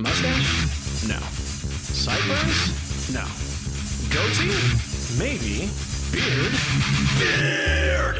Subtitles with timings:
[0.00, 1.08] Mustache?
[1.08, 1.18] No.
[1.92, 3.10] Sideburns?
[3.12, 3.24] No.
[4.10, 4.54] Goatee?
[5.18, 5.68] Maybe.
[6.12, 6.52] Beard?
[7.18, 8.18] Beard!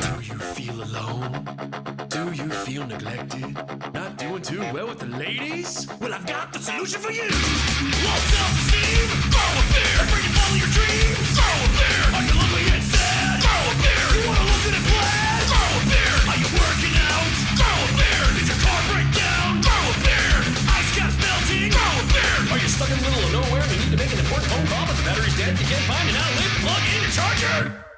[0.00, 2.08] Do you feel alone?
[2.08, 3.54] Do you feel neglected?
[3.94, 5.88] Not doing too well with the ladies?
[6.00, 7.24] Well, I've got the solution for you.
[7.24, 9.08] Low self-esteem?
[9.32, 9.96] Grow a beard.
[10.04, 11.28] Afraid to follow your dreams?
[11.32, 12.10] Grow a beard.
[12.12, 13.40] Are you lonely and sad?
[13.40, 14.12] Grow a beard.
[14.12, 15.40] You wanna look good and plaid?
[15.48, 16.24] Grow a beard.
[16.28, 17.32] Are you working out?
[17.56, 18.32] Grow a beard.
[18.36, 19.50] Did your car break down?
[19.64, 20.44] Grow a beard.
[20.68, 21.70] Ice caps melting?
[21.72, 22.44] Grow a beard.
[22.52, 24.48] Are you stuck in the middle of nowhere and you need to make an important
[24.52, 25.56] phone call, but the battery's dead?
[25.56, 27.95] You can't find an outlet to plug in your charger?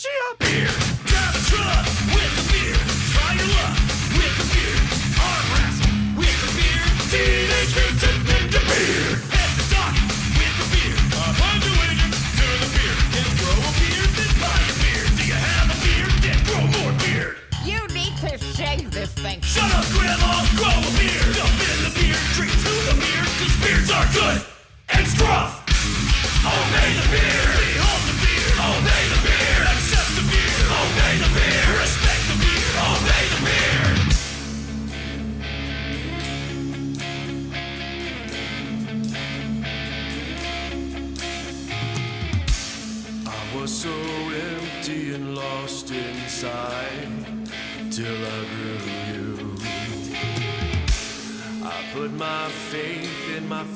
[0.00, 0.49] Pets, chia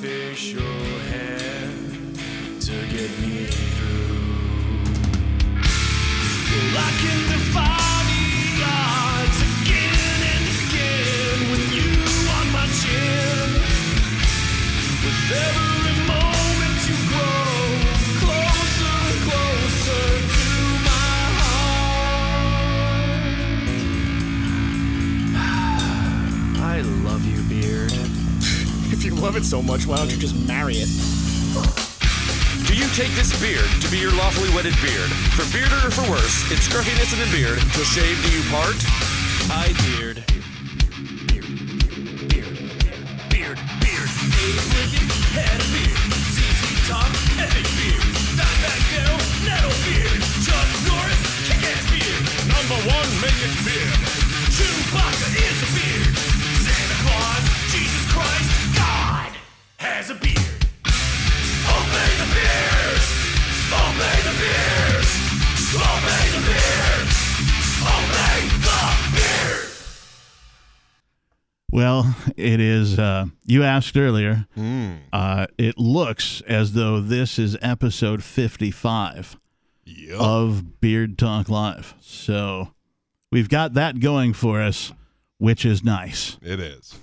[0.05, 0.74] faith
[29.35, 30.89] love it so much, why don't you just marry it?
[32.69, 35.11] Do you take this beard to be your lawfully wedded beard?
[35.35, 38.77] For bearder or for worse, its scruffiness and in beard, to shave do you part?
[39.51, 40.15] I beard.
[40.15, 40.24] Beard.
[71.75, 73.01] Well, it is.
[73.01, 74.47] Uh, you asked earlier.
[75.13, 79.37] Uh, it looks as though this is episode 55
[80.17, 81.97] of Beard Talk Live.
[82.01, 82.69] So
[83.33, 84.93] we've got that going for us,
[85.39, 86.39] which is nice.
[86.43, 86.95] It is.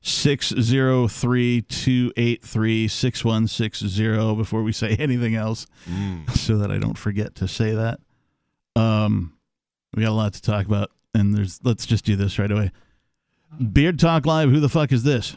[0.00, 5.66] 603 283 6160 before we say anything else
[6.32, 7.98] so that I don't forget to say that.
[8.76, 9.36] Um,
[9.96, 12.70] we got a lot to talk about, and there's let's just do this right away.
[13.72, 15.36] Beard Talk Live, who the fuck is this?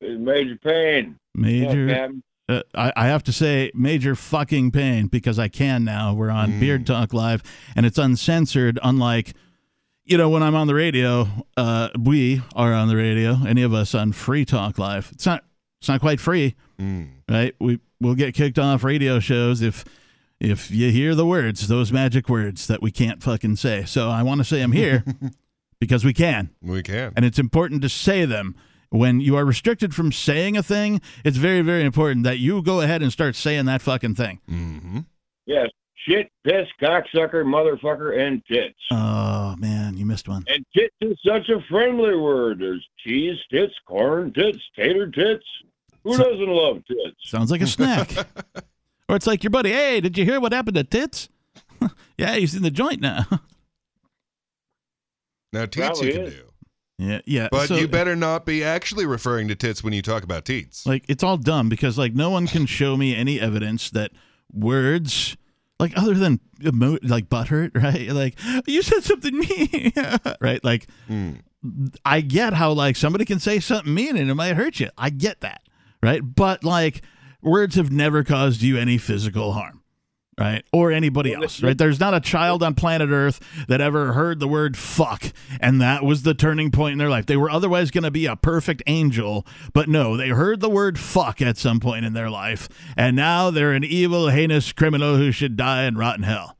[0.00, 1.16] It's Major Payne.
[1.34, 2.10] Major.
[2.48, 6.14] Uh, I, I have to say major fucking pain because I can now.
[6.14, 7.42] We're on Beard Talk Live
[7.76, 9.34] and it's uncensored, unlike,
[10.04, 13.72] you know, when I'm on the radio, uh, we are on the radio, any of
[13.72, 15.10] us on Free Talk Live.
[15.12, 15.44] It's not,
[15.80, 16.56] it's not quite free,
[17.28, 17.54] right?
[17.60, 19.84] We, we'll get kicked off radio shows if,
[20.40, 23.84] if you hear the words, those magic words that we can't fucking say.
[23.84, 25.04] So I want to say them here
[25.80, 27.12] because we can We can.
[27.16, 28.54] and it's important to say them.
[28.90, 32.80] when you are restricted from saying a thing, it's very, very important that you go
[32.80, 34.40] ahead and start saying that fucking thing.
[34.50, 34.98] Mm-hmm.
[35.46, 35.68] Yes.
[36.08, 38.78] Shit, piss, cocksucker, motherfucker, and tits.
[38.90, 40.44] Oh man, you missed one.
[40.48, 42.58] And tits is such a friendly word.
[42.60, 45.44] There's cheese tits, corn tits, tater tits.
[46.02, 47.16] Who So- doesn't love tits?
[47.24, 48.10] Sounds like a snack.
[49.10, 51.28] or it's like your buddy, hey, did you hear what happened to tits?
[52.18, 53.26] yeah, he's in the joint now.
[55.52, 56.34] Now, teats Probably you can is.
[56.34, 56.42] do.
[56.98, 57.48] yeah, yeah.
[57.50, 60.86] But so- you better not be actually referring to tits when you talk about teats.
[60.86, 64.12] Like it's all dumb because like no one can show me any evidence that
[64.52, 65.36] words
[65.80, 68.10] like other than emo- like butthurt, right?
[68.10, 68.36] Like
[68.68, 69.92] you said something mean,
[70.40, 70.62] right?
[70.64, 71.40] Like Mm.
[72.06, 74.88] I get how like somebody can say something mean and it might hurt you.
[74.96, 75.62] I get that,
[76.02, 76.22] right?
[76.22, 77.02] But like
[77.42, 79.82] words have never caused you any physical harm,
[80.38, 80.64] right?
[80.72, 81.76] Or anybody else, right?
[81.76, 85.24] There's not a child on planet Earth that ever heard the word fuck
[85.60, 87.26] and that was the turning point in their life.
[87.26, 90.98] They were otherwise going to be a perfect angel, but no, they heard the word
[90.98, 95.32] fuck at some point in their life and now they're an evil, heinous criminal who
[95.32, 96.56] should die in rotten hell.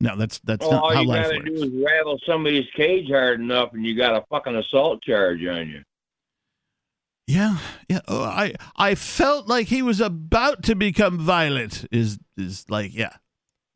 [0.00, 1.50] No, that's that's Oh, not all how you life gotta works.
[1.50, 5.68] do is rattle somebody's cage hard enough, and you got a fucking assault charge on
[5.68, 5.82] you.
[7.28, 7.58] Yeah,
[7.90, 8.00] yeah.
[8.08, 11.84] Oh, I I felt like he was about to become violent.
[11.92, 13.12] Is is like yeah.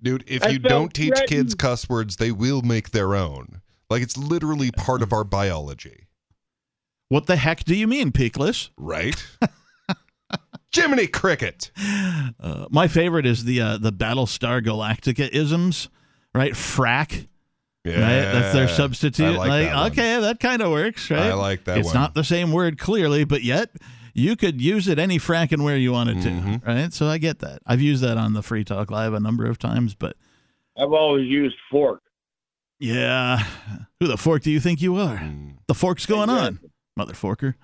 [0.02, 3.60] Dude, if I you don't teach kids cuss words, they will make their own.
[3.90, 6.08] Like it's literally part of our biology,
[7.08, 8.70] What the heck do you mean, Peakless?
[8.78, 9.22] right?
[10.75, 11.70] Jiminy Cricket.
[12.40, 15.90] Uh, my favorite is the uh, the Battlestar Galactica isms,
[16.34, 16.55] right?
[16.55, 17.28] Frack,
[17.84, 18.32] Yeah, right?
[18.32, 19.25] That's their substitute.
[19.25, 19.90] I like that one.
[19.93, 21.20] okay, that kind of works, right?
[21.31, 21.94] I like that It's one.
[21.94, 23.70] not the same word clearly, but yet
[24.14, 26.67] you could use it any fracking where you wanted to, Mhm.
[26.67, 26.93] right?
[26.93, 27.61] So I get that.
[27.67, 30.17] I've used that on the Free Talk Live a number of times, but
[30.79, 32.02] I've always used fork.
[32.79, 33.44] yeah,
[33.99, 35.19] who the fork do you think you are?
[35.19, 35.55] Mm.
[35.67, 36.46] The fork's going Exactly.
[36.67, 37.55] on, mother forker.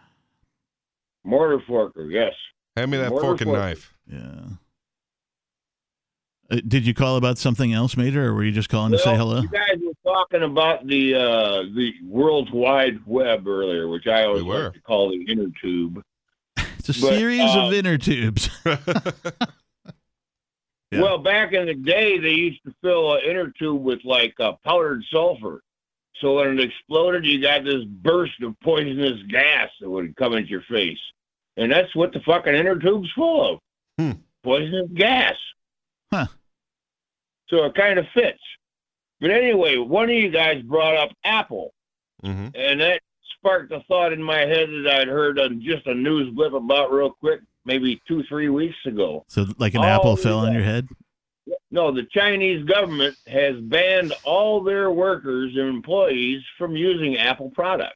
[1.24, 2.32] Mortar forker, yes.
[2.76, 3.58] Hand me that Mortar fork and fork.
[3.60, 3.94] knife.
[4.10, 4.40] Yeah.
[6.50, 9.14] Uh, did you call about something else, Major, or were you just calling to say
[9.16, 9.42] hello?
[9.42, 14.42] You guys were talking about the uh, the World Wide Web earlier, which I always
[14.42, 16.02] We like to call the inner tube.
[16.78, 18.48] It's a but, series uh, of inner tubes.
[20.90, 21.02] Yeah.
[21.02, 24.52] Well, back in the day, they used to fill an inner tube with like uh,
[24.64, 25.60] powdered sulfur.
[26.20, 30.48] So when it exploded, you got this burst of poisonous gas that would come into
[30.48, 30.98] your face,
[31.56, 33.60] and that's what the fucking inner tube's full of.
[33.98, 34.18] Hmm.
[34.42, 35.34] Poisonous gas.
[36.10, 36.26] Huh.
[37.48, 38.40] So it kind of fits.
[39.20, 41.72] But anyway, one of you guys brought up Apple.
[42.22, 43.00] hmm And that
[43.38, 46.92] sparked a thought in my head that I'd heard on just a news blip about
[46.92, 49.24] real quick, maybe two, three weeks ago.
[49.28, 50.88] so, like an Oh, apple fell on your head?
[51.70, 57.94] No, the Chinese government has banned all their workers and employees from using Apple products.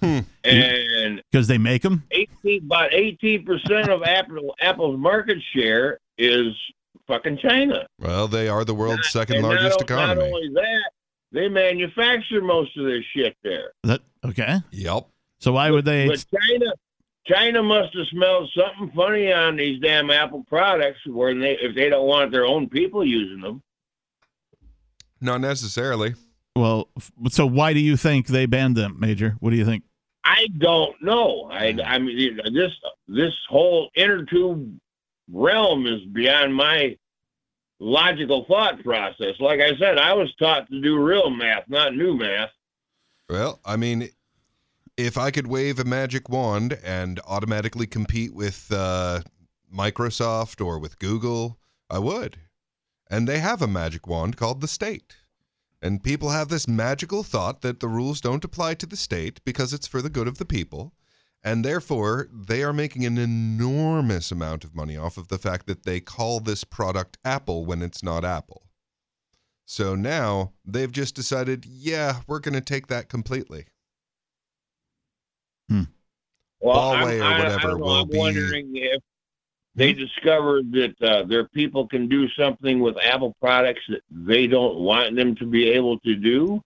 [0.00, 0.20] Hmm.
[0.44, 2.04] And Because they make them?
[2.10, 6.48] 18, about 18% of Apple Apple's market share is
[7.06, 7.86] fucking China.
[7.98, 10.22] Well, they are the world's second And not largest o- Not economy.
[10.32, 10.90] only that,
[11.32, 13.72] they manufacture most of their shit there.
[13.84, 14.58] That okay?
[14.70, 15.06] Yep.
[15.38, 16.08] So why would they?
[16.08, 16.72] But China,
[17.26, 21.88] China must have smelled something funny on these damn Apple products, where they if they
[21.88, 23.62] don't want their own people using them.
[25.20, 26.14] Not necessarily.
[26.54, 26.88] Well,
[27.28, 29.36] so why do you think they banned them, Major?
[29.40, 29.84] What do you think?
[30.24, 31.48] I don't know.
[31.52, 32.72] I, I mean, this
[33.06, 34.78] this whole inner tube
[35.30, 36.96] realm is beyond my
[37.78, 39.34] logical thought process.
[39.40, 42.50] Like I said, I was taught to do real math, not new math.
[43.28, 44.08] Well, I mean,
[44.96, 49.20] if I could wave a magic wand and automatically compete with uh,
[49.72, 51.58] Microsoft or with Google,
[51.90, 52.38] I would.
[53.08, 55.16] And they have a magic wand called the state.
[55.82, 59.72] And people have this magical thought that the rules don't apply to the state because
[59.72, 60.94] it's for the good of the people.
[61.46, 65.84] And therefore, they are making an enormous amount of money off of the fact that
[65.84, 68.64] they call this product Apple when it's not Apple.
[69.64, 73.66] So now they've just decided, yeah, we're going to take that completely.
[75.70, 75.86] Well,
[76.94, 79.00] Huawei I'm, or I- I whatever don't know, will I'm be- wondering if
[79.76, 84.78] they discovered that uh, their people can do something with Apple products that they don't
[84.80, 86.60] want them to be able to do,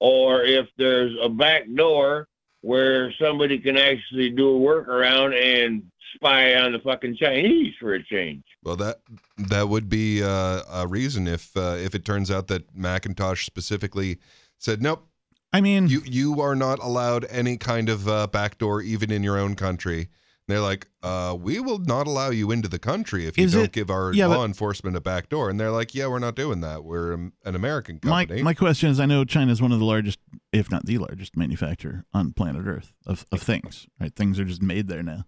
[0.00, 2.26] or if there's a back door
[2.62, 5.82] where somebody can actually do a workaround and
[6.14, 8.42] spy on the fucking Chinese for a change.
[8.62, 9.00] Well, that
[9.36, 14.18] that would be uh, a reason if uh, if it turns out that Macintosh specifically
[14.58, 15.06] said, nope,
[15.52, 19.38] I mean, you you are not allowed any kind of uh, backdoor even in your
[19.38, 20.08] own country.
[20.48, 23.64] They're like, uh, we will not allow you into the country if you Is don't
[23.66, 25.50] it- give our yeah, law but- enforcement a back door.
[25.50, 26.82] And they're like, yeah, we're not doing that.
[26.84, 28.42] We're um, an American My company.
[28.42, 30.18] my question is, I know China is one of the largest,
[30.52, 33.86] if not the largest, manufacturer on planet Earth of, of things.
[34.00, 35.24] Right, things are just made there now.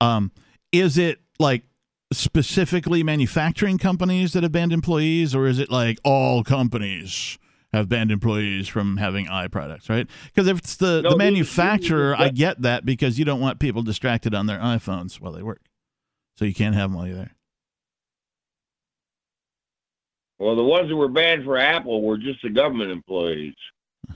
[0.00, 0.30] Um,
[0.70, 1.62] is it like
[2.12, 7.38] specifically manufacturing companies that have banned employees, or is it like all companies
[7.72, 9.88] have banned employees from having i products?
[9.88, 10.06] Right?
[10.26, 13.40] Because if it's the No, the these- manufacturer, these- I get that because you don't
[13.40, 15.62] want people distracted on their iPhones while they work,
[16.36, 17.34] so you can't have them while you're there.
[20.38, 23.54] Well, the ones that were banned for Apple were just the government employees.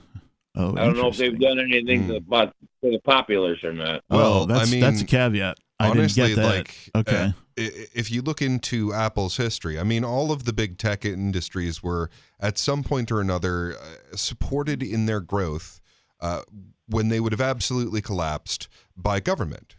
[0.59, 4.01] Oh, I don't know if they've done anything to, about for the populace or not.
[4.09, 5.57] Oh, Well, I that's that's a mean, caveat.
[5.79, 6.55] I Honestly, didn't get that.
[6.57, 7.15] like, okay.
[7.15, 11.03] uh, i- if you look into Apple's history, I mean, all of the big tech
[11.05, 12.09] industries were
[12.39, 15.81] at some point or another uh, supported in their growth
[16.21, 16.41] uh,
[16.87, 19.75] when they would have absolutely collapsed by government.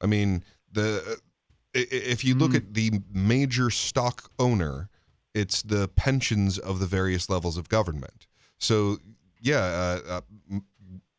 [0.00, 1.18] I mean, the
[1.74, 2.56] i- if you look Hmm.
[2.58, 4.88] at the major stock owner,
[5.32, 8.26] it's the pensions of the various levels of government.
[8.58, 8.98] So,
[9.40, 9.58] yeah,
[10.06, 10.20] uh,
[10.52, 10.58] uh,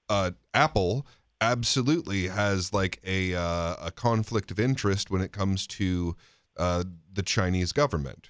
[0.07, 1.05] uh, Apple
[1.51, 6.15] absolutely has like a uh, a conflict of interest when it comes to
[6.57, 6.83] uh,
[7.13, 8.29] the Chinese government.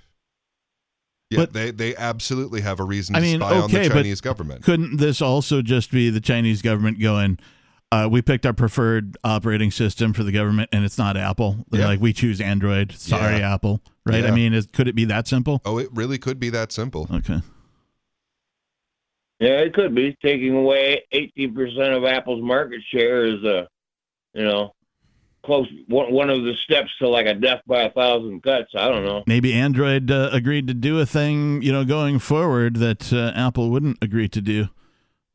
[1.32, 3.90] Yeah, But- they they absolutely have a reason I to mean, spy on okay, the
[3.90, 4.64] but Chinese government.
[4.64, 7.40] Couldn't this also just be the Chinese government going,
[7.92, 11.66] uh, we picked our preferred operating system for the government and it's not Apple?
[11.72, 11.88] They're Yeah.
[11.88, 12.92] like, we choose Android.
[12.92, 13.54] Sorry, Yeah.
[13.56, 13.82] Apple.
[14.06, 14.24] Right?
[14.24, 15.62] I mean, is, could it be that simple?
[15.66, 17.08] Oh, it really could be that simple.
[17.12, 17.42] Okay.
[19.40, 23.68] Yeah, it could be taking away 18% of Apple's market share is a,
[24.34, 24.74] you know,
[25.44, 28.72] close one one of the steps to like a death by a thousand cuts.
[28.76, 29.24] I don't know.
[29.28, 33.70] Maybe Android uh, agreed to do a thing, you know, going forward that uh, Apple
[33.70, 34.70] wouldn't agree to do.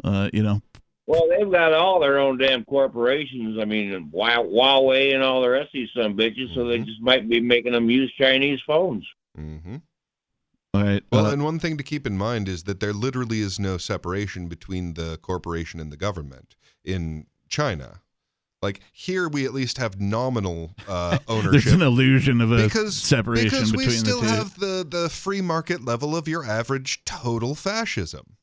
[0.02, 0.62] Uh, you know,
[1.06, 3.58] Well, they've got all their own damn corporations.
[3.60, 6.54] I mean, Hua- Huawei and all the rest of these some bitches.
[6.54, 6.86] So they Mhm.
[6.86, 9.06] just might be making them use Chinese phones.
[9.36, 9.76] hmm
[10.72, 11.02] all right.
[11.10, 13.76] Well, uh, and one thing to keep in mind is that there literally is no
[13.76, 18.00] separation between the corporation and the government in China.
[18.62, 21.18] Like here, we at least have nominal uh,
[21.50, 24.34] there's an illusion of a because separation because we between still the two.
[24.34, 28.36] have the the free market level of your average total fascism.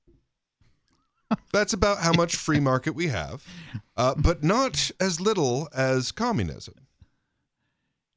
[1.54, 3.46] That's about how much free market we have,
[3.96, 6.74] uh, but not as little as communism.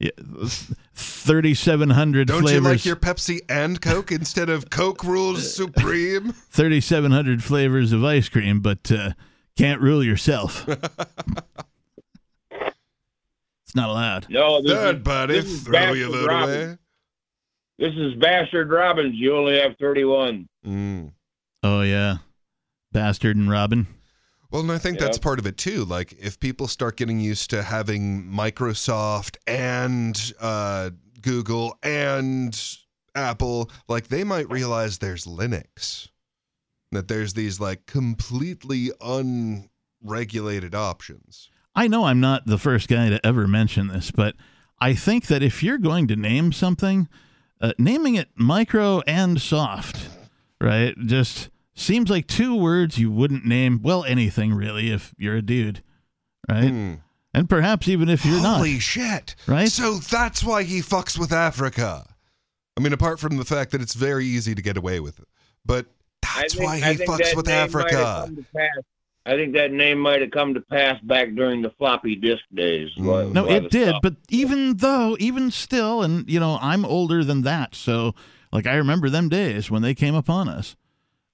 [0.01, 0.09] Yeah,
[0.95, 2.53] 3,700 Don't flavors.
[2.55, 6.31] you like your Pepsi and Coke instead of Coke rules supreme?
[6.49, 9.11] 3,700 flavors of ice cream, but uh,
[9.55, 10.67] can't rule yourself.
[12.51, 14.25] it's not allowed.
[14.27, 16.57] No, this Third is, buddy, this is throw your Bastard vote Robbins.
[16.57, 16.77] away.
[17.77, 19.13] This is Bastard Robbins.
[19.15, 20.49] You only have 31.
[20.65, 21.11] Mm.
[21.61, 22.17] Oh, yeah.
[22.91, 23.85] Bastard and Robin.
[24.51, 25.85] Well, and I think that's part of it too.
[25.85, 30.89] Like, if people start getting used to having Microsoft and uh,
[31.21, 32.59] Google and
[33.15, 36.09] Apple, like, they might realize there's Linux,
[36.91, 41.49] that there's these like completely unregulated options.
[41.73, 44.35] I know I'm not the first guy to ever mention this, but
[44.79, 47.07] I think that if you're going to name something,
[47.61, 50.09] uh, naming it micro and soft,
[50.59, 55.41] right, just seems like two words you wouldn't name, well, anything really, if you're a
[55.41, 55.83] dude,
[56.49, 56.69] right?
[56.69, 56.93] Hmm.
[57.33, 58.57] And perhaps even if you're Holy not.
[58.57, 59.35] Holy shit!
[59.47, 59.69] Right?
[59.69, 62.05] So that's why he fucks with Africa.
[62.77, 65.27] I mean, apart from the fact that it's very easy to get away with it,
[65.65, 65.85] but
[66.21, 68.33] that's think, why he fucks with name might have Africa.
[68.53, 68.75] come.
[69.25, 72.89] I think that name might have come to pass back during the floppy disk days.
[72.97, 73.33] Mm.
[73.33, 77.43] No, it did, stuff- but even though, even still, and you know, I'm older than
[77.43, 78.15] that, so
[78.51, 80.75] like I remember them days when they came upon us.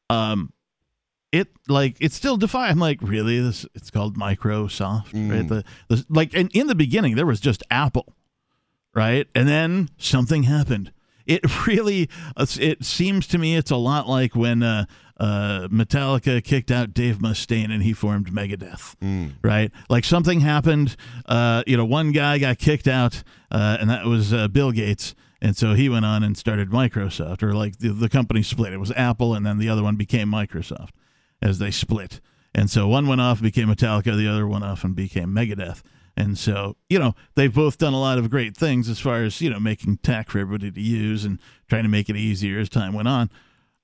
[0.10, 0.54] Um,
[1.32, 2.70] it like it still defy.
[2.70, 3.40] I'm like, really?
[3.40, 5.46] This it's called Microsoft, right?
[5.46, 5.50] Mm.
[5.50, 8.14] The, the like, and in the beginning there was just Apple,
[8.96, 9.28] right?
[9.36, 10.92] And then something happened.
[11.26, 14.86] It really, it seems to me, it's a lot like when uh,
[15.20, 19.34] uh, Metallica kicked out Dave Mustaine and he formed Megadeth Mm.
[19.44, 19.72] right?
[19.90, 20.96] Like something happened.
[21.26, 25.14] Uh, you know, one guy got kicked out, uh, and that was uh, Bill Gates.
[25.42, 28.74] And so he went on and started Microsoft, or like the, the company split.
[28.74, 30.90] It was Apple, and then the other one became Microsoft
[31.42, 32.20] as they split.
[32.56, 35.84] And so one went off, became Metallica, the other went off and became Megadeth.
[36.16, 39.40] And so, you know, they've both done a lot of great things as far as,
[39.40, 41.40] you know, making tech for everybody to use and
[41.70, 43.30] trying to make it easier as time went on.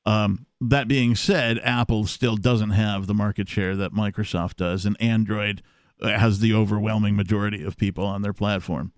[0.07, 4.99] Um, that being said, Apple still doesn't have the market share that Microsoft does, and
[4.99, 5.61] Android
[6.01, 8.91] uh, has the overwhelming majority of people on their platform.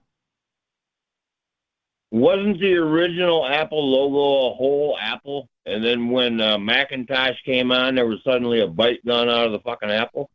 [2.16, 5.50] Wasn't the original Apple logo a whole apple?
[5.66, 9.52] And then when uh, Macintosh came on, there was suddenly a bite gun out of
[9.52, 10.30] the fucking apple.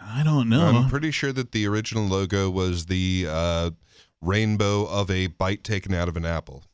[0.00, 0.64] I don't know.
[0.64, 3.70] I'm pretty sure that the original logo was the uh,
[4.22, 6.64] rainbow of a bite taken out of an apple.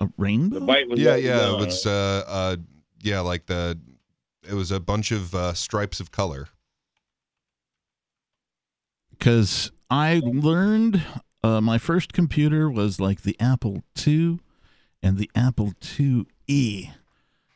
[0.00, 0.58] a rainbow.
[0.58, 2.56] Bite was Yeah, yeah, it was uh, uh,
[3.00, 3.78] yeah, like the
[4.48, 6.48] it was a bunch of uh, stripes of color.
[9.12, 11.04] because I learned
[11.42, 14.40] uh, my first computer was like the Apple II
[15.02, 16.90] and the Apple IIe.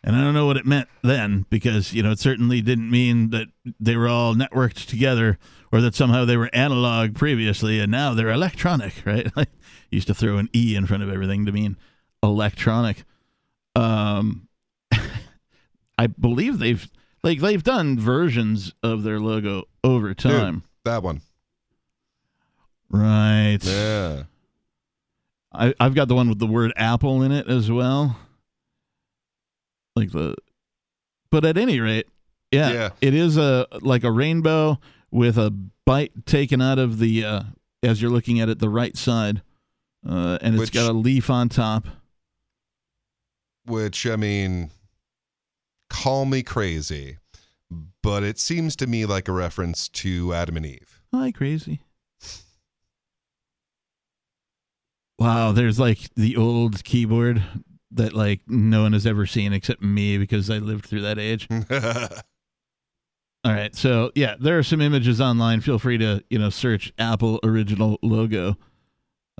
[0.04, 3.30] And I don't know what it meant then because, you know, it certainly didn't mean
[3.30, 3.46] that
[3.78, 5.38] they were all networked together
[5.70, 9.30] or that somehow they were analog previously and now they're electronic, right?
[9.36, 9.46] I
[9.90, 11.76] used to throw an E in front of everything to mean
[12.22, 13.04] electronic.
[13.76, 14.48] Um,
[15.98, 16.88] I believe they've
[17.22, 20.64] like they've done versions of their logo over time.
[20.84, 21.20] That one.
[22.92, 23.58] Right.
[23.62, 24.24] Yeah.
[25.52, 28.16] I, I've got the one with the word apple in it as well.
[29.96, 30.36] Like the
[31.30, 32.06] but at any rate,
[32.50, 32.88] yeah, Yeah.
[33.00, 34.78] it is a like a rainbow
[35.10, 35.50] with a
[35.84, 37.42] bite taken out of the uh
[37.82, 39.42] as you're looking at it the right side.
[40.06, 41.86] Uh and it's Which- got a leaf on top.
[43.66, 44.70] Which I mean,
[45.88, 47.18] call me crazy,
[48.02, 51.00] but it seems to me like a reference to Adam and Eve.
[51.14, 51.80] Hi, crazy.
[55.22, 57.44] Wow, there's like the old keyboard
[57.92, 61.46] that like no one has ever seen except me because I lived through that age.
[63.44, 63.72] All right.
[63.76, 65.60] So yeah, there are some images online.
[65.60, 68.56] Feel free to you know search Apple original logo.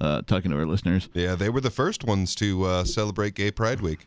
[0.01, 1.09] Uh, talking to our listeners.
[1.15, 4.07] yeah, they were the first ones to uh, celebrate Gay Pride Week.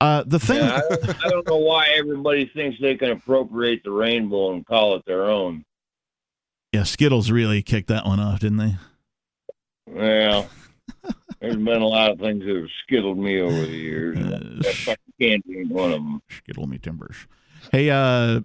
[0.00, 0.56] Uh, the thing.
[0.56, 4.64] Yeah, I, don't, I don't know why everybody thinks they can appropriate the rainbow and
[4.66, 5.66] call it their own.
[6.72, 8.76] Yeah, Skittles really kicked that one off, didn't they?
[9.86, 10.48] Well,
[11.44, 14.18] there's been a lot of things that have skittled me over the years.
[14.18, 16.22] Uh, that fucking candy ain't one of them.
[16.30, 17.16] Skittle me timbers.
[17.70, 18.40] Hey, uh,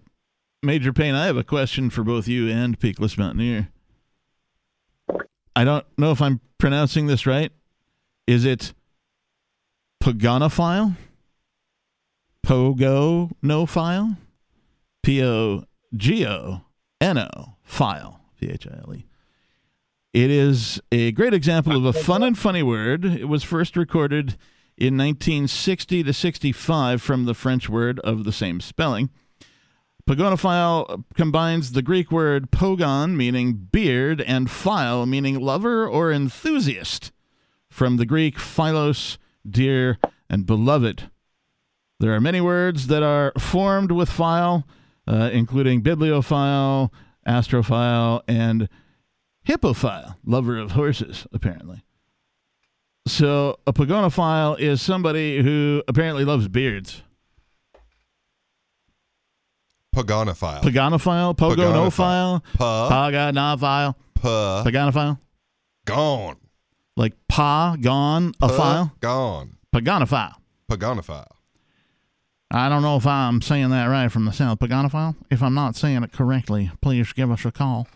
[0.61, 3.69] Major Payne, I have a question for both you and Peakless Mountaineer.
[5.55, 7.51] I don't know if I'm pronouncing this right.
[8.27, 8.73] Is it
[10.03, 10.95] Pogonophile?
[12.45, 14.17] Pogo no file?
[15.03, 15.63] P O
[15.95, 16.61] G O
[16.99, 18.21] N O file.
[18.39, 19.08] P H I L E.
[20.13, 23.05] It is a great example of a fun and funny word.
[23.05, 24.37] It was first recorded
[24.75, 29.11] in 1960 to 65 from the French word of the same spelling.
[30.07, 37.11] Pagonophile combines the Greek word pogon, meaning beard, and phile, meaning lover or enthusiast,
[37.69, 41.11] from the Greek philos, dear, and beloved.
[41.99, 44.63] There are many words that are formed with phile,
[45.05, 46.91] uh, including bibliophile,
[47.27, 48.67] astrophile, and
[49.47, 51.83] hippophile, lover of horses, apparently.
[53.07, 57.01] So a pagonophile is somebody who apparently loves beards.
[59.95, 60.61] Pagonophile.
[60.61, 62.89] Pagonophile, pogonophile, Pa.
[62.89, 64.63] pagonophile, Pa.
[64.63, 65.19] pagonophile,
[65.85, 66.37] Gone.
[66.95, 69.57] like pa, gone, a file, Gone.
[69.73, 70.35] pagonophile.
[70.69, 71.25] Pagonophile.
[72.51, 74.59] I don't know if I'm saying that right from the south.
[74.59, 75.15] Pagonophile?
[75.31, 77.87] If I'm not saying it correctly, please give us a call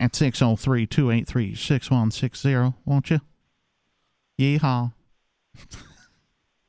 [0.00, 3.20] at 603 283 6160, won't you?
[4.38, 4.92] Yeehaw.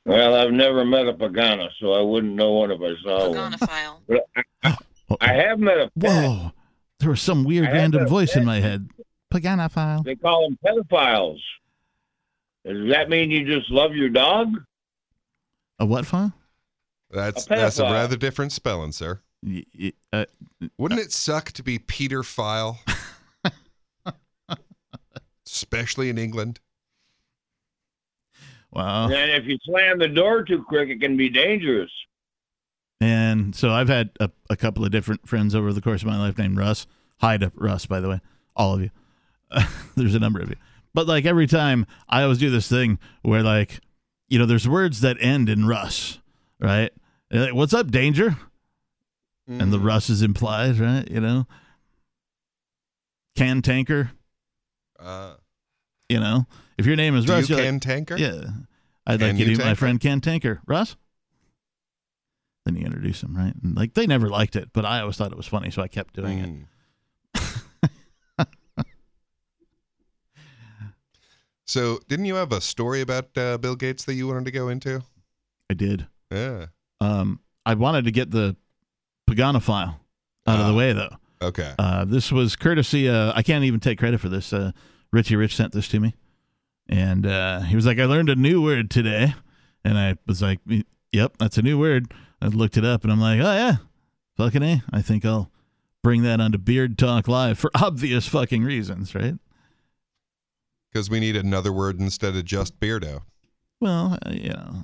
[0.05, 3.51] Well, I've never met a Pagana, so I wouldn't know one if I saw one.
[3.53, 3.99] Pagonophile.
[5.09, 6.11] But I, I have met a pet.
[6.11, 6.51] Whoa.
[6.99, 8.87] There was some weird I random that voice in my head.
[9.33, 10.03] Pagonophile.
[10.03, 11.39] They call them pedophiles.
[12.63, 14.53] Does that mean you just love your dog?
[15.79, 16.33] A what file?
[17.09, 19.19] That's A that's a rather different spelling, sir.
[19.43, 20.25] Y- y- uh,
[20.77, 22.77] Wouldn't it suck to be Peter File?
[25.51, 26.59] Especially in England.
[28.71, 29.05] wow.
[29.09, 31.91] And if you slam the door too quick, it can be dangerous.
[33.01, 36.19] And so I've had a, a couple of different friends over the course of my
[36.19, 36.85] life named Russ.
[37.21, 38.19] Hi to Russ, by the way.
[38.55, 38.89] All of you.
[39.95, 40.55] there's a number of you.
[40.93, 43.79] But like every time, I always do this thing where, like,
[44.27, 46.19] you know, there's words that end in Russ,
[46.59, 46.91] right?
[47.31, 48.37] Like, What's up, danger?
[49.47, 49.85] And the Mm.
[49.85, 51.09] Russ is implied, right?
[51.09, 51.47] You know?
[53.35, 54.11] Can tanker,
[54.99, 55.33] Uh,
[56.09, 56.45] you know?
[56.77, 58.17] If your name is Russ, you can like, tanker?
[58.17, 58.43] Yeah.
[59.07, 60.61] I'd Can like you to meet my friend Ken Tanker.
[60.67, 60.95] Russ?
[62.65, 63.53] Then you introduce him, right?
[63.63, 65.87] And like they never liked it, but I always thought it was funny, so I
[65.87, 66.67] kept doing
[67.35, 67.39] it.
[68.37, 68.45] Mm.
[71.65, 74.69] so, didn't you have a story about uh, Bill Gates that you wanted to go
[74.69, 75.01] into?
[75.69, 76.07] I did.
[76.31, 76.67] Yeah.
[76.99, 78.55] Um, I wanted to get the
[79.29, 79.95] Paganophile
[80.47, 80.75] out of the Ah.
[80.75, 81.15] way, though.
[81.41, 81.73] Okay.
[81.79, 83.07] Uh, this was courtesy.
[83.07, 84.51] Uh, I can't even take credit for this.
[84.51, 84.71] Uh,
[85.11, 86.15] Richie Rich sent this to me,
[86.87, 89.33] and uh, he was like, "I learned a new word today,"
[89.83, 90.59] and I was like,
[91.11, 93.77] "Yep, that's a new word." I looked it up, and I'm like, "Oh yeah,
[94.37, 95.49] fucking a." I think I'll
[96.03, 99.35] bring that onto Beard Talk Live for obvious fucking reasons, right?
[100.91, 103.21] Because we need another word instead of just beardo.
[103.79, 104.83] Well, uh, you know,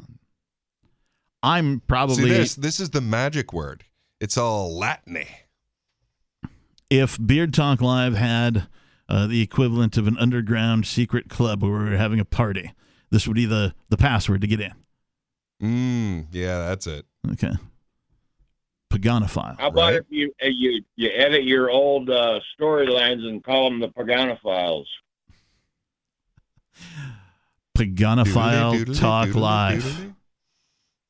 [1.43, 2.55] I'm probably See this?
[2.55, 3.83] This is the magic word.
[4.21, 5.27] It's all Latiny.
[6.99, 8.67] If Beard Talk Live had
[9.09, 12.71] uh, the equivalent of an underground secret club where we were having a party,
[13.11, 14.71] this would be the the password to get in.
[15.61, 17.05] Mm, yeah, that's it.
[17.33, 17.51] Okay.
[18.91, 19.59] Paganophile.
[19.59, 19.95] How about Right.
[19.95, 24.85] if you uh, you you edit your old uh, storylines and call them the Paganophiles?
[27.77, 29.83] Paganophile Doodly, Talk doodly, Live.
[29.83, 30.15] doodly.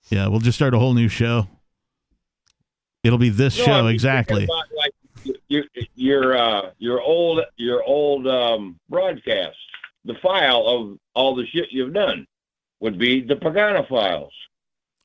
[0.10, 1.48] Yeah, we'll just start a whole new show.
[3.04, 4.43] It'll be this No, show I'm exactly.
[4.45, 4.91] About, like
[5.47, 5.63] your
[5.95, 9.58] your uh, your old your old um, broadcast,
[10.05, 12.25] the file of all the shit you've done
[12.79, 14.29] would be the Pagana Paganophiles.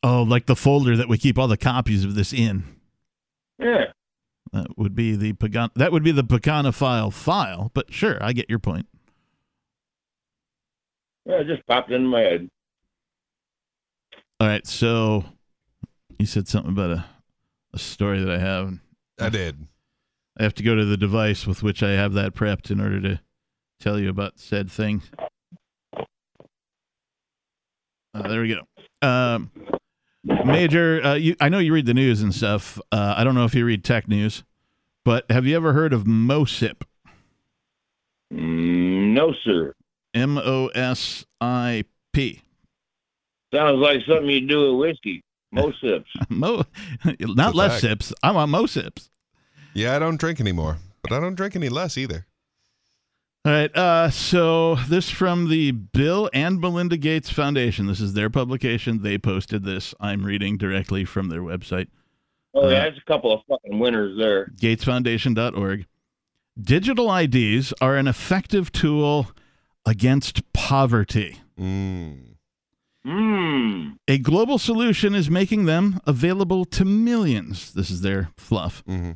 [0.02, 2.64] Oh, like the folder that we keep all the copies of this in.
[3.58, 3.92] Yeah.
[4.52, 5.70] That would be the Pagan.
[5.76, 7.70] That would be the Paganophile file.
[7.74, 8.86] But sure, I get your point.
[11.26, 12.48] Yeah, it just popped into my head.
[14.40, 15.24] All right, so
[16.18, 17.04] you said something about a,
[17.74, 18.78] a story that I have.
[19.18, 19.66] I did.
[20.40, 22.98] I have to go to the device with which I have that prepped in order
[23.02, 23.20] to
[23.78, 25.02] tell you about said thing.
[28.14, 29.06] Uh, there we go.
[29.06, 29.50] Um,
[30.24, 32.80] Major, uh, you, I know you read the news and stuff.
[32.90, 34.42] Uh, I don't know if you read tech news,
[35.04, 36.84] but have you ever heard of MOSIP?
[38.32, 39.74] Mm, no, sir.
[40.14, 42.40] M O S I P.
[43.52, 45.22] Sounds like something you do with whiskey.
[45.52, 46.08] Most sips.
[46.30, 46.62] Mo,
[47.20, 48.14] not a less sips.
[48.22, 49.10] I want mo sips.
[49.74, 52.26] Yeah, I don't drink anymore, but I don't drink any less either.
[53.44, 53.74] All right.
[53.74, 57.86] Uh, so this from the Bill and Melinda Gates Foundation.
[57.86, 59.02] This is their publication.
[59.02, 59.94] They posted this.
[60.00, 61.88] I'm reading directly from their website,
[62.52, 64.46] Oh, Uh, yeah, there's a couple of fucking winners there.
[64.60, 65.86] gatesfoundation.org.
[66.60, 69.28] Digital IDs are an effective tool
[69.86, 71.38] against poverty.
[71.58, 72.34] Mm.
[73.06, 73.96] Mmm.
[74.08, 77.72] A global solution is making them available to millions.
[77.72, 78.82] This is their fluff.
[78.86, 79.12] hmm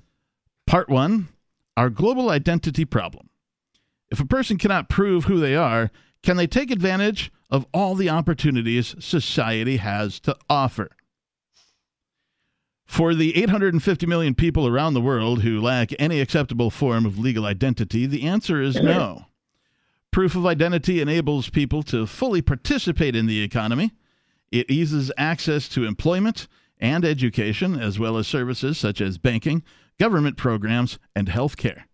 [0.75, 1.29] Part one
[1.77, 3.31] Our global identity problem.
[4.11, 5.93] If a person cannot prove who they are,
[6.25, 10.91] can they take advantage of all the opportunities society has to offer?
[12.87, 17.47] For the 850 million people around the world who lack any acceptable form of legal
[17.47, 19.27] identity, the answer is no.
[20.11, 23.93] Proof of identity enables people to fully participate in the economy.
[24.51, 26.49] It eases access to employment
[26.81, 29.63] and education, as well as services such as banking,
[29.99, 31.87] government programs, and health care.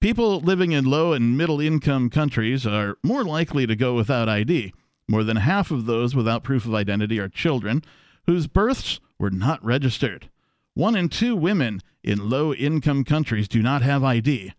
[0.00, 4.72] People living in low and middle income countries are more likely to go without ID.
[5.08, 7.82] More than half of those without proof of identity are children
[8.26, 10.30] whose births were not registered.
[10.74, 14.52] One in two women in low income countries do not have ID.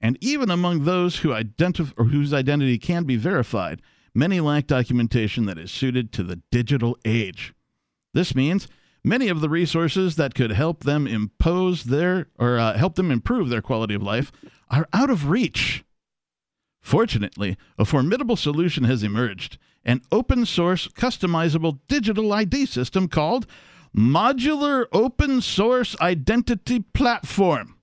[0.00, 3.82] And even among those who identif- or whose identity can be verified,
[4.14, 7.54] many lack documentation that is suited to the digital age.
[8.12, 8.66] This means
[9.04, 13.48] many of the resources that could help them impose their or uh, help them improve
[13.48, 14.32] their quality of life
[14.68, 15.84] are out of reach.
[16.80, 23.46] Fortunately, a formidable solution has emerged an open source customizable digital ID system called
[23.96, 27.76] Modular Open Source Identity Platform,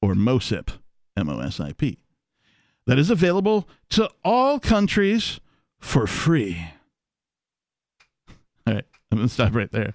[0.00, 0.70] or MOSIP,
[1.16, 1.98] M O S I P,
[2.86, 5.40] that is available to all countries
[5.80, 6.68] for free.
[8.66, 9.92] All right, I'm going to stop right there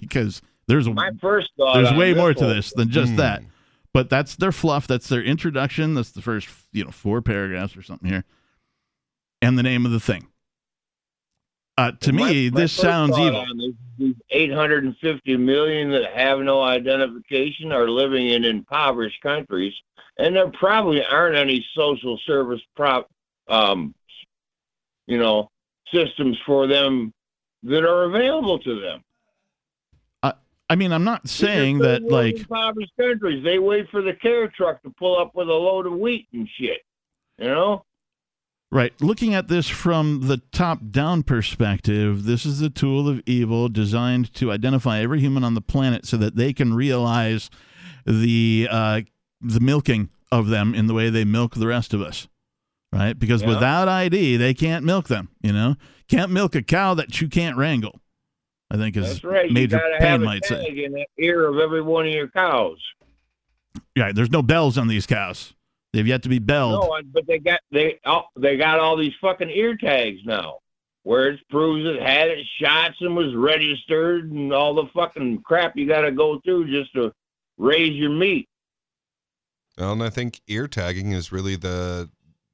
[0.00, 1.74] because there's a My first thought.
[1.74, 3.16] there's way more to this than just Hmm.
[3.18, 3.42] that.
[3.92, 4.86] But that's their fluff.
[4.88, 5.94] That's their introduction.
[5.94, 8.24] That's the first, you know, four paragraphs or something here,
[9.40, 10.26] and the name of the thing.
[11.76, 13.40] Uh, to My- me, my this sounds thought evil.
[13.40, 19.72] on this is These 850 million that have no identification are living in impoverished countries,
[20.18, 23.08] and there probably aren't any social service prop,
[23.48, 23.94] um,
[25.06, 25.48] you know,
[25.92, 27.12] systems for them
[27.64, 29.02] that are available to them.
[30.70, 34.02] I mean, I'm not saying that they live in like impoverished countries, they wait for
[34.02, 36.80] the care truck to pull up with a load of wheat and shit.
[37.38, 37.84] You know,
[38.74, 38.92] Right.
[39.00, 44.34] Looking at this from the top down perspective, this is a tool of evil designed
[44.34, 47.50] to identify every human on the planet so that they can realize
[48.04, 49.02] the uh,
[49.40, 52.26] the milking of them in the way they milk the rest of us.
[52.92, 53.16] Right?
[53.16, 53.50] Because Yeah.
[53.50, 55.76] without ID, they can't milk them, you know?
[56.08, 58.00] Can't milk a cow that you can't wrangle.
[58.70, 59.50] I think is right.
[59.50, 60.84] Major you gotta have a might tag say.
[60.84, 62.78] in the ear of every one of your cows.
[63.94, 65.54] Yeah, there's no bells on these cows.
[65.92, 66.82] They've yet to be belled.
[66.82, 70.58] No, but they got they oh, they got all these fucking ear tags now,
[71.04, 75.76] where it proves it had its shots and was registered and all the fucking crap
[75.76, 77.12] you got to go through just to
[77.58, 78.48] raise your meat.
[79.78, 82.10] Well, and I think ear tagging is really the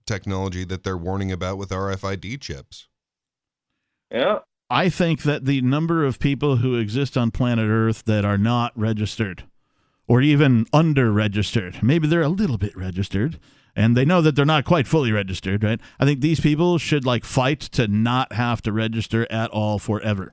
[0.06, 2.88] technology that they're warning about with RFID chips.
[4.10, 4.40] Yeah.
[4.70, 8.72] I think that the number of people who exist on planet Earth that are not
[8.78, 9.44] registered
[10.06, 13.38] or even under registered, maybe they're a little bit registered
[13.74, 15.80] and they know that they're not quite fully registered, right?
[15.98, 20.32] I think these people should like fight to not have to register at all forever,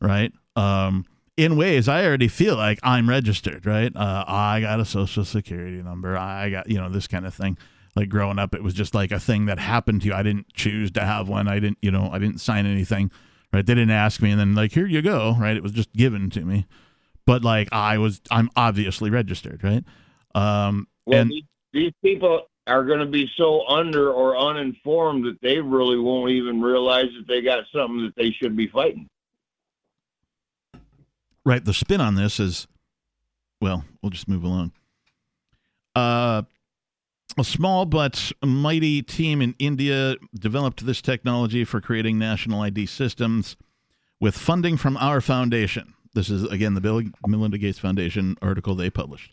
[0.00, 0.32] right?
[0.56, 1.04] Um,
[1.36, 3.94] in ways, I already feel like I'm registered, right?
[3.94, 6.16] Uh, I got a social security number.
[6.16, 7.58] I got, you know, this kind of thing.
[7.94, 10.14] Like growing up, it was just like a thing that happened to you.
[10.14, 11.46] I didn't choose to have one.
[11.48, 13.10] I didn't, you know, I didn't sign anything,
[13.52, 13.64] right?
[13.64, 15.56] They didn't ask me, and then like, here you go, right?
[15.56, 16.66] It was just given to me.
[17.26, 19.84] But like, I was, I'm obviously registered, right?
[20.34, 25.40] Um, Well, and these, these people are going to be so under or uninformed that
[25.42, 29.08] they really won't even realize that they got something that they should be fighting.
[31.44, 32.68] right the spin on this is
[33.60, 34.70] well we'll just move along
[35.96, 36.42] uh
[37.38, 43.56] a small but mighty team in India developed this technology for creating national ID systems
[44.20, 45.94] with funding from our foundation.
[46.14, 49.32] This is, again, the Bill Melinda Gates Foundation article they published.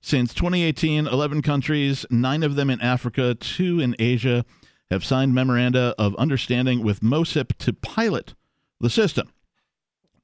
[0.00, 4.44] Since 2018, 11 countries, nine of them in Africa, two in Asia,
[4.90, 8.34] have signed memoranda of understanding with MOSIP to pilot
[8.80, 9.30] the system.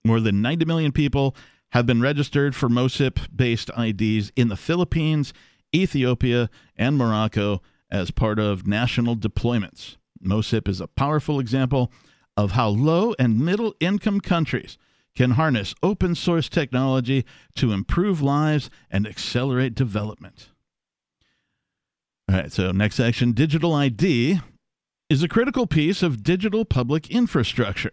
[0.04, 1.36] More than 90 million people
[1.70, 5.32] have been registered for MOSIP based IDs in the Philippines,
[5.76, 9.96] Ethiopia, and Morocco as part of national deployments.
[10.20, 11.92] MOSIP is a powerful example
[12.36, 14.76] of how low and middle income countries
[15.14, 20.50] can harness open source technology to improve lives and accelerate development.
[22.28, 24.40] All right, so next section digital ID
[25.08, 27.92] is a critical piece of digital public infrastructure.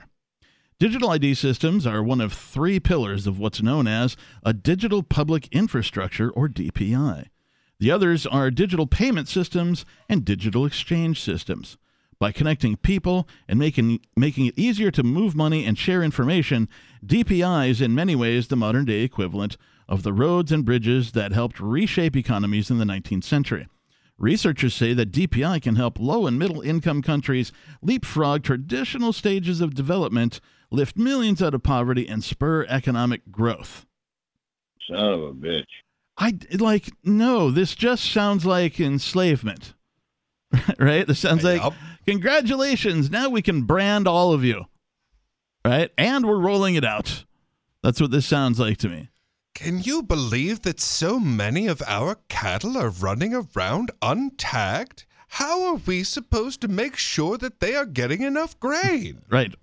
[0.80, 5.48] Digital ID systems are one of three pillars of what's known as a digital public
[5.52, 7.28] infrastructure, or DPI.
[7.84, 11.76] The others are digital payment systems and digital exchange systems.
[12.17, 16.69] By connecting people and making, making it easier to move money and share information,
[17.06, 19.58] DPI is in many ways the modern day equivalent
[19.89, 23.67] of the roads and bridges that helped reshape economies in the 19th century.
[24.17, 29.76] Researchers say that DPI can help low and middle income countries leapfrog traditional stages of
[29.76, 30.39] development,
[30.72, 33.86] lift millions out of poverty, and spur economic growth.
[34.88, 35.65] Son of a bitch.
[36.17, 39.73] I like no, this just sounds like enslavement.
[40.80, 41.08] right?
[41.08, 41.73] This sounds like Yup.
[42.06, 44.65] congratulations, now we can brand all of you.
[45.65, 45.91] Right?
[45.97, 47.26] And we're rolling it out.
[47.82, 49.10] That's what this sounds like to me.
[49.56, 55.06] Can you believe that so many of our cattle are running around untagged?
[55.30, 59.21] How are we supposed to make sure that they are getting enough grain?
[59.30, 59.54] Right.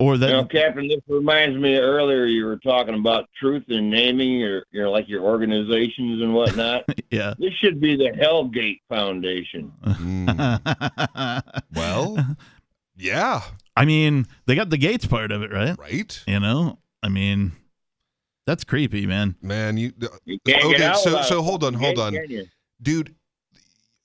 [0.00, 0.06] Yeah.
[0.06, 3.90] Or that You know, Captain, this reminds me earlier you were talking about truth in
[3.90, 6.84] naming your, your like your organizations and whatnot.
[7.10, 7.34] yeah.
[7.38, 9.72] this should be the Hellgate Foundation.
[9.84, 10.28] Hmm,
[11.74, 12.16] well,
[12.96, 13.40] yeah,
[13.76, 15.78] I mean, they got the gates part of it, right?
[15.78, 16.22] right?
[16.26, 16.78] You know?
[17.02, 17.52] I mean,
[18.46, 19.36] that's creepy, man.
[19.42, 19.92] Man, you
[20.24, 22.50] You can't Okay, get out so- so hold on, hold can't, on.
[22.82, 23.14] dude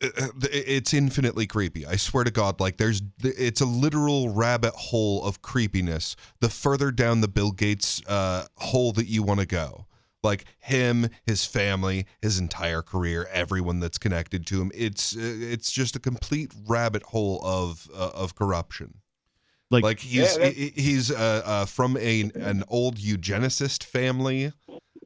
[0.03, 1.85] it's infinitely creepy.
[1.85, 6.91] I swear to god like there's it's a literal rabbit hole of creepiness the further
[6.91, 9.87] down the bill gates uh, hole that you want to go.
[10.23, 15.71] Like him his family his entire career everyone that's connected to him it's uh, it's
[15.71, 18.95] just a complete rabbit hole of uh, of corruption.
[19.71, 24.51] Like, like he's Yeah, he's uh, uh, from a an old eugenicist family.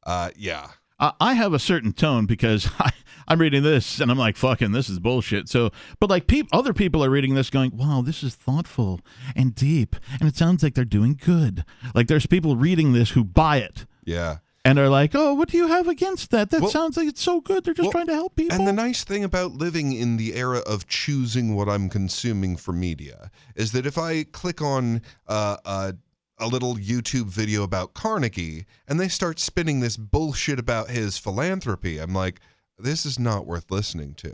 [0.03, 0.67] Uh yeah
[0.99, 2.91] I I have a certain tone because I,
[3.27, 5.49] I'm reading this and I'm like, fucking, this is bullshit.
[5.49, 9.01] So, but like, peop, other people are reading this going, wow, this is thoughtful
[9.35, 9.95] and deep.
[10.19, 11.65] And it sounds like they're doing good.
[11.93, 15.55] Like, there's people reading this who buy it yeah and are like, oh, what do
[15.55, 16.49] you have against that?
[16.49, 17.63] That Well- sounds like it's so good.
[17.63, 18.57] They're just well, trying to help people.
[18.57, 22.73] And the nice thing about living in the era of choosing what I'm consuming for
[22.73, 25.91] media is that if I click on uh, uh,
[26.39, 31.97] a little YouTube video about Carnegie and they start spinning this bullshit about his philanthropy,
[31.97, 32.39] I'm like,
[32.77, 34.33] this is not worth listening to.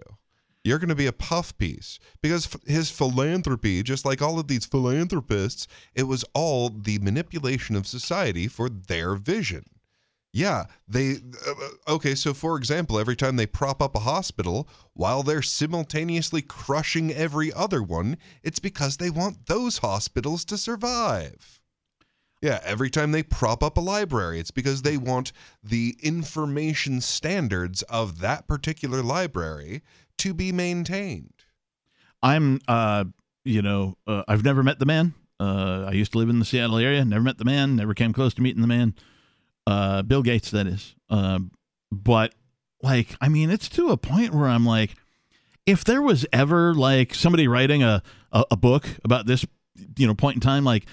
[0.64, 4.66] You're going to be a puff piece because his philanthropy, just like all of these
[4.66, 9.66] philanthropists, it was all the manipulation of society for their vision.
[10.32, 15.22] Yeah, they uh, okay, so for example, every time they prop up a hospital while
[15.22, 21.62] they're simultaneously crushing every other one, it's because they want those hospitals to survive.
[22.44, 25.32] Yeah, every time they prop up a library, it's because they want
[25.64, 29.82] the information standards of that particular library
[30.18, 31.46] to be maintained.
[32.22, 33.06] I'm, uh,
[33.46, 35.14] you know, uh, I've never met the man.
[35.40, 37.06] Uh, I used to live in the Seattle area.
[37.06, 37.78] Never met the man.
[37.78, 38.94] Never came close to meeting the man.
[39.66, 40.96] Uh, Bill Gates, that is.
[41.10, 41.40] Uh,
[41.94, 42.36] but
[42.82, 44.96] like, I mean, it's to a point where I'm like,
[45.66, 48.04] if there was ever like somebody writing a,
[48.34, 49.46] a, a book about this,
[49.98, 50.86] you know, point in time, like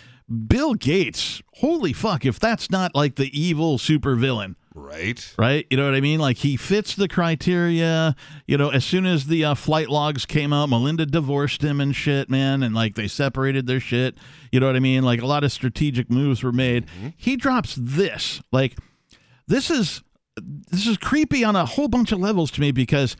[0.46, 5.34] Bill Gates, holy fuck, if that's not like the evil supervillain, Right.
[5.36, 5.66] right?
[5.70, 6.20] You know what I mean?
[6.20, 8.14] Like he fits the criteria.
[8.46, 11.94] You know, as soon as the uh, flight logs came out, Melinda divorced him and
[11.96, 14.16] shit, man, and like they separated their shit.
[14.52, 15.02] You know what I mean?
[15.02, 16.86] Like a lot of strategic moves were made.
[17.16, 18.40] He drops this.
[18.52, 18.78] Like
[19.48, 20.02] this is
[20.40, 23.16] this is creepy on a whole bunch of levels to me because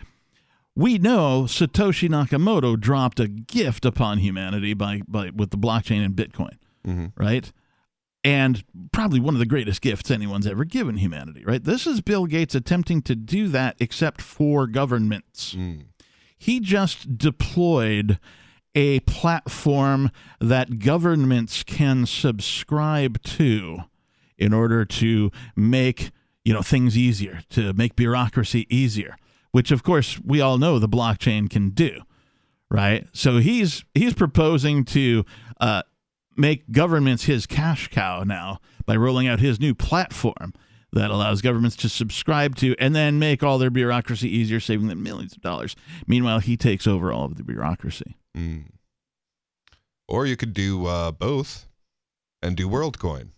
[0.76, 6.14] we know Satoshi Nakamoto dropped a gift upon humanity by, by with the blockchain and
[6.14, 6.52] Bitcoin,
[7.16, 7.52] right?
[8.22, 8.62] And
[8.92, 11.62] probably one of the greatest gifts anyone's ever given humanity, right?
[11.64, 15.54] This is Bill Gates attempting to do that, except for governments.
[16.36, 18.18] He just deployed
[18.74, 23.78] a platform that governments can subscribe to
[24.38, 26.10] in order to make
[26.44, 29.16] you know things easier to make bureaucracy easier
[29.50, 32.00] which of course we all know the blockchain can do
[32.70, 35.24] right so he's he's proposing to
[35.60, 35.82] uh,
[36.36, 40.52] make governments his cash cow now by rolling out his new platform
[40.92, 45.02] that allows governments to subscribe to and then make all their bureaucracy easier saving them
[45.02, 45.76] millions of dollars.
[46.06, 48.16] Meanwhile he takes over all of the bureaucracy.
[50.08, 51.68] Or you could do uh, both
[52.42, 53.28] and do WorldCoin,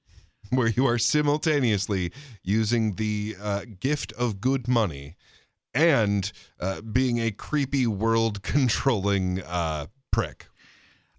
[0.50, 5.16] where you are simultaneously using the uh, gift of good money
[5.72, 6.30] and
[6.60, 10.46] uh, being a creepy world controlling uh, prick.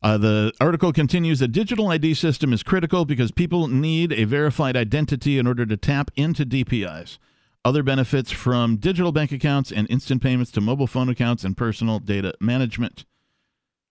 [0.02, 4.78] Uh, the article continues the digital ID system is critical because people need a verified
[4.78, 7.18] identity in order to tap into DPIs.
[7.66, 12.00] Other benefits from digital bank accounts and instant payments to mobile phone accounts and personal
[12.00, 13.04] data management.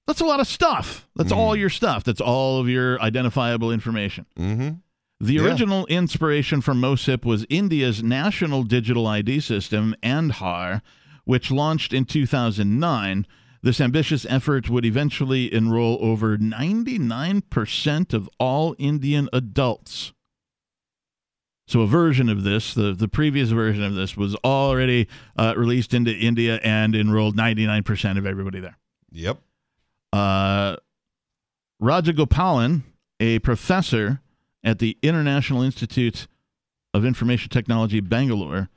[0.07, 1.07] That's a lot of stuff.
[1.17, 2.03] That's all your stuff.
[2.03, 4.25] That's all of your identifiable information.
[4.39, 4.77] Mm-hmm.
[5.21, 5.43] The Yeah.
[5.43, 10.81] original inspiration for MOSIP was India's national digital ID system, Aadhaar,
[11.25, 13.27] which launched in 2009.
[13.63, 20.13] This ambitious effort would eventually enroll over 99% of all Indian adults.
[21.67, 25.93] So, a version of this, the, the previous version of this, was already uh, released
[25.93, 28.79] into India and enrolled 99% of everybody there.
[29.13, 29.39] Yep.
[30.13, 30.77] Uh,
[31.83, 32.83] Rajagopalan,
[33.21, 34.21] a professor
[34.65, 36.27] at the International Institute
[36.95, 38.71] of Information Technology, Bangalore,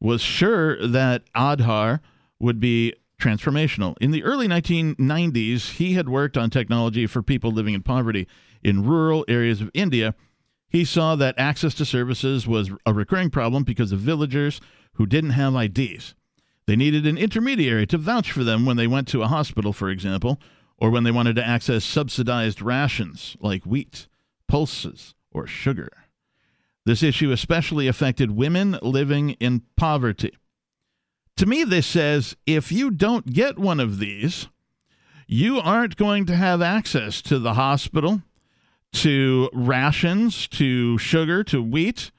[0.00, 2.00] was sure that Aadhaar
[2.38, 3.96] would be transformational.
[4.00, 8.26] In the early 1990s, he had worked on technology for people living in poverty
[8.62, 10.14] in rural areas of India.
[10.68, 14.60] He saw that access to services was a recurring problem because of villagers
[14.94, 16.14] who didn't have IDs.
[16.66, 19.88] They needed an intermediary to vouch for them when they went to a hospital, for
[19.88, 20.40] example,
[20.78, 24.08] or when they wanted to access subsidized rations like wheat,
[24.48, 25.90] pulses, or sugar.
[26.84, 30.36] This issue especially affected women living in poverty.
[31.36, 34.48] To me, this says if you don't get one of these,
[35.26, 38.22] you aren't going to have access to the hospital,
[38.94, 42.10] to rations, to sugar, to wheat,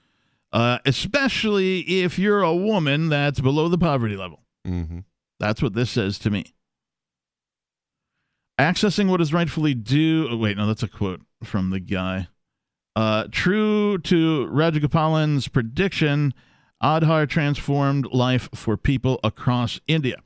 [0.53, 4.43] uh, especially if you're a woman that's below the poverty level.
[4.65, 4.99] Mm-hmm.
[5.39, 6.45] That's what this says to me.
[8.60, 10.27] Accessing what is rightfully due.
[10.30, 12.27] oh, wait, no, that's a quote from the guy.
[12.95, 16.34] Uh, true to Rajagopalan's prediction,
[16.82, 20.18] Aadhaar transformed life for people across India.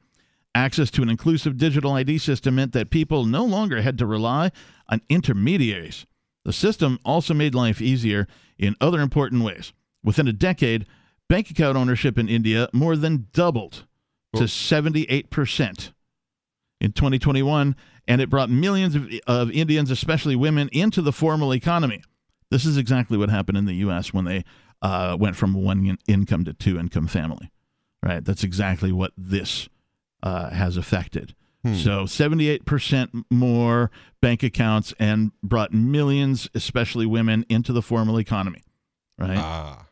[0.53, 4.51] Access to an inclusive digital ID system meant that people no longer had to rely
[4.89, 6.05] on intermediaries.
[6.43, 9.71] The system also made life easier in other important ways.
[10.03, 10.85] Within a decade,
[11.29, 13.85] bank account ownership in India more than doubled
[14.35, 15.91] to 78%
[16.81, 17.75] in 2021,
[18.07, 22.01] and it brought millions of, of Indians, especially women, into the formal economy.
[22.49, 24.13] This is exactly what happened in the U.S.
[24.13, 24.43] when they
[24.81, 27.51] uh, went from one in- income to two income family.
[28.03, 28.23] Right?
[28.25, 29.69] That's exactly what this
[30.23, 31.35] uh, has affected.
[31.63, 38.63] So 78% more bank accounts and brought millions, especially women, into the formal economy.
[39.19, 39.37] Right?
[39.37, 39.85] Ah.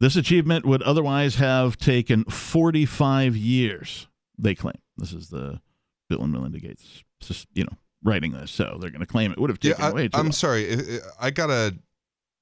[0.00, 4.76] This achievement would otherwise have taken 45 years, they claim.
[4.98, 5.62] This is the
[6.10, 8.50] Bill and Melinda Gates, just, you know, writing this.
[8.50, 10.32] So they're going to claim it would have Yeah, taken way I, too I'm long.
[10.32, 10.74] sorry.
[10.74, 11.74] I- I gotta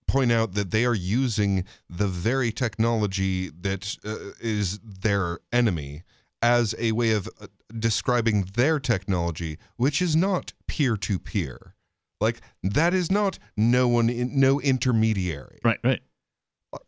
[0.06, 6.02] point out that they are using the very technology that uh, is their enemy
[6.42, 7.46] as a way of uh,
[7.78, 11.74] describing their technology, which is not peer to peer.
[12.20, 15.58] Like that is not no one, in, no intermediary.
[15.64, 16.00] Right, right.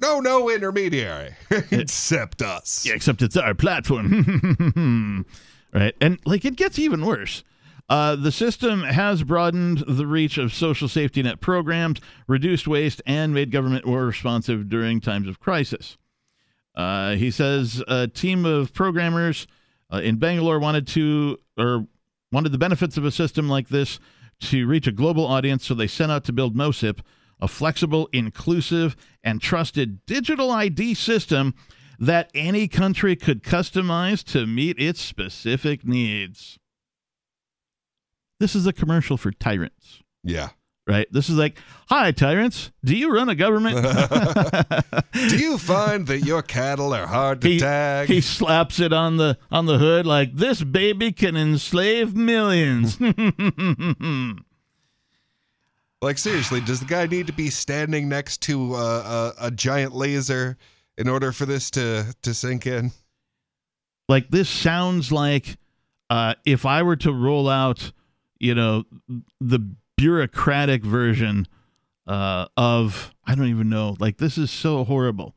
[0.01, 1.35] No, no intermediary
[1.71, 2.85] except us.
[2.87, 5.25] Yeah, except it's our platform.
[5.73, 5.95] right.
[6.01, 7.43] And like it gets even worse.
[7.89, 13.33] Uh, the system has broadened the reach of social safety net programs, reduced waste, and
[13.33, 15.97] made government more responsive during times of crisis.
[16.75, 19.47] Uh, he says a team of programmers
[19.93, 21.87] uh, in Bangalore wanted to or
[22.31, 23.99] wanted the benefits of a system like this
[24.41, 27.01] to reach a global audience, so they set out to build MOSIP,
[27.41, 31.55] a flexible, inclusive, and trusted digital ID system
[31.99, 36.59] that any country could customize to meet its specific needs.
[38.41, 40.51] This is a commercial for tyrants, Yeah.
[40.87, 41.07] right?
[41.11, 41.59] This is like,
[41.89, 43.77] "Hi tyrants, do you run a government?"
[45.13, 48.09] Do you find that your cattle are hard to he, tag?
[48.09, 52.99] he slaps it on the on the hood like this baby can enslave millions.
[56.01, 59.93] Like seriously, does the guy need to be standing next to uh, a, a giant
[59.97, 60.57] laser
[60.97, 62.93] in order for this to to sink in?
[64.09, 65.57] like this sounds like
[66.09, 67.91] uh, if I were to roll out,
[68.41, 68.85] you know,
[69.41, 69.59] the
[69.97, 71.47] bureaucratic version
[72.07, 73.97] uh, of I don't even know.
[73.99, 75.37] Like this is so horrible.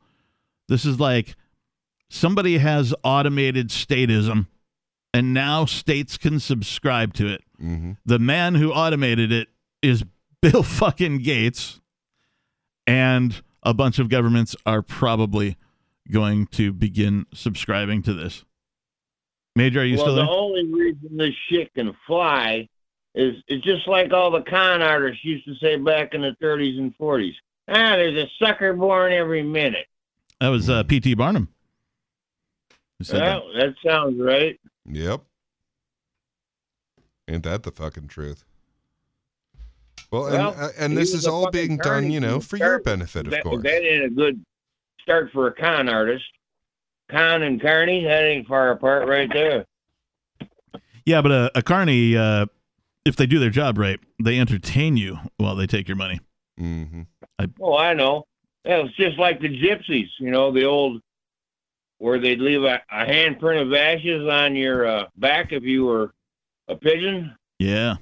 [0.68, 1.36] This is like
[2.08, 4.46] somebody has automated statism,
[5.12, 7.42] and now states can subscribe to it.
[7.62, 7.92] Mm-hmm.
[8.06, 9.48] The man who automated it
[9.82, 10.04] is
[10.40, 11.80] Bill fucking Gates,
[12.86, 15.56] and a bunch of governments are probably
[16.10, 18.44] going to begin subscribing to this.
[19.54, 22.68] Major, are you well, still the only reason this shit can fly
[23.14, 26.78] is it's just like all the con artists used to say back in the 30s
[26.78, 27.34] and 40s.
[27.68, 29.86] Ah, there's a sucker born every minute.
[30.40, 31.14] That was uh, P.T.
[31.14, 31.48] Barnum.
[32.98, 33.42] who said that.
[33.56, 34.58] That sounds right.
[34.86, 35.22] Yep.
[37.28, 38.44] Ain't that the fucking truth?
[40.10, 42.80] Well, Well, and, uh, and this is all being done, you know, for the your
[42.80, 43.62] benefit, of that, course.
[43.62, 44.44] That ain't a good
[45.00, 46.24] start for a con artist.
[47.10, 49.64] Con and Carney, that ain't far apart right there.
[51.06, 52.46] Yeah, but a, a carny, uh,
[53.04, 56.20] if they do their job right, they entertain you while they take your money.
[56.58, 57.02] hmm
[57.60, 58.24] Oh, I know.
[58.64, 61.00] Yeah, it's just like the gypsies, you know, the old
[61.98, 66.12] where they'd leave a, a handprint of ashes on your uh, back if you were
[66.68, 67.34] a pigeon.
[67.58, 67.96] Yeah.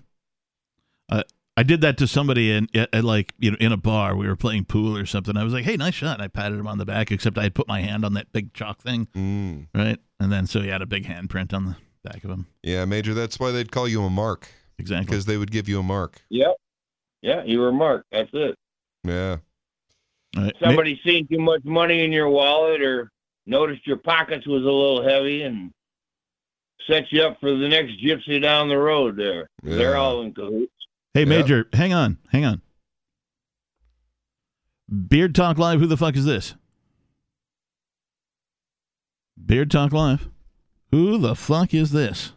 [1.08, 1.22] Uh,
[1.56, 4.16] I did that to somebody in at, at like you know in a bar.
[4.16, 5.36] We were playing pool or something.
[5.36, 7.42] I was like, "Hey, nice shot!" And I patted him on the back, except I
[7.42, 9.66] had put my hand on that big chalk thing, Mm.
[9.74, 9.98] right?
[10.18, 12.46] And then so he had a big handprint on the back of him.
[12.62, 14.48] Yeah, Major, that's why they'd call you a mark,
[14.80, 15.06] Exactly.
[15.06, 16.22] because they would give you a mark.
[16.30, 16.54] Yep.
[17.22, 18.06] Yeah, you were marked.
[18.10, 18.56] That's it.
[19.04, 19.36] Yeah.
[20.36, 20.54] All right.
[20.60, 23.10] Ma- Somebody seen too much money in your wallet or
[23.46, 25.70] noticed your pockets was a little heavy and
[26.88, 29.48] set you up for the next gypsy down the road there.
[29.62, 29.76] Yeah.
[29.76, 30.72] They're all in cahoots.
[31.14, 31.26] Hey, Yeah.
[31.26, 32.62] Major, hang on, hang on.
[35.08, 36.54] Beard Talk Live, who the fuck is this?
[39.44, 40.28] Beard Talk Live,
[40.90, 42.32] who the fuck is this?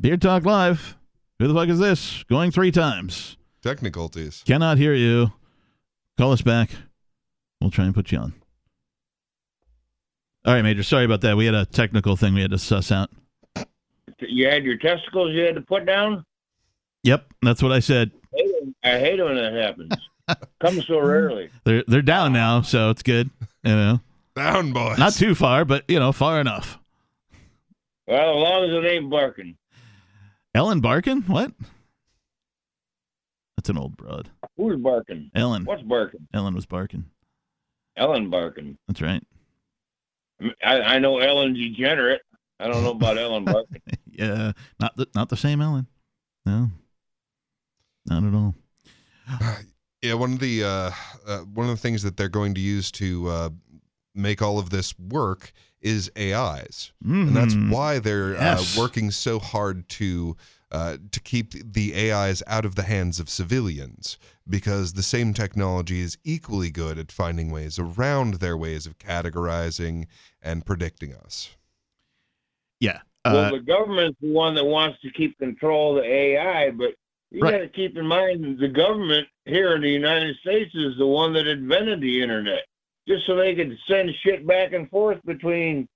[0.00, 0.96] Beard Talk Live,
[1.38, 2.24] who the fuck is this?
[2.24, 3.36] Going three times.
[3.62, 4.42] Technicalities.
[4.46, 5.32] Cannot hear you.
[6.18, 6.70] Call us back.
[7.60, 8.34] We'll try and put you on.
[10.44, 10.82] All right, Major.
[10.82, 11.36] Sorry about that.
[11.36, 13.10] We had a technical thing we had to suss out.
[14.18, 16.24] You had your testicles you had to put down?
[17.04, 18.10] Yep, that's what I said.
[18.34, 19.92] I hate it- I hate when that happens.
[20.60, 21.50] Comes so rarely.
[21.64, 23.30] They're they're down now, so it's good.
[23.64, 24.00] You know,
[24.34, 24.98] Down, boys.
[24.98, 26.78] not too far, but you know, far enough.
[28.06, 29.56] Well, as long as it ain't barking.
[30.54, 31.22] Ellen Barkin?
[31.22, 31.52] What?
[33.56, 34.28] That's an old broad.
[34.56, 35.30] Who's barking?
[35.34, 35.64] Ellen.
[35.64, 36.26] What's barking?
[36.34, 37.04] Ellen was barking.
[37.96, 38.76] Ellen barking.
[38.88, 39.22] That's right.
[40.64, 42.22] I, I know Ellen Degenerate.
[42.58, 43.82] I don't know about Ellen barking.
[44.14, 45.86] Yeah, not the not the same Ellen.
[46.44, 46.68] No,
[48.04, 48.54] not at all.
[50.02, 50.90] Yeah, one of the uh,
[51.26, 53.50] uh, one of the things that they're going to use to uh,
[54.14, 57.70] make all of this work is AIs, and that's Mhm.
[57.70, 58.76] why they're Yes.
[58.76, 60.36] uh, working so hard to
[60.70, 64.16] uh, to keep the AIs out of the hands of civilians
[64.48, 70.06] because the same technology is equally good at finding ways around their ways of categorizing
[70.40, 71.50] and predicting us.
[72.80, 73.00] Yeah.
[73.26, 76.94] well, Uh, the government's the one that wants to keep control of the AI, but
[77.30, 77.50] you Right.
[77.52, 81.34] got to keep in mind the government here in the United States is the one
[81.34, 82.64] that invented the internet,
[83.08, 85.88] just so they could send shit back and forth between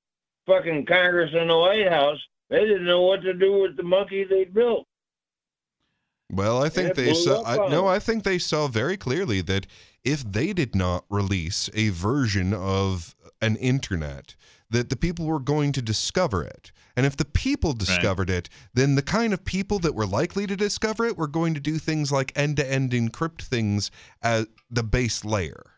[0.47, 2.19] fucking Congress and the White House.
[2.51, 4.87] They didn't know what to do with the monkey they built.
[6.31, 7.45] Well, I think they saw.
[7.45, 7.87] I, no.
[7.87, 9.67] I think they saw very clearly that
[10.05, 14.35] if they did not release a version of an internet,
[14.71, 16.73] that the people were going to discover it.
[16.97, 20.57] And if the people discovered it, then the kind of people that were likely to
[20.57, 23.91] discover it were going to do things like end-to-end encrypt things
[24.23, 25.76] at the base layer.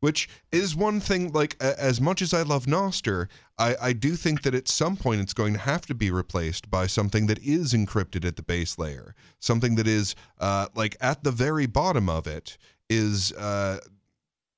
[0.00, 3.26] Which is one thing, like, as much as I love Nostr,
[3.58, 6.70] I, I do think that at some point it's going to have to be replaced
[6.70, 9.16] by something that is encrypted at the base layer.
[9.40, 13.80] Something that is, uh, like, at the very bottom of it is uh,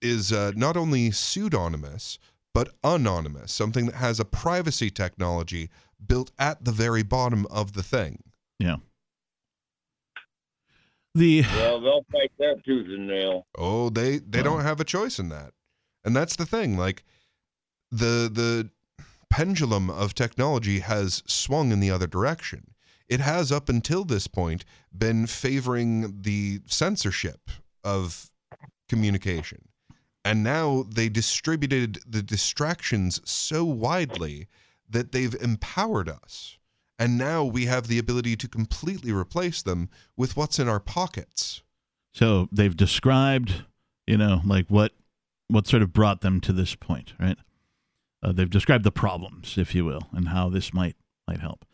[0.03, 2.19] is uh, not only pseudonymous
[2.53, 5.71] but anonymous, something that has a privacy technology
[6.07, 8.23] built at the very bottom of the thing.
[8.59, 8.77] Yeah.
[11.15, 13.47] The Well, they'll fight that tooth and nail.
[13.59, 15.53] Oh, they they don't have a choice in that.
[16.05, 17.05] And that's the thing, like
[17.91, 18.71] the the
[19.29, 22.75] pendulum of technology has swung in the other direction.
[23.09, 24.65] It has up until this point
[24.97, 27.51] been favoring the censorship
[27.83, 28.31] of
[28.89, 29.69] communication.
[30.25, 34.47] And now they distributed the distractions so widely
[34.89, 36.59] that they've empowered us.
[37.01, 39.89] And now we have the ability to completely replace them
[40.19, 41.63] with what's in our pockets.
[42.13, 43.65] so they've described,
[44.07, 44.93] you know, like what
[45.49, 47.39] what sort of brought them to this point, right?
[48.23, 50.95] Uh, they've described the problems, if you will, and how this might
[51.27, 51.65] might help.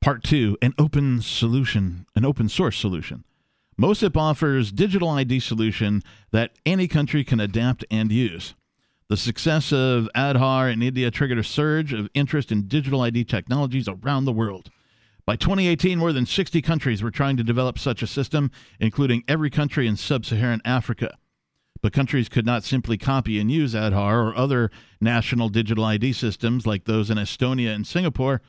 [0.00, 3.24] Part two: an open solution, an open source solution.
[3.76, 8.54] MOSIP offers digital ID solution that any country can adapt and use.
[9.10, 13.88] The success of Aadhaar in India triggered a surge of interest in digital ID technologies
[13.88, 14.70] around the world.
[15.26, 19.50] By 2018, more than 60 countries were trying to develop such a system, including every
[19.50, 21.16] country in sub Saharan Africa.
[21.82, 26.64] But countries could not simply copy and use Aadhaar or other national digital ID systems
[26.64, 28.40] like those in Estonia and Singapore.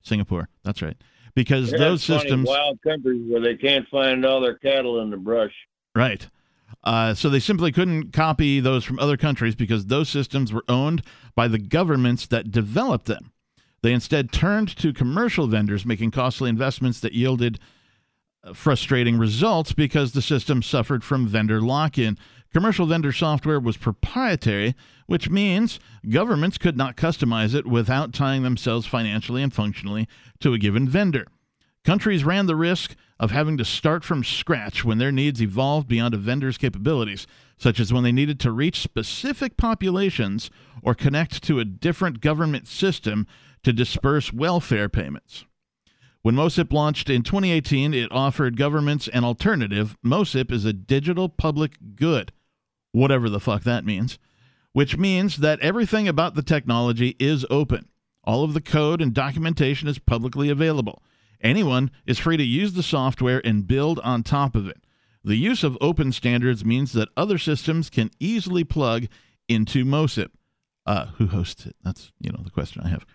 [0.00, 0.96] Singapore, that's right.
[1.34, 2.48] Because Yeah, those systems.
[2.48, 5.52] wild countries where they can't find all their cattle in the brush.
[5.94, 6.26] Right.
[6.84, 11.02] Uh, so they simply couldn't copy those from other countries because those systems were owned
[11.34, 13.32] by the governments that developed them.
[13.82, 17.58] They instead turned to commercial vendors, making costly investments that yielded
[18.42, 22.18] uh, frustrating results because the system suffered from vendor lock in.
[22.52, 24.74] Commercial vendor software was proprietary,
[25.06, 30.08] which means governments could not customize it without tying themselves financially and functionally
[30.40, 31.26] to a given vendor.
[31.84, 36.14] Countries ran the risk of having to start from scratch when their needs evolved beyond
[36.14, 40.50] a vendor's capabilities, such as when they needed to reach specific populations
[40.82, 43.26] or connect to a different government system
[43.62, 45.44] to disperse welfare payments.
[46.22, 49.96] When MOSIP launched in 2018, it offered governments an alternative.
[50.04, 52.32] MOSIP is a digital public good,
[52.92, 54.18] whatever the fuck that means,
[54.72, 57.88] which means that everything about the technology is open.
[58.24, 61.00] All of the code and documentation is publicly available.
[61.46, 64.84] Anyone is free to use the software and build on top of it.
[65.22, 69.06] The use of open standards means that other systems can easily plug
[69.48, 70.32] into MOSIP.
[70.84, 71.76] Uh, who hosts it?
[71.84, 73.06] That's you know the question I have.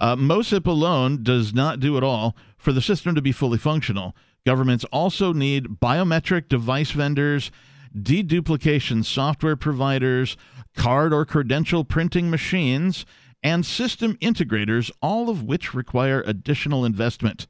[0.00, 2.34] Uh, MOSIP alone does not do it all.
[2.56, 4.16] For the system to be fully functional,
[4.46, 7.50] governments also need biometric device vendors,
[7.94, 10.38] deduplication software providers,
[10.74, 13.04] card or credential printing machines,
[13.42, 17.46] and system integrators, all of which require additional investment.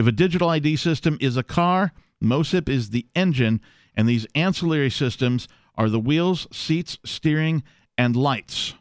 [0.00, 1.92] If a digital ID system is a car,
[2.22, 3.60] MOSIP is the engine,
[3.94, 7.62] and these ancillary systems are the wheels, seats, steering,
[7.98, 8.72] and lights.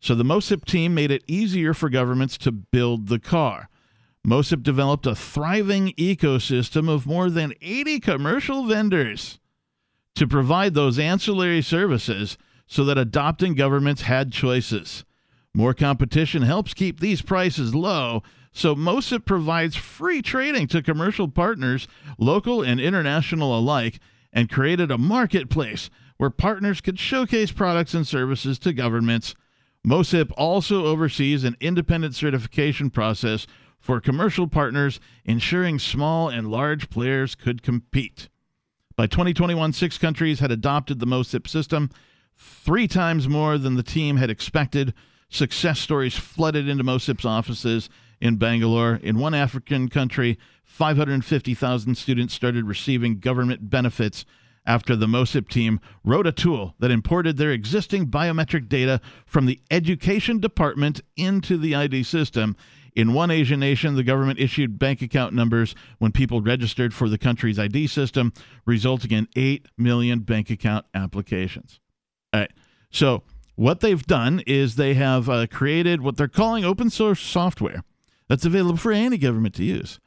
[0.00, 3.68] So the MOSIP team made it easier for governments to build the car.
[4.26, 9.38] MOSIP developed a thriving ecosystem of more than 80 commercial vendors
[10.14, 15.04] to provide those ancillary services so that adopting governments had choices.
[15.52, 18.22] More competition helps keep these prices low,
[18.56, 21.86] so MOSIP provides free trading to commercial partners,
[22.16, 23.98] local and international alike,
[24.32, 29.34] and created a marketplace where partners could showcase products and services to governments.
[29.86, 33.46] MOSIP also oversees an independent certification process
[33.78, 38.30] for commercial partners, ensuring small and large players could compete.
[38.96, 41.90] By 2021, six countries had adopted the MOSIP system,
[42.34, 44.94] three times more than the team had expected.
[45.28, 47.90] Success stories flooded into MOSIP's offices
[48.20, 49.00] in Bangalore.
[49.02, 54.24] In one African country, 550,000 students started receiving government benefits
[54.66, 59.60] after the MOSIP team wrote a tool that imported their existing biometric data from the
[59.70, 62.56] education department into the ID system.
[62.94, 67.18] In one Asian nation, the government issued bank account numbers when people registered for the
[67.18, 68.32] country's ID system,
[68.64, 71.78] resulting in 8 million bank account applications.
[72.32, 72.50] All right.
[72.90, 73.22] So,
[73.54, 77.82] what they've done is they have uh, created what they're calling open source software
[78.28, 80.00] that's available for any government to use.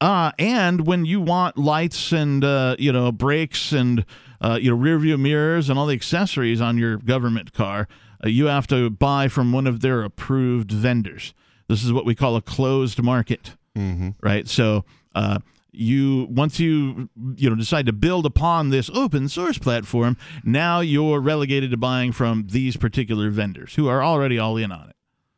[0.00, 4.04] Uh, and when you want lights and uh, you know brakes and
[4.40, 7.86] uh, you know rear view mirrors and all the accessories on your government car,
[8.24, 11.34] uh, you have to buy from one of their approved vendors.
[11.68, 14.10] This is what we call a closed market, Mm-hmm.
[14.22, 14.48] right?
[14.48, 14.84] So
[15.14, 15.38] uh,
[15.70, 21.20] you once you you know decide to build upon this open source platform, now you're
[21.20, 24.96] relegated to buying from these particular vendors who are already all in on it.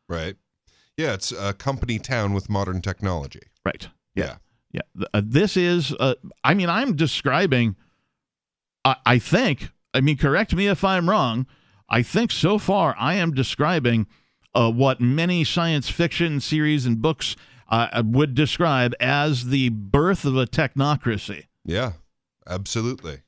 [0.09, 0.37] Right.
[0.97, 3.43] Yeah, it's a company town with modern technology.
[3.65, 3.89] Right.
[4.15, 4.37] Yeah.
[4.73, 4.83] Yeah.
[4.97, 6.15] Th- uh, this is, uh,
[6.45, 7.77] I mean, I'm describing,
[8.85, 11.47] I, I think, I mean, correct me if I'm wrong.
[11.89, 14.07] I think so far I am describing
[14.55, 17.37] uh, what many science fiction series and books
[17.69, 21.47] uh, would describe as the birth of a technocracy.
[21.65, 21.93] Yeah,
[22.47, 23.21] absolutely.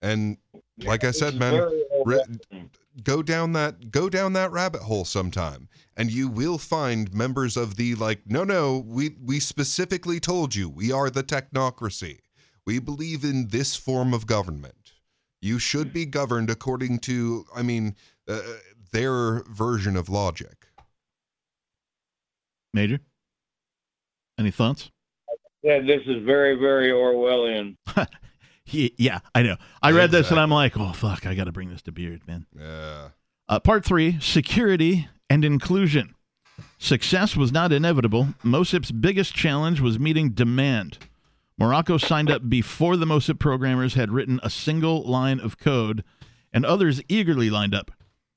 [0.00, 0.38] And
[0.84, 2.68] like I said, It's man, very re-
[3.02, 5.67] go down that go down that rabbit hole sometime
[5.98, 10.68] and you will find members of the like no no we we specifically told you
[10.68, 12.20] we are the technocracy
[12.66, 14.92] we believe in this form of government
[15.42, 17.94] you should be governed according to i mean
[18.28, 18.40] uh,
[18.92, 20.68] their version of logic
[22.74, 23.00] Major,
[24.38, 24.90] any thoughts?
[25.62, 27.76] Yeah, this is very, very Orwellian.
[28.70, 29.56] Yeah, I know.
[29.80, 32.20] I read this and I'm like, oh fuck, I got to bring this to Beard,
[32.28, 32.44] man.
[32.54, 33.08] yeah
[33.48, 36.14] Uh, part three: security and inclusion.
[36.78, 38.28] Success was not inevitable.
[38.42, 40.98] MOSIP's biggest challenge was meeting demand.
[41.58, 46.04] Morocco signed up before the MOSIP programmers had written a single line of code,
[46.52, 47.90] and others eagerly lined up.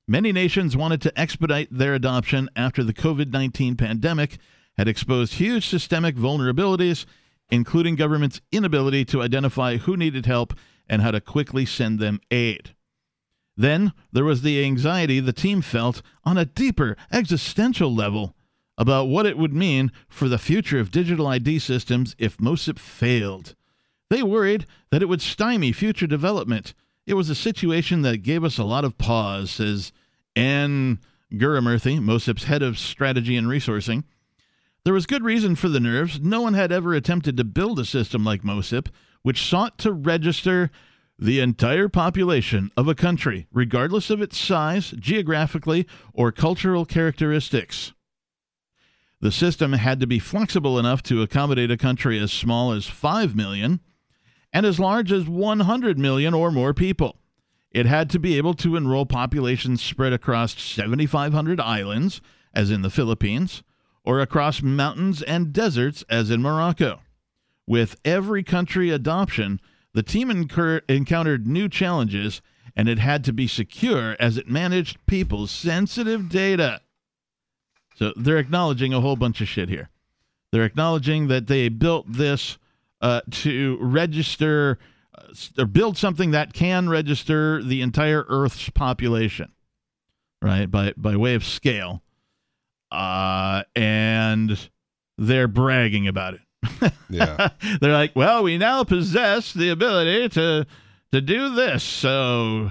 [0.08, 4.38] Many nations wanted to expedite their adoption after the COVID 19 pandemic
[4.76, 7.06] had exposed huge systemic vulnerabilities,
[7.50, 10.54] including governments' inability to identify who needed help
[10.88, 12.74] and how to quickly send them aid.
[13.56, 18.34] Then there was the anxiety the team felt on a deeper existential level
[18.78, 23.54] about what it would mean for the future of digital ID systems if MOSIP failed.
[24.08, 26.74] They worried that it would stymie future development.
[27.06, 29.92] It was a situation that gave us a lot of pause, says
[30.34, 30.98] Anne
[31.32, 34.04] Guramurthy, MOSIP's head of strategy and resourcing.
[34.84, 36.20] There was good reason for the nerves.
[36.20, 38.88] No one had ever attempted to build a system like MOSIP,
[39.22, 40.70] which sought to register
[41.18, 47.92] the entire population of a country, regardless of its size, geographically, or cultural characteristics.
[49.20, 53.36] The system had to be flexible enough to accommodate a country as small as 5
[53.36, 53.80] million
[54.52, 57.18] and as large as 100 million or more people.
[57.70, 62.20] It had to be able to enroll populations spread across 7,500 islands,
[62.52, 63.62] as in the Philippines,
[64.04, 67.00] or across mountains and deserts, as in Morocco.
[67.66, 69.60] With every country adoption,
[69.94, 72.40] the team incur- encountered new challenges,
[72.74, 76.80] and it had to be secure as it managed people's sensitive data.
[77.96, 79.90] So they're acknowledging a whole bunch of shit here.
[80.50, 82.58] They're acknowledging that they built this
[83.00, 84.78] uh, to register
[85.16, 89.52] uh, or build something that can register the entire Earth's population,
[90.40, 90.70] right?
[90.70, 92.02] By by way of scale,
[92.90, 94.70] uh, and
[95.18, 96.40] they're bragging about it.
[97.10, 97.48] yeah
[97.80, 100.66] they're like, well, we now possess the ability to
[101.12, 101.82] to do this.
[101.82, 102.70] So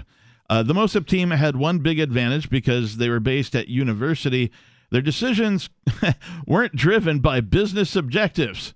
[0.49, 4.51] uh, the MOSIP team had one big advantage because they were based at university.
[4.89, 5.69] Their decisions
[6.47, 8.73] weren't driven by business objectives.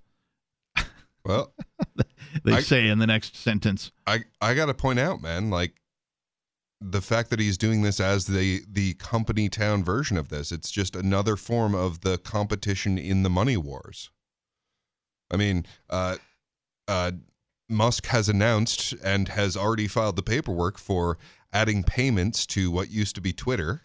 [1.25, 1.53] well
[2.43, 3.91] They I- say in the next sentence.
[4.05, 5.73] I I got to point out, man, like
[6.81, 10.69] the fact that he's doing this as the the company town version of this, it's
[10.69, 14.11] just another form of the competition in the money wars.
[15.31, 16.17] I mean, uh,
[16.87, 17.11] uh,
[17.69, 21.17] Musk has announced and has already filed the paperwork for
[21.51, 23.81] adding payments to what used to be Twitter.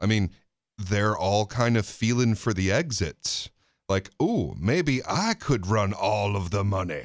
[0.00, 0.30] I mean,
[0.78, 3.50] they're all kind of feeling for the exits.
[3.88, 7.04] Like, oh, maybe I could run all of the money.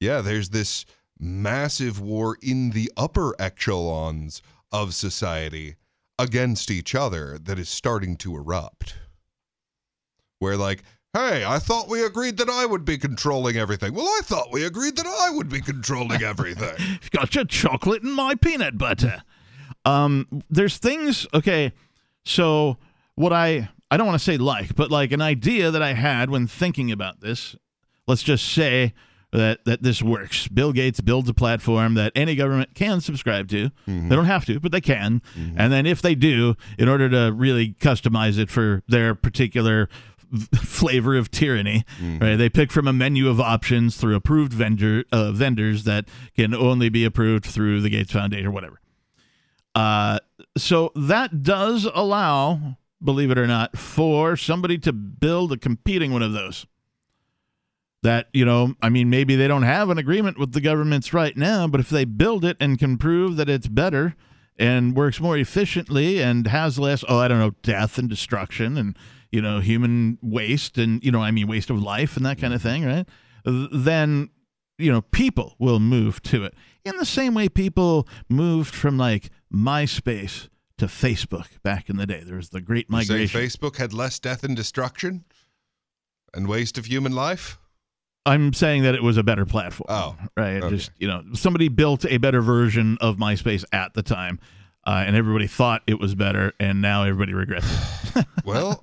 [0.00, 0.86] Yeah, there's this
[1.18, 4.40] massive war in the upper echelons
[4.70, 5.76] of society
[6.18, 8.94] against each other that is starting to erupt.
[10.38, 10.84] Where, like,
[11.18, 13.94] hey, I thought we agreed that I would be controlling everything.
[13.94, 16.74] Well, I thought we agreed that I would be controlling everything.
[16.78, 19.22] You've got your chocolate and my peanut butter.
[19.84, 21.26] Um, there's things.
[21.34, 21.72] Okay,
[22.24, 22.76] so
[23.14, 26.30] what I I don't want to say like, but like an idea that I had
[26.30, 27.56] when thinking about this.
[28.06, 28.94] Let's just say
[29.32, 30.48] that that this works.
[30.48, 33.70] Bill Gates builds a platform that any government can subscribe to.
[33.86, 35.20] They don't have to, but they can.
[35.56, 39.88] And then if they do, in order to really customize it for their particular
[40.54, 41.84] flavor of tyranny,
[42.20, 42.36] right?
[42.36, 46.06] They pick from a menu of options through approved vendor uh, vendors that
[46.36, 48.80] can only be approved through the Gates Foundation or whatever.
[49.74, 50.18] Uh,
[50.56, 56.22] so that does allow, believe it or not, for somebody to build a competing one
[56.22, 56.66] of those.
[58.02, 61.36] That, you know, I mean, maybe they don't have an agreement with the governments right
[61.36, 64.14] now, but if they build it and can prove that it's better
[64.56, 68.96] and works more efficiently and has less, oh, I don't know, death and destruction and,
[69.32, 72.54] you know, human waste and, you know, I mean, waste of life and that kind
[72.54, 73.06] of thing, right?
[73.44, 74.30] Then,
[74.78, 76.54] you know, people will move to it
[76.84, 80.48] in the same way people moved from like MySpace
[80.78, 82.22] to Facebook back in the day.
[82.24, 83.40] There was the great migration.
[83.40, 85.24] Facebook had less death and destruction
[86.34, 87.58] and waste of human life?
[88.26, 89.86] I'm saying that it was a better platform.
[89.88, 90.62] Oh, right.
[90.62, 90.76] okay.
[90.76, 94.38] Just you know, somebody built a better version of MySpace at the time,
[94.86, 97.66] uh, and everybody thought it was better, and now everybody regrets
[98.16, 98.26] it.
[98.44, 98.82] Well,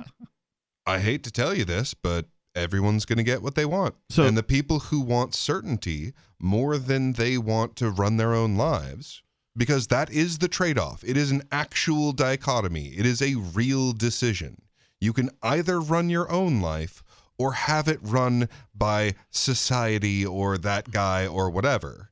[0.85, 2.25] I hate to tell you this, but
[2.55, 3.95] everyone's going to get what they want.
[4.09, 8.55] So- and the people who want certainty more than they want to run their own
[8.55, 9.21] lives,
[9.57, 11.03] because that is the trade off.
[11.03, 14.61] It is an actual dichotomy, it is a real decision.
[15.01, 17.03] You can either run your own life
[17.37, 22.11] or have it run by society or that guy or whatever.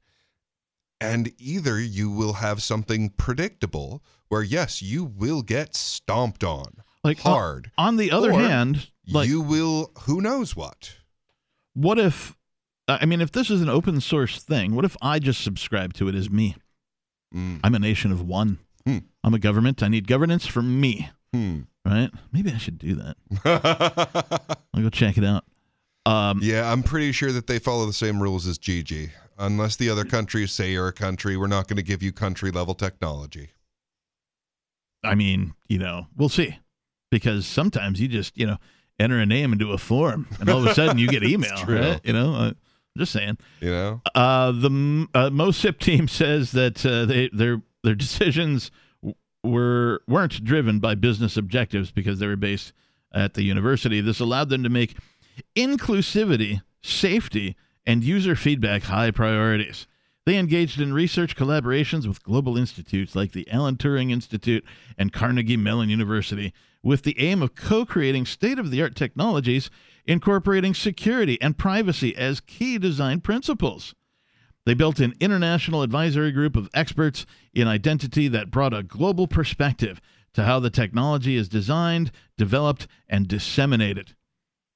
[0.99, 7.19] And either you will have something predictable where, yes, you will get stomped on Like
[7.19, 7.71] hard.
[7.77, 10.95] On the other Or hand, like you will, who knows what?
[11.73, 12.35] what if?
[12.87, 16.07] I mean, if this is an open source thing, what if I just subscribe to
[16.07, 16.55] it as me?
[17.33, 17.61] Mm.
[17.63, 18.59] I'm a nation of one.
[18.85, 18.99] Hmm.
[19.23, 19.81] I'm a government.
[19.81, 21.09] I need governance for me.
[21.33, 21.61] Hmm.
[21.85, 22.09] Right?
[22.31, 24.57] Maybe I should do that.
[24.73, 25.45] I'll go check it out.
[26.05, 29.11] Um, yeah, I'm pretty sure that they follow the same rules as Gigi.
[29.37, 32.51] Unless the other countries say you're a country, we're not going to give you country
[32.51, 33.49] level technology.
[35.03, 36.57] I mean, you know, we'll see.
[37.13, 38.57] Because sometimes you just, you know,
[38.99, 41.79] enter a name into a form, and all of a sudden you get email, true.
[41.79, 42.01] right?
[42.03, 42.53] You know, uh,
[42.97, 43.37] just saying.
[43.61, 44.01] You know?
[44.15, 50.43] Uh, the uh, MoSIP team says that uh, they their their decisions w- were weren't
[50.43, 52.73] driven by business objectives because they were based
[53.13, 54.01] at the university.
[54.01, 54.95] This allowed them to make
[55.55, 57.55] inclusivity, safety,
[57.85, 59.87] and user feedback high priorities.
[60.25, 64.63] They engaged in research collaborations with global institutes like the Alan Turing Institute
[64.97, 66.53] and Carnegie Mellon University
[66.83, 69.69] with the aim of co creating state of the art technologies
[70.05, 73.95] incorporating security and privacy as key design principles.
[74.65, 79.99] They built an international advisory group of experts in identity that brought a global perspective
[80.33, 84.15] to how the technology is designed, developed, and disseminated.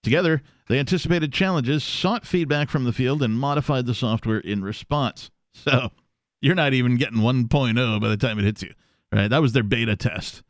[0.03, 5.31] Together, they anticipated challenges, sought feedback from the field, and modified the software in response.
[5.53, 5.89] So
[6.39, 8.73] you're not even getting 1.0 by the time it hits you,
[9.11, 9.27] right?
[9.27, 10.43] That was their beta test,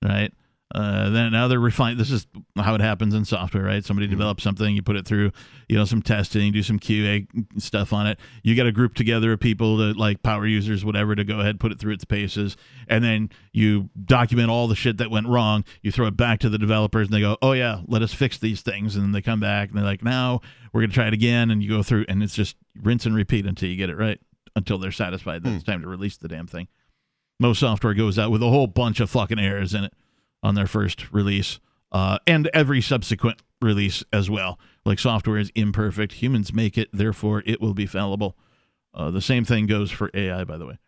[0.00, 0.32] right?
[0.74, 2.00] Uh, then now they're refined.
[2.00, 3.84] This is how it happens in software, right?
[3.84, 5.30] Somebody develops something, you put it through,
[5.68, 7.26] you know, some testing, do some QA
[7.60, 8.18] stuff on it.
[8.42, 11.60] You get a group together of people that like power users, whatever, to go ahead
[11.60, 12.56] put it through its paces,
[12.88, 15.64] and then you document all the shit that went wrong.
[15.82, 18.38] You throw it back to the developers, and they go, "Oh yeah, let us fix
[18.38, 20.40] these things." And then they come back and they're like, "Now
[20.72, 23.44] we're gonna try it again," and you go through, and it's just rinse and repeat
[23.44, 24.20] until you get it right,
[24.56, 26.68] until they're satisfied that it's time to release the damn thing.
[27.38, 29.92] Most software goes out with a whole bunch of fucking errors in it
[30.42, 31.60] on their first release
[31.92, 34.58] uh, and every subsequent release as well.
[34.84, 38.36] Like software is imperfect, humans make it, therefore it will be fallible.
[38.94, 40.78] Uh, the same thing goes for AI, by the way.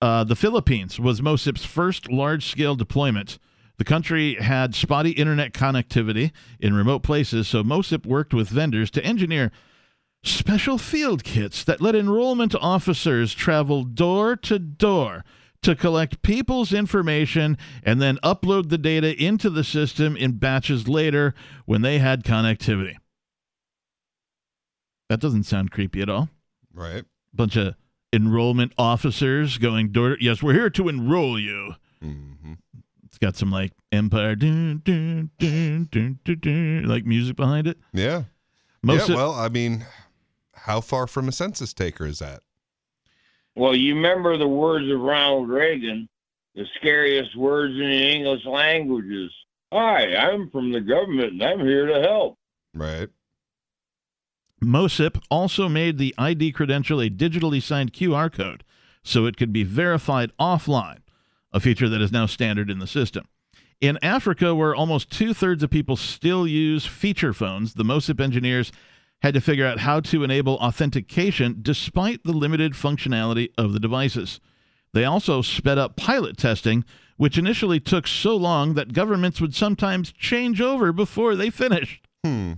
[0.00, 3.38] Uh, the Philippines was MOSIP's first large scale deployment.
[3.76, 9.04] The country had spotty internet connectivity in remote places, so MOSIP worked with vendors to
[9.04, 9.50] engineer
[10.22, 15.24] special field kits that let enrollment officers travel door to door
[15.62, 21.34] to collect people's information and then upload the data into the system in batches later
[21.66, 22.96] when they had connectivity.
[25.08, 26.28] That doesn't sound creepy at all.
[26.72, 27.04] Right?
[27.34, 27.74] Bunch of
[28.12, 30.16] enrollment officers going door.
[30.20, 31.74] Yes, we're here to enroll you.
[32.00, 32.54] hmm
[33.04, 37.76] It's got some like Empire, dun, dun, dun, dun, dun, dun, like music behind it.
[37.92, 38.24] Yeah.
[38.82, 39.84] Most yeah, of- well, I mean,
[40.54, 42.42] how far from a census taker is that?
[43.56, 46.08] Well, you remember the words of Ronald Reagan,
[46.54, 49.32] the scariest words in the English languages.
[49.72, 52.38] Hi, I'm from the government and I'm here to help.
[52.74, 53.08] Right?
[54.62, 58.62] MOSIP also made the ID credential a digitally signed QR code
[59.02, 60.98] so it could be verified offline,
[61.52, 63.26] a feature that is now standard in the system.
[63.80, 68.70] In Africa, where almost two thirds of people still use feature phones, the MOSIP engineers
[69.22, 74.40] had to figure out how to enable authentication despite the limited functionality of the devices.
[74.92, 76.84] They also sped up pilot testing,
[77.16, 82.06] which initially took so long that governments would sometimes change over before they finished.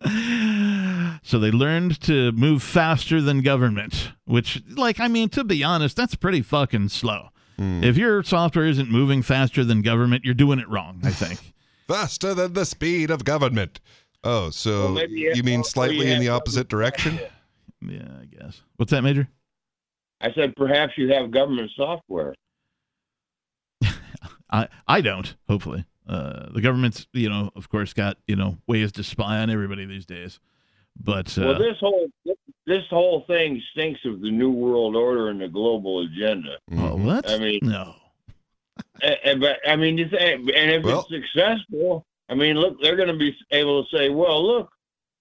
[0.00, 1.18] Hmm.
[1.24, 5.96] So they learned to move faster than government, which, like, I mean, to be honest,
[5.96, 7.30] that's pretty fucking slow.
[7.56, 7.82] Hmm.
[7.82, 11.40] If your software isn't moving faster than government, you're doing it wrong, I think.
[11.88, 13.80] Faster than the speed of government.
[14.24, 17.18] Oh, so Well, you you mean slightly in the opposite direction?
[17.80, 18.62] yeah, I guess.
[18.76, 19.28] What's that, Major?
[20.20, 22.34] I said perhaps you have government software.
[24.50, 25.84] I, I don't, hopefully.
[26.08, 29.84] Uh, the government's, you know, of course, got, you know, ways to spy on everybody
[29.84, 30.40] these days.
[31.00, 32.08] But, uh, well, this whole
[32.66, 36.58] this whole thing stinks of the new world order and the global agenda.
[36.72, 37.04] oh, Mhm.
[37.04, 37.30] what?
[37.30, 37.94] I mean- no.
[39.00, 42.80] And, and- but I mean, you say, and if Well- it's successful, I mean, look,
[42.82, 44.70] they're going to be able to say, well, look,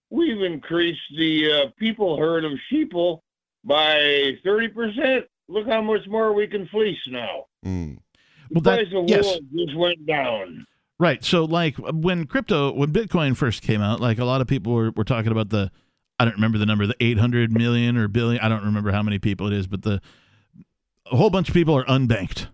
[0.09, 3.19] we've increased the uh, people herd of sheeple
[3.63, 5.21] by 30%.
[5.47, 7.45] Look how much more we can fleece now.
[7.65, 7.99] Mm.
[8.51, 10.65] Well, The that, of yes, just went down.
[10.99, 11.23] right.
[11.23, 14.91] So, like when crypto, when Bitcoin first came out, like a lot of people were,
[14.91, 15.71] were talking about the,
[16.19, 18.41] I don't remember the number, the 800 million or billion.
[18.41, 20.01] I don't remember how many people it is, but the,
[21.09, 22.47] a whole bunch of people are unbanked,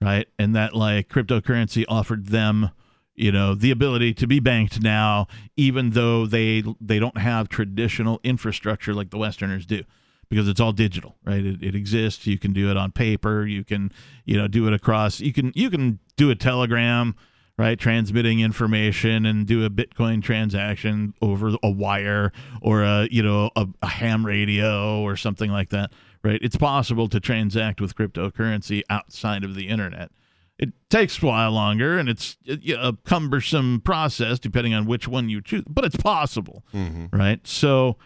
[0.00, 0.26] right?
[0.38, 2.70] And that like cryptocurrency offered them,
[3.14, 8.20] you know, the ability to be banked now, even though they they don't have traditional
[8.24, 9.82] infrastructure like the Westerners do,
[10.28, 11.44] because it's all digital, right?
[11.44, 12.26] It, it exists.
[12.26, 13.46] You can do it on paper.
[13.46, 13.92] You can,
[14.24, 15.20] you know, do it across.
[15.20, 17.14] You can you can do a telegram,
[17.56, 17.78] right?
[17.78, 23.66] Transmitting information and do a Bitcoin transaction over a wire or a you know a,
[23.82, 25.92] a ham radio or something like that,
[26.24, 26.40] right?
[26.42, 30.10] It's possible to transact with cryptocurrency outside of the internet.
[30.58, 35.40] It takes a while longer, and it's a cumbersome process depending on which one you
[35.42, 37.08] choose, but it's possible, Mhm.
[37.12, 37.44] right?
[37.46, 37.98] So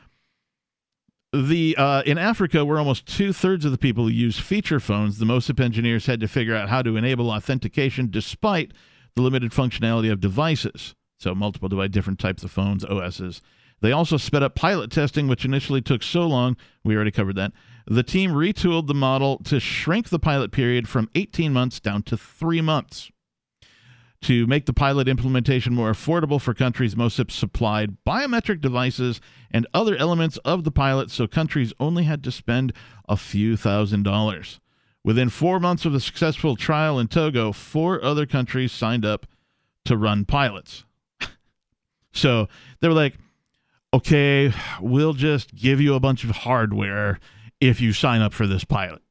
[1.32, 5.26] the uh, in Africa, where almost two thirds of the people use feature phones, the
[5.26, 8.72] MOSIP engineers had to figure out how to enable authentication despite
[9.14, 10.94] the limited functionality of devices.
[11.18, 13.42] So multiple device, different types of phones, OSs.
[13.80, 16.56] They also sped up pilot testing, which initially took so long.
[16.82, 17.52] We already covered that.
[17.90, 22.18] The team retooled the model to shrink the pilot period from 18 months down to
[22.18, 23.10] three months.
[24.22, 29.96] To make the pilot implementation more affordable for countries, MOSIP supplied biometric devices and other
[29.96, 32.74] elements of the pilot, so countries only had to spend
[33.08, 34.60] a few thousand dollars.
[35.02, 39.26] Within four months of the successful trial in Togo, four other countries signed up
[39.86, 40.84] to run pilots.
[42.12, 42.48] so
[42.80, 43.16] they were like,
[43.94, 47.18] okay, we'll just give you a bunch of hardware
[47.60, 49.02] if you sign up for this pilot.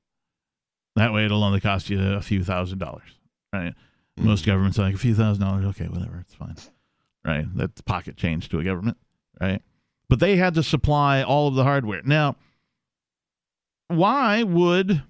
[0.96, 3.10] That way it'll only cost you a few thousand dollars,
[3.54, 3.74] right?
[4.20, 5.66] Most governments are like a few thousand dollars.
[5.66, 6.56] Okay, whatever, it's fine,
[7.24, 7.46] right?
[7.56, 8.98] That's pocket change to a government,
[9.40, 9.62] right?
[10.10, 12.02] But they had to supply all of the hardware.
[12.04, 12.36] Now,
[13.90, 15.04] why would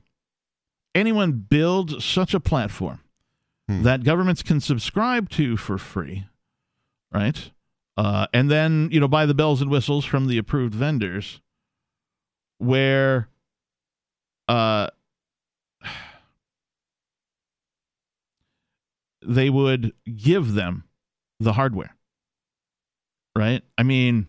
[0.94, 3.00] anyone build such a platform
[3.70, 3.84] Hmm.
[3.84, 6.26] that governments can subscribe to for free,
[7.12, 7.52] right?
[7.98, 11.42] Uh, and then you know buy the bells and whistles from the approved vendors,
[12.60, 13.30] where
[14.48, 14.88] uh,
[19.26, 20.84] they would give them
[21.40, 21.96] the hardware,
[23.36, 23.62] right?
[23.78, 24.28] I mean,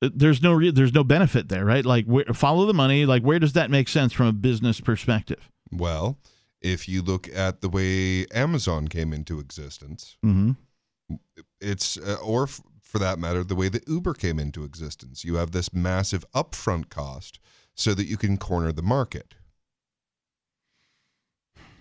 [0.00, 1.84] there's no re- there's no benefit there, right?
[1.84, 3.06] Like, where, follow the money.
[3.06, 5.48] Like, where does that make sense from a business perspective?
[5.70, 6.18] Well,
[6.60, 10.52] if you look at the way Amazon came into existence, Mm-hmm.
[11.60, 12.60] it's uh, or f-
[12.92, 15.24] for that matter, the way that Uber came into existence.
[15.24, 17.40] You have this massive upfront cost
[17.74, 19.34] so that you can corner the market.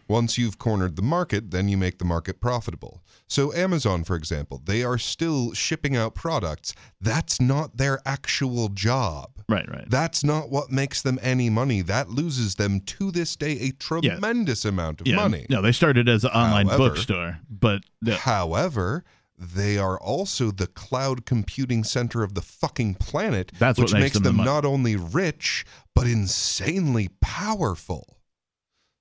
[0.08, 3.04] Once you've cornered the market, then you make the market profitable.
[3.28, 6.74] So, Amazon, for example, they are still shipping out products.
[7.02, 9.32] That's not their actual job.
[9.50, 9.90] Right, right.
[9.90, 11.82] That's not what makes them any money.
[11.82, 15.46] That loses them to this day a tremendous amount of yeah, money.
[15.50, 19.04] No, they started as an online However- bookstore, but the, However,
[19.42, 24.14] they are also the cloud computing center of the fucking planet, That's which makes makes
[24.14, 25.66] them them not only rich
[25.96, 28.20] but insanely powerful.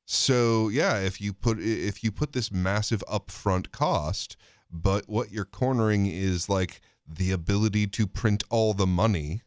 [0.06, 4.36] So yeah, if you put if you put this massive upfront cost,
[4.70, 9.42] but what you're cornering is like the ability to print all the money.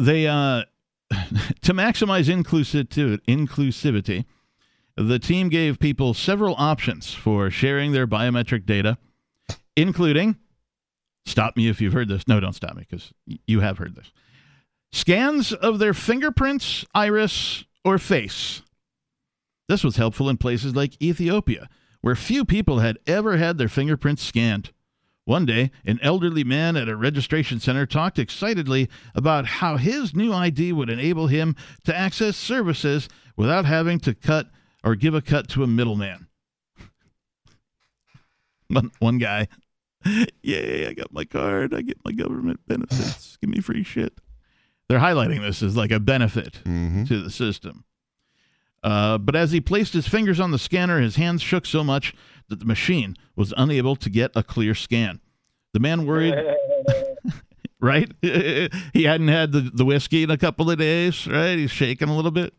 [0.00, 0.64] they uh
[1.62, 4.24] to maximize inclusivity, inclusivity
[4.96, 8.98] the team gave people several options for sharing their biometric data
[9.76, 10.36] including
[11.26, 12.26] stop me if you've heard this.
[12.26, 13.12] No don't stop me because
[13.46, 14.10] you have heard this.
[14.92, 18.62] Scans of their fingerprints iris or face.
[19.68, 21.68] This was helpful in places like ethiopia
[22.00, 24.70] where few people had ever had their fingerprints scanned.
[25.24, 30.32] One day, an elderly man at a registration center talked excitedly about how his new
[30.32, 34.50] ID would enable him to access services without having to cut
[34.86, 36.28] or give a cut to a middleman.
[38.68, 39.48] one, one guy,
[40.42, 41.74] yay, I got my card.
[41.74, 43.36] I get my government benefits.
[43.40, 44.14] Give me free shit.
[44.88, 47.04] They're highlighting this as like a benefit Mm-hmm.
[47.04, 47.84] to the system.
[48.82, 52.14] Uh, but as he placed his fingers on the scanner, his hands shook so much
[52.48, 55.20] that the machine was unable to get a clear scan.
[55.72, 56.34] The man worried,
[57.80, 58.12] right?
[58.22, 61.56] he hadn't had the, the whiskey in a couple of days, right?
[61.58, 62.54] He's shaking a little bit.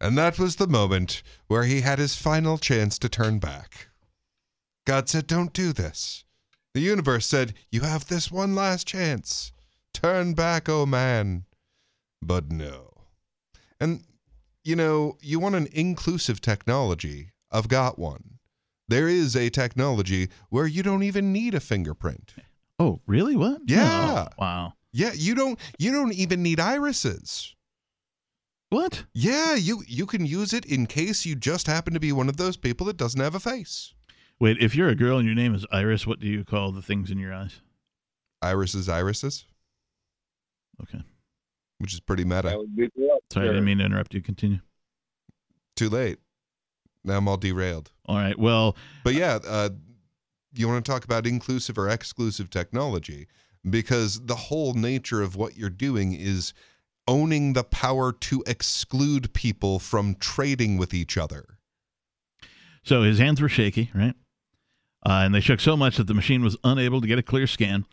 [0.00, 3.88] And that was the moment where he had his final chance to turn back.
[4.86, 6.24] God said, Don't do this.
[6.74, 9.52] The universe said, You have this one last chance.
[9.92, 11.44] Turn back, oh man.
[12.22, 12.90] But no.
[13.80, 14.04] And,
[14.64, 17.32] you know, you want an inclusive technology.
[17.50, 18.38] I've got one.
[18.88, 22.34] There is a technology where you don't even need a fingerprint.
[22.78, 23.36] Oh, really?
[23.36, 23.60] What?
[23.66, 24.26] Yeah.
[24.26, 24.72] Oh, wow.
[24.92, 27.54] Yeah, you don't you don't even need irises.
[28.70, 29.04] What?
[29.14, 32.36] Yeah, you you can use it in case you just happen to be one of
[32.36, 33.94] those people that doesn't have a face.
[34.40, 36.82] Wait, if you're a girl and your name is Iris, what do you call the
[36.82, 37.60] things in your eyes?
[38.42, 39.46] Irises, irises,
[40.82, 41.02] Okay.
[41.78, 42.56] which is pretty meta.
[42.56, 42.92] would
[43.32, 44.22] Sorry, I didn't mean to interrupt you.
[44.22, 44.60] Continue.
[45.74, 46.18] Too late.
[47.04, 47.90] Now I'm all derailed.
[48.06, 48.38] All right.
[48.38, 49.70] Well, But yeah, uh,
[50.54, 53.26] you want to talk about inclusive or exclusive technology
[53.68, 56.52] because the whole nature of what you're doing is
[57.08, 61.58] owning the power to exclude people from trading with each other.
[62.84, 64.14] so his hands were shaky, right?
[65.04, 67.46] Uh, and they shook so much that the machine was unable to get a clear
[67.46, 67.86] scan.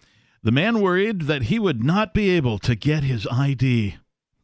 [0.43, 3.95] The man worried that he would not be able to get his ID.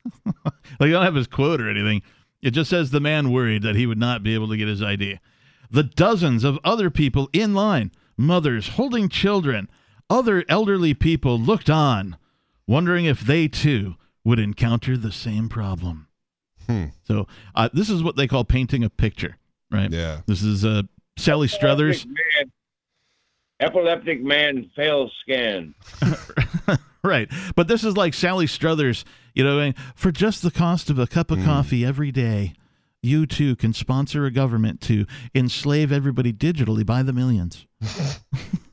[0.26, 2.02] like, I don't have his quote or anything.
[2.42, 4.82] It just says the man worried that he would not be able to get his
[4.82, 5.20] ID.
[5.70, 9.70] The dozens of other people in line, mothers holding children,
[10.10, 12.18] other elderly people looked on,
[12.68, 16.08] wondering if they too would encounter the same problem.
[16.68, 16.86] Hmm.
[17.04, 19.38] So, uh, this is what they call painting a picture,
[19.72, 19.92] right?
[19.92, 20.22] Yeah.
[20.28, 20.84] This is uh,
[21.18, 22.06] Sally Struthers.
[22.06, 22.52] Epileptic man,
[23.60, 25.74] epileptic man fails scan.
[27.04, 27.30] right.
[27.56, 29.04] But this is like Sally Struthers,
[29.34, 31.46] you know, saying, for just the cost of a cup of Mm.
[31.46, 32.54] coffee every day,
[33.02, 37.66] you too can sponsor a government to enslave everybody digitally by the millions.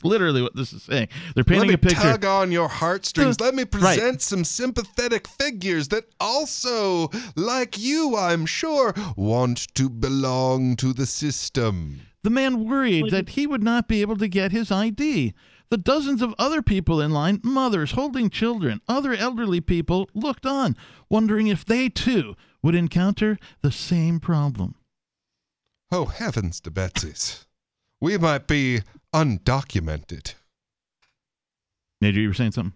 [0.00, 1.08] It's literally what this is saying.
[1.34, 2.00] They're painting Let me a picture.
[2.00, 3.38] tug on your heartstrings.
[3.38, 3.70] Let me right.
[3.70, 11.04] present some sympathetic figures that also, like you, I'm sure, want to belong to the
[11.04, 12.00] system.
[12.22, 15.34] The man worried that he would not be able to get his ID.
[15.68, 20.78] The dozens of other people in line, mothers holding children, other elderly people, looked on,
[21.10, 24.76] wondering if they too would encounter the same problem.
[25.92, 27.46] Oh, heavens to Betsy's.
[28.00, 28.80] We might be
[29.14, 30.34] undocumented.
[32.00, 32.74] Major, you were saying something?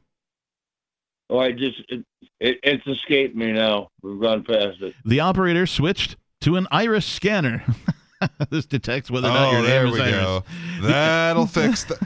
[1.31, 2.05] Oh, I just it,
[2.41, 3.89] it, it's escaped me now.
[4.03, 4.95] We've gone past it.
[5.05, 7.65] The operator switched to an iris scanner.
[8.51, 10.25] this detects whether or not oh, your there name we is Iris.
[10.25, 10.45] go.
[10.83, 11.99] That'll fix the.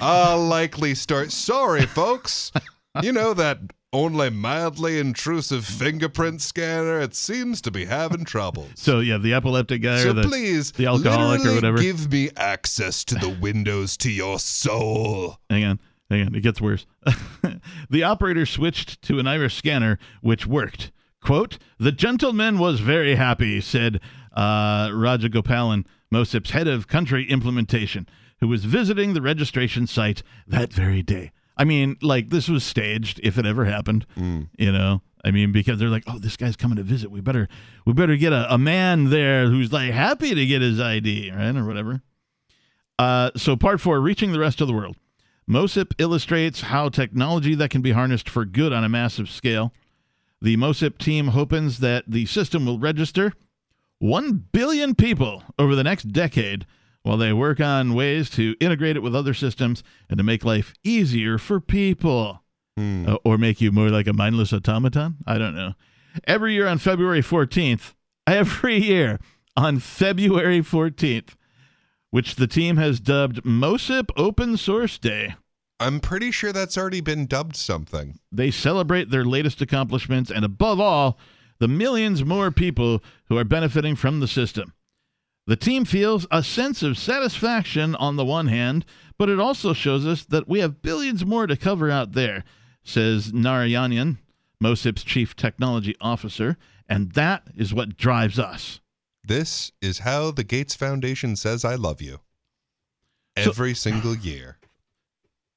[0.00, 1.32] I'll likely start.
[1.32, 2.52] Sorry, folks.
[3.02, 3.60] You know that
[3.92, 7.00] only mildly intrusive fingerprint scanner?
[7.00, 8.70] It seems to be having troubles.
[8.74, 11.78] So yeah, the epileptic guy So or the please, the alcoholic or whatever.
[11.78, 15.38] give me access to the windows to your soul.
[15.50, 15.80] Hang on,
[16.10, 16.86] hang on, it gets worse.
[17.90, 20.92] the operator switched to an iris scanner, which worked.
[21.20, 24.00] Quote, the gentleman was very happy, said
[24.34, 28.08] uh, Rajagopalan, MOSIP's head of country implementation,
[28.40, 31.32] who was visiting the registration site that very day.
[31.58, 34.06] I mean, like, this was staged if it ever happened,
[34.56, 35.02] you know?
[35.24, 37.10] I mean, because they're like, oh, this guy's coming to visit.
[37.10, 37.48] We better,
[37.84, 41.56] we better get a, a man there who's like happy to get his ID, right?
[41.56, 42.02] Or whatever.
[42.98, 44.96] Uh, so, part four, reaching the rest of the world.
[45.48, 49.72] MOSIP illustrates how technology that can be harnessed for good on a massive scale.
[50.40, 53.32] The MOSIP team hopes that the system will register
[53.98, 56.66] 1 billion people over the next decade
[57.08, 60.74] while they work on ways to integrate it with other systems and to make life
[60.84, 62.42] easier for people.
[63.08, 65.16] Uh, or make you more like a mindless automaton?
[65.26, 65.72] I don't know.
[66.26, 67.94] Every year on February 14th,
[68.26, 69.18] every year
[69.56, 71.30] on February 14th,
[72.10, 75.34] which the team has dubbed MOSIP Open Source Day.
[75.80, 78.18] I'm pretty sure that's already been dubbed something.
[78.30, 81.18] They celebrate their latest accomplishments and, above all,
[81.58, 84.74] the millions more people who are benefiting from the system.
[85.48, 88.84] The team feels a sense of satisfaction on the one hand,
[89.16, 92.44] but it also shows us that we have billions more to cover out there,
[92.84, 94.18] says Narayanan,
[94.62, 98.80] MOSIP's chief technology officer, and that is what drives us.
[99.24, 102.20] This is how the Gates Foundation says I love you.
[103.38, 104.58] So- Every single year.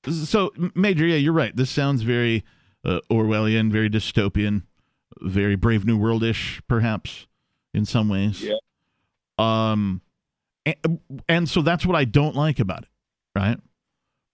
[0.09, 1.53] So, M- Major, yeah, you're right.
[1.53, 2.45] This sounds very
[2.85, 4.63] uh, Orwellian, very dystopian,
[5.19, 7.27] very Brave New World ish, perhaps,
[7.73, 8.41] in some ways.
[8.41, 8.55] Yeah.
[9.41, 10.01] Um,
[10.65, 12.89] and, and so that's what I don't like about it,
[13.35, 13.57] right?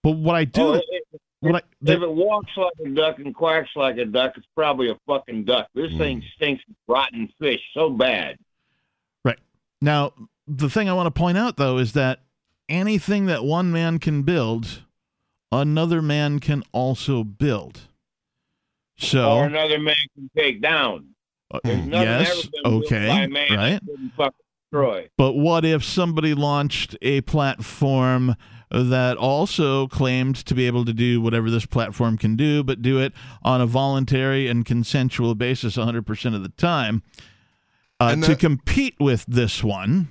[0.03, 3.19] But what I do, Oh, it- it- what I, if it walks like a duck
[3.19, 5.67] and quacks like a duck, it's probably a fucking duck.
[5.75, 5.97] This Hmm.
[5.99, 8.37] thing stinks rotten fish so bad.
[9.23, 9.37] Right.
[9.81, 10.13] Now,
[10.47, 12.21] the thing I want to point out, though, is that
[12.67, 14.81] anything that one man can build,
[15.51, 17.81] another man can also build.
[18.97, 21.09] So, Or another man can take down.
[21.51, 23.81] uh, yes, okay, by man that right.
[24.77, 25.09] Couldn't destroy.
[25.17, 28.35] But what if somebody launched a platform
[28.69, 32.99] that also claimed to be able to do whatever this platform can do, but do
[32.99, 33.13] it
[33.43, 37.01] on a voluntary and consensual basis 100% of the time
[37.99, 40.09] uh, And to compete with this one?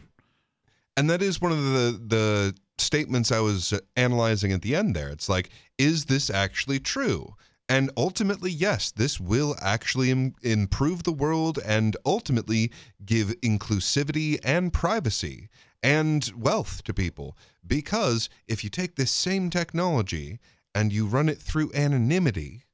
[0.96, 5.08] And that is one of the the statements I was analyzing at the end there.
[5.08, 7.34] It's like, is this actually true?
[7.68, 12.70] And ultimately, yes, this will actually Im- improve the world and ultimately
[13.04, 15.48] give inclusivity and privacy
[15.82, 17.36] and wealth to people.
[17.66, 20.38] Because if you take this same technology
[20.74, 22.64] and you run it through anonymity,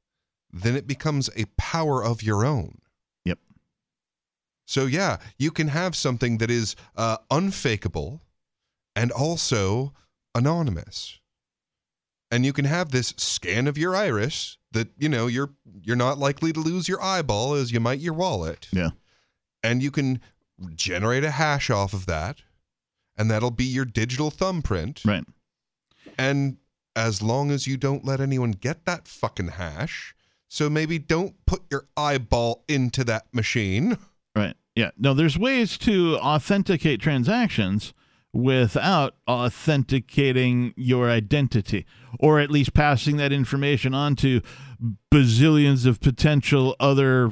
[0.51, 2.79] then it becomes a power of your own.
[3.25, 3.39] Yep.
[4.67, 8.21] So, yeah, you can have something that is uh, unfakeable
[8.95, 9.93] and also
[10.35, 11.19] anonymous.
[12.33, 15.51] And you can have this scan of your iris that, you know, you're
[15.83, 18.67] you're not likely to lose your eyeball as you might your wallet.
[18.71, 18.89] Yeah.
[19.61, 20.19] And you can
[20.73, 22.41] generate a hash off of that,
[23.15, 25.03] and that'll be your digital thumbprint.
[25.05, 25.23] Right.
[26.17, 26.57] And
[26.95, 30.15] as long as you don't let anyone get that fucking hash,
[30.47, 33.99] so maybe don't put your eyeball into that machine.
[34.35, 34.55] Right.
[34.75, 34.89] Yeah.
[34.97, 37.93] No, there's ways to authenticate transactions
[38.33, 41.85] without authenticating your identity
[42.19, 44.41] or at least passing that information on to
[45.11, 47.31] bazillions of potential other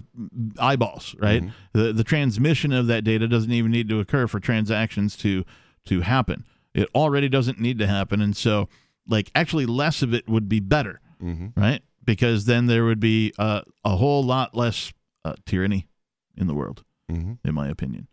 [0.60, 1.44] eyeballs, right?
[1.74, 5.44] The the transmission of that data doesn't even need to occur for transactions to
[5.86, 6.46] to happen.
[6.74, 8.70] It already doesn't need to happen and so
[9.08, 11.02] like actually less of it would be better,
[11.56, 11.82] right?
[12.06, 14.94] Because then there would be uh, a whole lot less
[15.26, 15.88] uh, tyranny
[16.38, 17.38] in the world, Mhm.
[17.44, 18.08] in my opinion.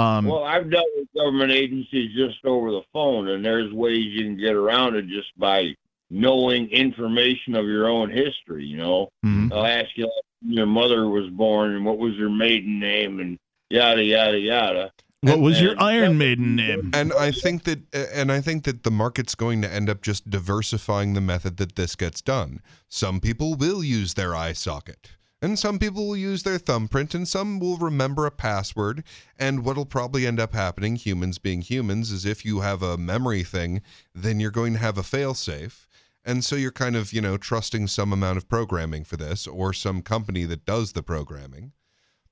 [0.00, 4.24] Um, Well, I've dealt with government agencies just over the phone, and there's ways you
[4.24, 5.74] can get around it just by
[6.10, 8.64] knowing information of your own history.
[8.64, 9.50] You know, mhm.
[9.50, 13.20] they'll ask you like, when your mother was born and what was your maiden name
[13.20, 13.38] and
[13.68, 14.90] yada yada yada.
[15.22, 16.90] What And was your then- Iron Maiden name?
[16.94, 17.80] And I think that
[18.14, 21.76] and I think that the market's going to end up just diversifying the method that
[21.76, 22.60] this gets done.
[22.88, 25.10] Some people will use their eye socket.
[25.42, 29.04] And some people will use their thumbprint, and some will remember a password.
[29.38, 33.42] And what'll probably end up happening, humans being humans, is if you have a memory
[33.42, 33.80] thing,
[34.14, 35.86] then you're going to have a failsafe.
[36.22, 39.72] And so you're kind of, you know, trusting some amount of programming for this or
[39.72, 41.72] some company that does the programming.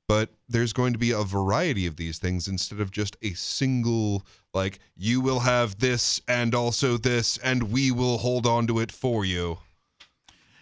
[0.07, 4.27] But there's going to be a variety of these things instead of just a single,
[4.53, 8.93] like, you will have this and also this, and we will hold on to it
[8.93, 9.59] for you.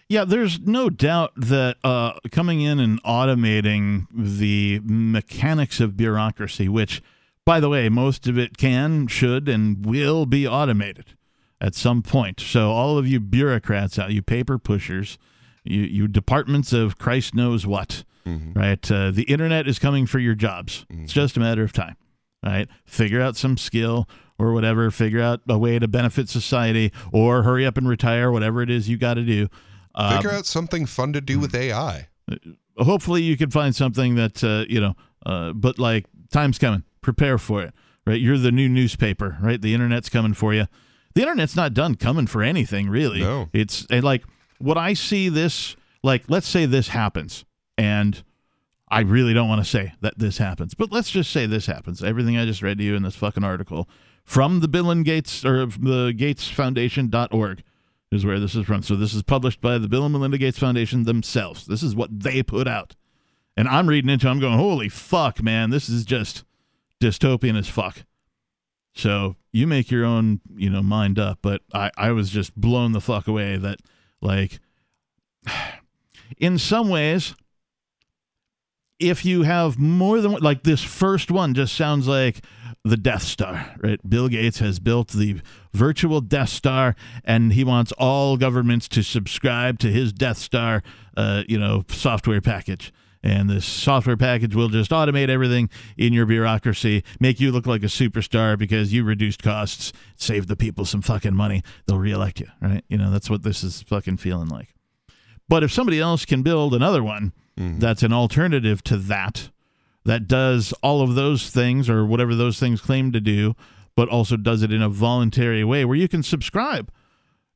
[0.09, 7.01] Yeah, there's no doubt that uh, coming in and automating the mechanics of bureaucracy, which,
[7.45, 11.15] by the way, most of it can, should, and will be automated
[11.59, 12.39] at some point.
[12.39, 15.17] So, all of you bureaucrats out, you paper pushers,
[15.65, 18.05] you, you departments of Christ knows what,
[18.55, 18.89] right?
[18.91, 20.85] Uh, the internet is coming for your jobs.
[21.03, 21.97] It's just a matter of time,
[22.45, 22.69] right?
[22.85, 24.07] Figure out some skill
[24.39, 28.61] or whatever, figure out a way to benefit society, or hurry up and retire, whatever
[28.61, 29.47] it is you got to do.
[29.97, 32.07] Uh, Figure out something fun to do with AI.
[32.77, 34.95] hopefully you can find something that uh, you know
[35.25, 36.83] uh, but like time's coming.
[37.01, 37.73] Prepare for it
[38.05, 38.21] right?
[38.21, 39.61] You're the new newspaper right?
[39.61, 40.67] The internet's coming for you.
[41.13, 43.19] The internet's not done coming for anything really.
[43.19, 43.49] No.
[43.53, 44.23] it's and like
[44.59, 47.45] what i see this like let's say this happens
[47.77, 48.23] and
[48.89, 52.03] i really don't want to say that this happens but let's just say this happens.
[52.03, 53.87] Everything i just read to you in this fucking article
[54.23, 57.63] from the bill and gates or the gates foundation.org
[58.11, 58.83] is where this is from.
[58.83, 61.65] So this is published by the Bill and Melinda Gates Foundation themselves.
[61.65, 62.95] This is what they put out.
[63.55, 66.43] And I'm reading into I'm going, holy fuck, man, this is just
[67.01, 68.05] dystopian as fuck.
[68.95, 71.39] So you make your own, you know, mind up.
[71.41, 73.79] But I, I was just blown the fuck away that
[74.21, 74.59] like
[76.37, 77.35] in some ways,
[78.99, 82.43] if you have more than like this first one just sounds like
[82.83, 83.99] the Death Star, right?
[84.09, 85.41] Bill Gates has built the
[85.73, 90.83] virtual Death Star, and he wants all governments to subscribe to his Death Star,
[91.15, 92.93] uh, you know, software package.
[93.23, 97.83] And this software package will just automate everything in your bureaucracy, make you look like
[97.83, 101.63] a superstar because you reduced costs, saved the people some fucking money.
[101.87, 102.85] They'll reelect you, right?
[102.87, 104.73] You know, that's what this is fucking feeling like.
[105.49, 107.33] But if somebody else can build another one
[107.79, 109.49] that's an alternative to that,
[110.07, 113.53] that does all of those things or whatever those things claim to do,
[113.93, 116.89] but also does it in a voluntary way where you can subscribe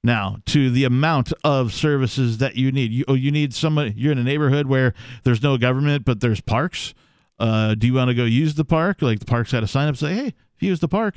[0.03, 2.91] now to the amount of services that you need.
[2.91, 6.41] You, oh, you need somebody, you're in a neighborhood where there's no government, but there's
[6.41, 6.93] parks.
[7.39, 9.01] Uh, do you want to go use the park?
[9.01, 11.15] Like the park's had a sign up say, hey, if you use the park,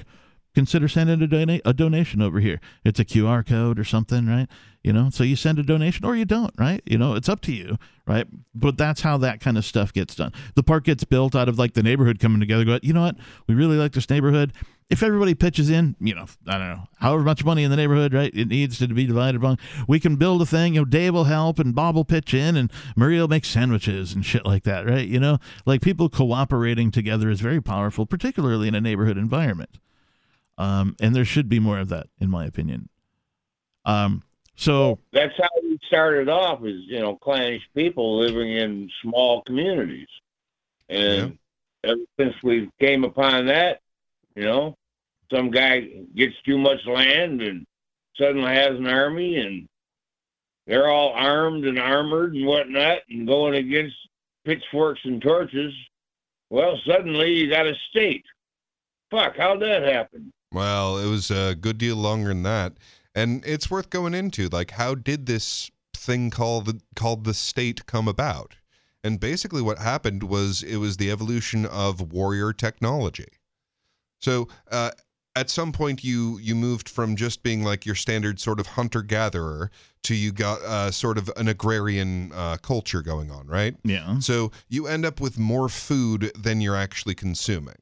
[0.54, 2.60] consider sending a, dona- a donation over here.
[2.84, 4.48] It's a QR code or something, right?
[4.82, 6.82] You know, so you send a donation or you don't, right?
[6.84, 8.26] You know, it's up to you, right?
[8.54, 10.32] But that's how that kind of stuff gets done.
[10.56, 12.64] The park gets built out of like the neighborhood coming together.
[12.64, 13.16] Go, you know what?
[13.46, 14.52] We really like this neighborhood.
[14.90, 18.12] If everybody pitches in, you know, I don't know, however much money in the neighborhood,
[18.12, 18.30] right?
[18.34, 19.58] It needs to be divided among.
[19.88, 20.74] We can build a thing.
[20.74, 24.12] You know, Dave will help and Bob will pitch in and Maria will make sandwiches
[24.12, 25.08] and shit like that, right?
[25.08, 29.70] You know, like people cooperating together is very powerful, particularly in a neighborhood environment.
[30.58, 32.88] Um, and there should be more of that, in my opinion.
[33.84, 34.22] Um,
[34.56, 40.08] so That's how we started off as, you know, clannish people living in small communities.
[40.88, 41.38] And
[41.82, 43.80] ever since we came upon that,
[44.36, 44.76] you know,
[45.32, 47.66] some guy gets too much land and
[48.16, 49.68] suddenly has an army and
[50.66, 53.96] they're all armed and armored and whatnot and going against
[54.44, 55.74] pitchforks and torches.
[56.50, 58.24] Well, suddenly you got a state.
[59.10, 60.32] Fuck, how'd that happen?
[60.54, 62.74] Well, it was a good deal longer than that,
[63.14, 64.48] and it's worth going into.
[64.48, 68.54] Like, how did this thing called the, called the state come about?
[69.02, 73.28] And basically, what happened was it was the evolution of warrior technology.
[74.20, 74.92] So, uh,
[75.36, 79.02] at some point, you you moved from just being like your standard sort of hunter
[79.02, 79.70] gatherer
[80.04, 83.74] to you got uh, sort of an agrarian uh, culture going on, right?
[83.82, 87.74] yeah, So you end up with more food than you're actually consuming.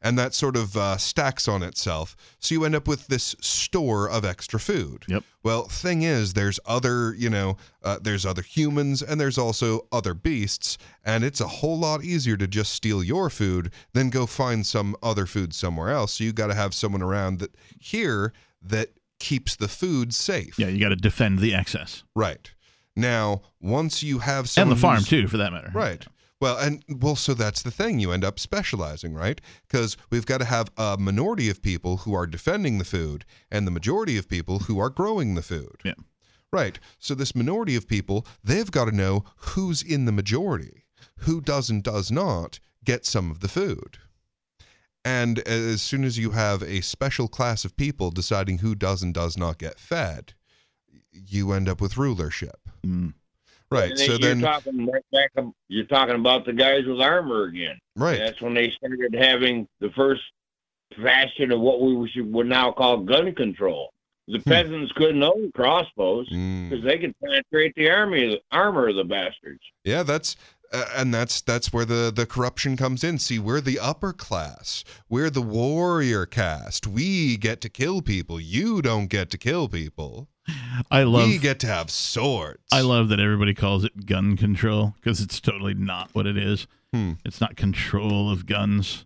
[0.00, 2.16] And that sort of uh, stacks on itself.
[2.38, 5.04] So you end up with this store of extra food.
[5.08, 5.24] Yep.
[5.42, 10.14] Well, thing is, there's other, you know, uh, there's other humans and there's also other
[10.14, 10.78] beasts.
[11.04, 14.94] And it's a whole lot easier to just steal your food than go find some
[15.02, 16.12] other food somewhere else.
[16.12, 20.58] So you got to have someone around that here that keeps the food safe.
[20.58, 22.52] yeah, you got to defend the excess Right.
[22.94, 25.70] Now, once you have and the farm too, for that matter.
[25.72, 26.04] Right.
[26.40, 27.98] Well, and well, so that's the thing.
[27.98, 29.40] You end up specializing, right?
[29.66, 33.66] Because we've got to have a minority of people who are defending the food and
[33.66, 35.80] the majority of people who are growing the food.
[35.84, 35.94] Yeah.
[36.52, 36.78] Right.
[36.98, 40.84] So this minority of people, they've got to know who's in the majority,
[41.18, 43.98] who does and does not get some of the food.
[45.04, 49.12] And as soon as you have a special class of people deciding who does and
[49.12, 50.34] does not get fed,
[51.10, 52.68] you end up with rulership.
[52.86, 53.14] Mm.
[53.70, 53.96] Right.
[53.98, 55.44] So you're then, talking right back.
[55.68, 57.78] You're talking about the guys with armor again.
[57.96, 58.18] right.
[58.18, 60.22] That's when they started having the first
[61.02, 63.92] fashion of what we should, would now call gun control.
[64.26, 64.50] The Hmm.
[64.50, 66.68] peasants couldn't own crossbows Mm.
[66.70, 69.62] because they could penetrate the army armor of the bastards.
[69.84, 70.36] Yeah, that's
[70.70, 73.18] uh, and that's that's where the the corruption comes in.
[73.18, 74.84] See, we're the upper class.
[75.08, 76.86] We're the warrior caste.
[76.86, 78.38] We get to kill people.
[78.38, 80.28] You don't get to kill people.
[80.90, 82.62] I love we get to have swords.
[82.72, 86.66] I love that everybody calls it gun control because it's totally not what it is.
[86.92, 87.12] Hmm.
[87.24, 89.04] It's not control of guns.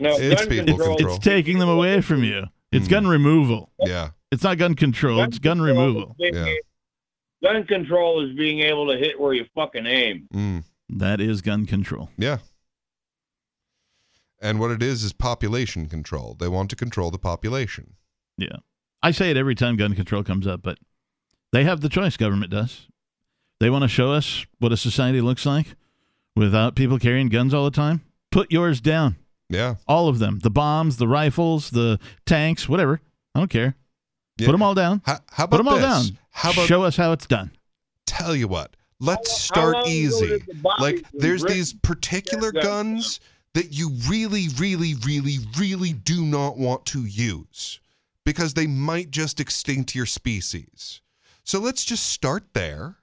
[0.00, 0.96] No, It's gun people control.
[0.96, 1.16] control.
[1.16, 2.44] It's taking them away from you.
[2.72, 2.90] It's Hmm.
[2.90, 3.70] gun removal.
[3.80, 4.10] Yeah.
[4.32, 5.20] It's not gun control.
[5.22, 6.16] It's gun control removal.
[6.18, 6.54] being- Yeah.
[7.42, 10.28] Gun control is being able to hit where you fucking aim.
[10.32, 10.64] Mm.
[10.88, 12.10] That is gun control.
[12.16, 12.38] Yeah.
[14.40, 16.34] And what it is is population control.
[16.34, 17.94] They want to control the population.
[18.36, 18.56] Yeah.
[19.02, 20.78] I say it every time gun control comes up, but
[21.52, 22.88] they have the choice, government does.
[23.60, 25.76] They want to show us what a society looks like
[26.34, 28.02] without people carrying guns all the time.
[28.30, 29.16] Put yours down.
[29.48, 29.76] Yeah.
[29.86, 30.40] All of them.
[30.40, 33.00] The bombs, the rifles, the tanks, whatever.
[33.34, 33.76] I don't care.
[34.38, 34.46] Yeah.
[34.46, 35.02] Put them all down.
[35.04, 36.08] How, how Put about them all this?
[36.10, 36.18] down.
[36.30, 37.52] How about show us how it's done?
[38.06, 38.74] tell you what?
[39.00, 40.38] Let's start easy.
[40.38, 43.18] the Like there's Britain these particular get guns?
[43.18, 43.20] guns
[43.54, 47.80] that you really, really, really, really do not want to use
[48.24, 51.00] because they might just extinct your species.
[51.44, 52.96] So let's just start there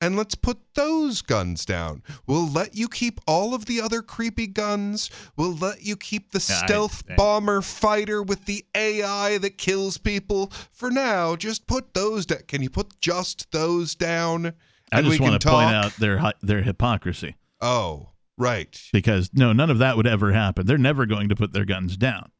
[0.00, 2.02] and let's put those guns down.
[2.26, 5.10] We'll let you keep all of the other creepy guns.
[5.36, 10.52] We'll let you keep the stealth I- bomber fighter with the AI that kills people.
[10.72, 12.42] For now, just put those down.
[12.46, 14.52] Can you put just those down?
[14.92, 18.80] I just want to point out their their hypocrisy Oh, right.
[18.92, 20.66] because no, none of that would ever happen.
[20.66, 22.30] They're never going to put their guns down.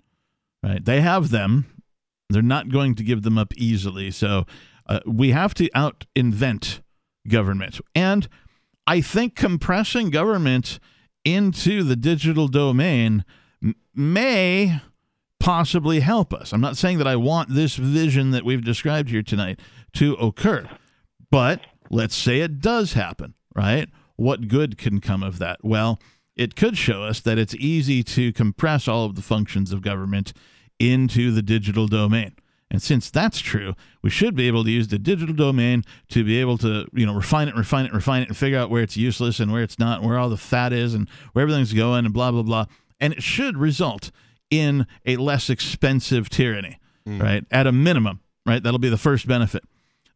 [0.62, 0.84] Right?
[0.84, 1.66] They have them.
[2.28, 4.10] They're not going to give them up easily.
[4.10, 4.46] So
[4.88, 6.82] uh, we have to out invent
[7.28, 7.80] government.
[7.94, 8.28] And
[8.86, 10.78] I think compressing government
[11.24, 13.24] into the digital domain
[13.94, 14.80] may
[15.40, 16.52] possibly help us.
[16.52, 19.60] I'm not saying that I want this vision that we've described here tonight
[19.94, 20.68] to occur,
[21.30, 23.88] but let's say it does happen, right?
[24.16, 25.64] What good can come of that?
[25.64, 26.00] Well,
[26.36, 30.32] it could show us that it's easy to compress all of the functions of government
[30.78, 32.32] into the digital domain.
[32.70, 36.40] And since that's true, we should be able to use the digital domain to be
[36.40, 38.96] able to, you know, refine it, refine it, refine it, and figure out where it's
[38.96, 42.04] useless and where it's not, and where all the fat is, and where everything's going,
[42.04, 42.66] and blah blah blah.
[42.98, 44.10] And it should result
[44.50, 46.78] in a less expensive tyranny,
[47.20, 47.44] right?
[47.52, 48.62] At a minimum, right?
[48.62, 49.62] That'll be the first benefit.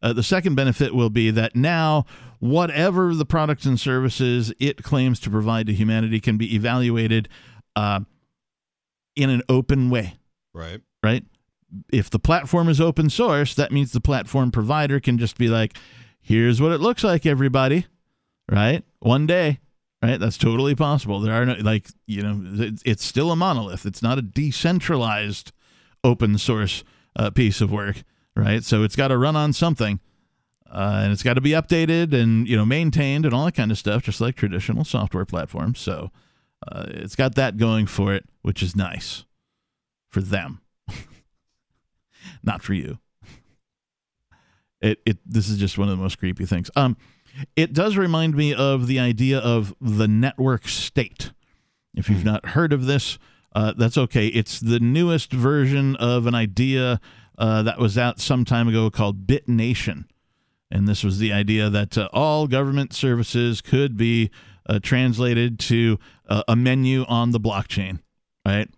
[0.02, 2.04] Uh, the second benefit will be that now,
[2.40, 7.28] whatever the products and services it claims to provide to humanity can be evaluated
[7.76, 8.00] uh,
[9.14, 10.16] in an open way
[10.52, 10.80] Right.
[11.02, 11.24] right?
[11.92, 15.76] If the platform is open source, that means the platform provider can just be like,
[16.20, 17.86] here's what it looks like, everybody,
[18.50, 18.82] right?
[18.98, 19.60] One day,
[20.02, 20.18] right?
[20.18, 21.20] That's totally possible.
[21.20, 23.86] There are no, like, you know, it's still a monolith.
[23.86, 25.52] It's not a decentralized
[26.02, 26.82] open source
[27.16, 28.02] uh, piece of work,
[28.34, 28.64] right?
[28.64, 30.00] So it's got to run on something.
[30.68, 33.72] Uh, and it's got to be updated and you know maintained and all that kind
[33.72, 35.80] of stuff, just like traditional software platforms.
[35.80, 36.12] So
[36.68, 39.24] uh, it's got that going for it, which is nice
[40.10, 40.60] for them,
[42.42, 42.98] not for you.
[44.80, 46.70] It it this is just one of the most creepy things.
[46.76, 46.96] Um,
[47.56, 51.32] it does remind me of the idea of the network state.
[51.94, 53.18] If you've not heard of this,
[53.54, 54.28] uh, that's okay.
[54.28, 57.00] It's the newest version of an idea
[57.38, 60.06] uh, that was out some time ago called Bit Nation.
[60.70, 64.30] And this was the idea that uh, all government services could be
[64.68, 67.98] uh, translated to uh, a menu on the blockchain,
[68.46, 68.70] right?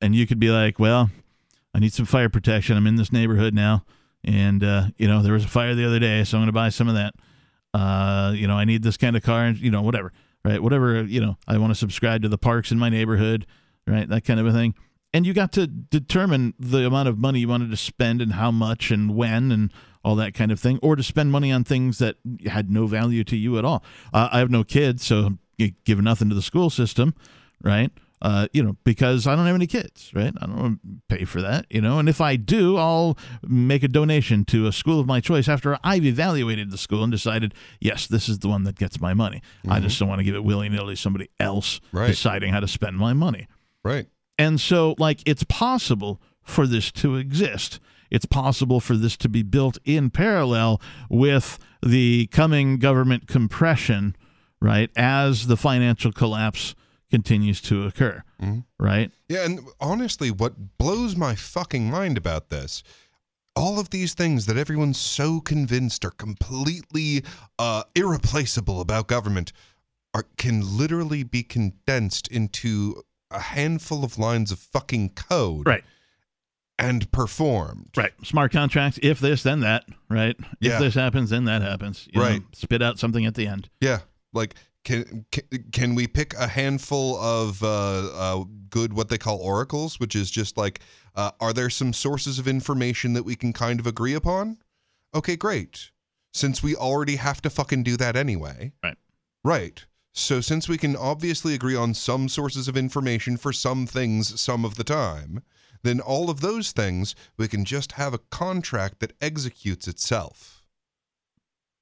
[0.00, 1.10] And you could be like, well,
[1.74, 2.76] I need some fire protection.
[2.76, 3.84] I'm in this neighborhood now.
[4.24, 6.52] And, uh, you know, there was a fire the other day, so I'm going to
[6.52, 7.14] buy some of that.
[7.72, 10.12] Uh, you know, I need this kind of car, and, you know, whatever,
[10.44, 10.62] right?
[10.62, 13.46] Whatever, you know, I want to subscribe to the parks in my neighborhood,
[13.86, 14.08] right?
[14.08, 14.74] That kind of a thing.
[15.14, 18.50] And you got to determine the amount of money you wanted to spend and how
[18.50, 19.72] much and when and
[20.04, 22.16] all that kind of thing, or to spend money on things that
[22.46, 23.84] had no value to you at all.
[24.12, 25.38] Uh, I have no kids, so
[25.84, 27.14] give nothing to the school system,
[27.62, 27.90] right?
[28.22, 30.34] Uh, you know, because I don't have any kids, right?
[30.42, 31.98] I don't want to pay for that, you know.
[31.98, 35.78] And if I do, I'll make a donation to a school of my choice after
[35.82, 39.40] I've evaluated the school and decided, yes, this is the one that gets my money.
[39.66, 42.08] I just don't want to give it willy nilly to somebody else Right.
[42.08, 43.46] deciding how to spend my money.
[43.82, 44.06] Right.
[44.38, 47.80] And so, like, it's possible for this to exist.
[48.10, 54.14] It's possible for this to be built in parallel with the coming government compression,
[54.60, 56.74] right, as the financial collapse
[57.10, 58.22] continues to occur,
[58.78, 59.10] right?
[59.28, 62.82] Yeah, and honestly, what blows my fucking mind about this,
[63.56, 67.24] all of these things that everyone's so convinced are completely
[67.58, 69.52] uh, irreplaceable about government,
[70.14, 75.84] are can literally be condensed into a handful of lines of fucking code, Right.
[76.78, 77.90] and performed.
[77.96, 78.12] Right.
[78.24, 78.98] Smart contracts.
[79.02, 79.84] If this, then that.
[80.08, 80.36] Right.
[80.38, 80.78] If Yeah.
[80.78, 82.08] this happens, then that happens.
[82.12, 82.42] You know, Right.
[82.54, 83.68] spit out something at the end.
[83.80, 84.00] Yeah,
[84.32, 84.54] like
[84.84, 87.66] can can, can we pick a handful of uh,
[88.14, 90.80] uh, good what they call oracles, which is just like,
[91.14, 94.58] uh, are there some sources of information that we can kind of agree upon?
[95.14, 95.90] Okay, great.
[96.32, 98.72] Since we already have to fucking do that anyway.
[98.82, 98.96] Right.
[99.44, 99.84] Right.
[100.12, 104.64] So since we can obviously agree on some sources of information for some things some
[104.64, 105.42] of the time,
[105.82, 110.62] then all of those things we can just have a contract that executes itself.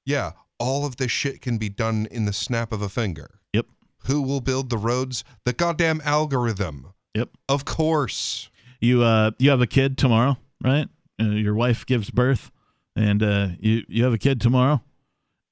[0.05, 3.41] Yeah, all of this shit can be done in the snap of a finger.
[3.53, 3.67] Yep.
[4.07, 5.25] Who will build the roads?
[5.45, 6.93] The goddamn algorithm.
[7.15, 7.31] Yep.
[7.49, 8.51] Of course.
[8.81, 10.89] You uh you have a kid tomorrow, right?
[11.21, 12.51] Uh, your wife gives birth,
[12.95, 14.83] and uh, you you have a kid tomorrow,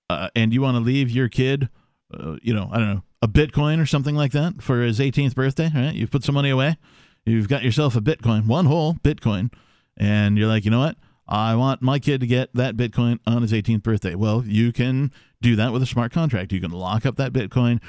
[0.09, 1.69] uh, and you want to leave your kid,
[2.15, 5.35] uh, you know, I don't know, a Bitcoin or something like that for his 18th
[5.35, 5.95] birthday, right?
[5.95, 6.77] You've put some money away,
[7.25, 9.53] you've got yourself a Bitcoin, one whole Bitcoin,
[9.97, 10.97] and you're like, you know what?
[11.29, 14.15] I want my kid to get that Bitcoin on his 18th birthday.
[14.15, 15.13] Well, you can
[15.43, 16.53] do that with a smart contract.
[16.53, 17.81] You can lock up that Bitcoin.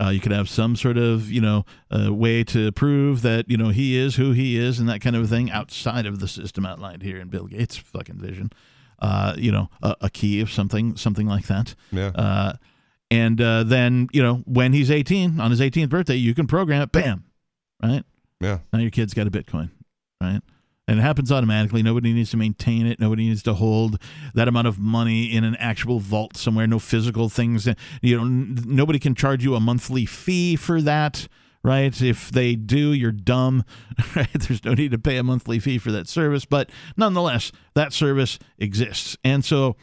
[0.00, 3.56] Uh, you could have some sort of, you know, uh, way to prove that, you
[3.56, 6.64] know, he is who he is and that kind of thing outside of the system
[6.64, 8.50] outlined here in Bill Gates' fucking vision.
[8.98, 11.74] Uh, you know, a, a key of something, something like that.
[11.90, 12.12] Yeah.
[12.14, 12.52] Uh,
[13.10, 16.82] and uh, then, you know, when he's 18, on his 18th birthday, you can program
[16.82, 17.24] it, bam,
[17.82, 18.04] right?
[18.40, 18.58] yeah.
[18.72, 19.70] Now your kid's got a Bitcoin,
[20.20, 20.40] right?
[20.92, 21.82] And it happens automatically.
[21.82, 23.00] Nobody needs to maintain it.
[23.00, 23.98] Nobody needs to hold
[24.34, 26.66] that amount of money in an actual vault somewhere.
[26.66, 27.66] No physical things.
[28.02, 31.28] You know, n- nobody can charge you a monthly fee for that,
[31.62, 31.98] right?
[32.02, 33.64] If they do, you're dumb,
[34.14, 34.28] right?
[34.34, 36.44] There's no need to pay a monthly fee for that service.
[36.44, 39.16] But nonetheless, that service exists.
[39.24, 39.76] And so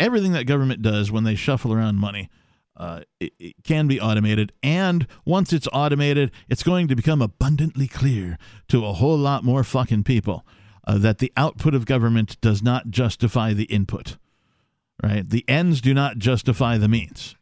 [0.00, 2.30] everything that government does when they shuffle around money
[2.78, 4.52] uh, it, it can be automated.
[4.62, 8.38] And once it's automated, it's going to become abundantly clear
[8.68, 10.46] to a whole lot more fucking people
[10.86, 14.16] uh, that the output of government does not justify the input.
[15.02, 15.28] Right?
[15.28, 17.36] The ends do not justify the means.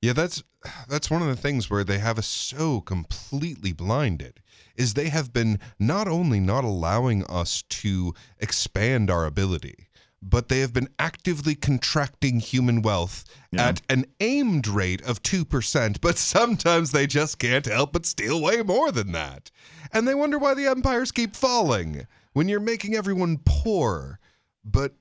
[0.00, 0.42] Yeah, that's
[0.88, 4.40] that's one of the things where they have us so completely blinded
[4.76, 9.88] is they have been not only not allowing us to expand our ability,
[10.22, 13.68] but they have been actively contracting human wealth Yeah.
[13.68, 18.62] at an aimed rate of 2%, but sometimes they just can't help but steal way
[18.62, 19.50] more than that.
[19.92, 24.20] And they wonder why the empires keep falling when you're making everyone poor.
[24.64, 24.94] But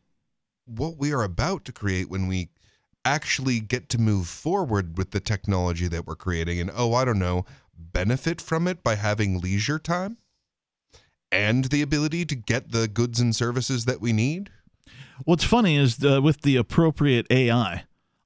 [0.66, 2.50] what we are about to create when we
[3.06, 7.18] actually get to move forward with the technology that we're creating and oh i don't
[7.18, 7.44] know
[7.76, 10.18] benefit from it by having leisure time
[11.32, 14.52] and the ability to get the goods and services that we need
[15.26, 17.84] What's funny is uh, with the appropriate AI,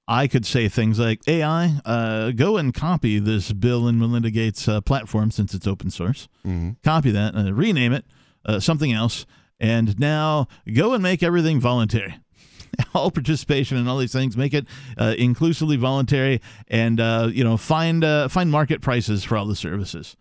[0.08, 4.68] I could say things like, AI, uh, go and copy this Bill and Melinda Gates
[4.68, 6.28] uh, platform since it's open source.
[6.44, 8.06] hmm Copy that, uh, rename it
[8.46, 9.26] uh, something else,
[9.60, 12.16] and now go and make everything voluntary.
[12.94, 14.66] all participation and all these things make it
[14.98, 19.56] uh, inclusively voluntary, and uh, you know find uh, find market prices for all the
[19.56, 20.16] services,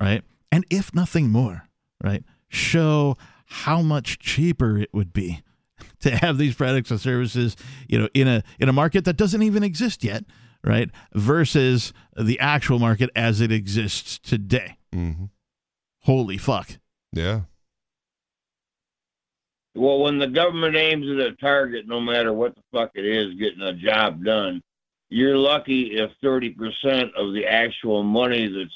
[0.00, 0.22] right?
[0.52, 1.66] And if nothing more,
[2.04, 3.16] right, show
[3.46, 5.42] how much cheaper it would be
[6.00, 7.56] to have these products and services,
[7.88, 10.24] you know, in a in a market that doesn't even exist yet,
[10.64, 10.90] right?
[11.14, 14.76] Versus the actual market as it exists today.
[14.92, 15.24] hmm
[16.02, 16.78] Holy fuck.
[17.12, 17.42] Yeah.
[19.74, 23.34] Well, when the government aims at a target, no matter what the fuck it is,
[23.34, 24.60] getting a job done,
[25.08, 26.56] you're lucky if 30%
[27.14, 28.74] of the actual money that's,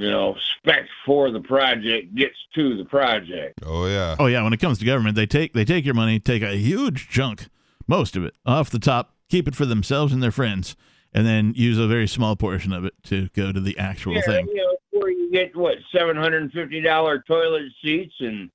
[0.00, 3.60] you know, spec for the project gets to the project.
[3.64, 4.16] Oh yeah.
[4.18, 6.56] Oh yeah, when it comes to government, they take they take your money, take a
[6.56, 7.48] huge chunk,
[7.86, 10.74] most of it off the top, keep it for themselves and their friends,
[11.12, 14.22] and then use a very small portion of it to go to the actual Yeah,
[14.22, 14.46] thing.
[14.48, 18.50] you know, where you get what seven hundred and fifty dollar toilet seats and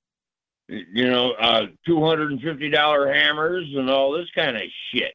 [0.68, 4.62] you know uh, two hundred and fifty dollar hammers and all this kind of
[4.92, 5.14] shit.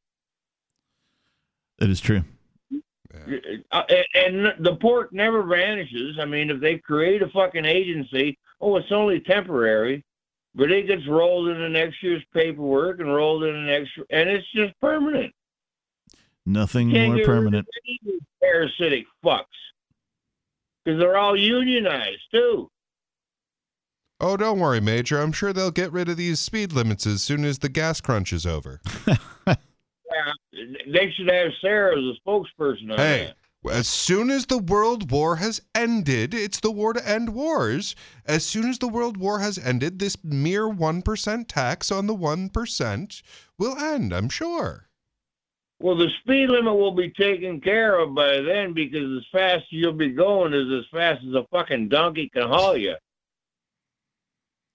[1.79, 2.23] That is true.
[3.71, 3.83] Uh,
[4.15, 6.17] and, and the pork never vanishes.
[6.19, 10.03] I mean, if they create a fucking agency, oh, it's only temporary,
[10.55, 14.73] but it gets rolled into next year's paperwork and rolled into next, and it's just
[14.79, 15.33] permanent.
[16.45, 17.67] Nothing Can't more get permanent.
[17.85, 19.45] any of parasitic fucks
[20.83, 22.69] because they're all unionized too.
[24.19, 25.19] Oh, don't worry, Major.
[25.19, 28.31] I'm sure they'll get rid of these speed limits as soon as the gas crunch
[28.33, 28.79] is over.
[30.13, 30.33] Yeah,
[30.87, 33.33] they should have Sarah as a spokesperson Hey,
[33.63, 33.71] that.
[33.73, 37.95] as soon as the world war has ended, it's the war to end wars.
[38.25, 43.21] As soon as the world war has ended, this mere 1% tax on the 1%
[43.57, 44.87] will end, I'm sure.
[45.79, 49.71] Well, the speed limit will be taken care of by then because as fast as
[49.71, 52.95] you'll be going is as fast as a fucking donkey can haul you.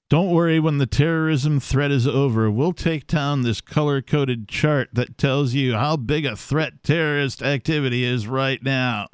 [0.09, 2.49] Don't worry when the terrorism threat is over.
[2.49, 7.43] We'll take down this color coded chart that tells you how big a threat terrorist
[7.43, 9.09] activity is right now.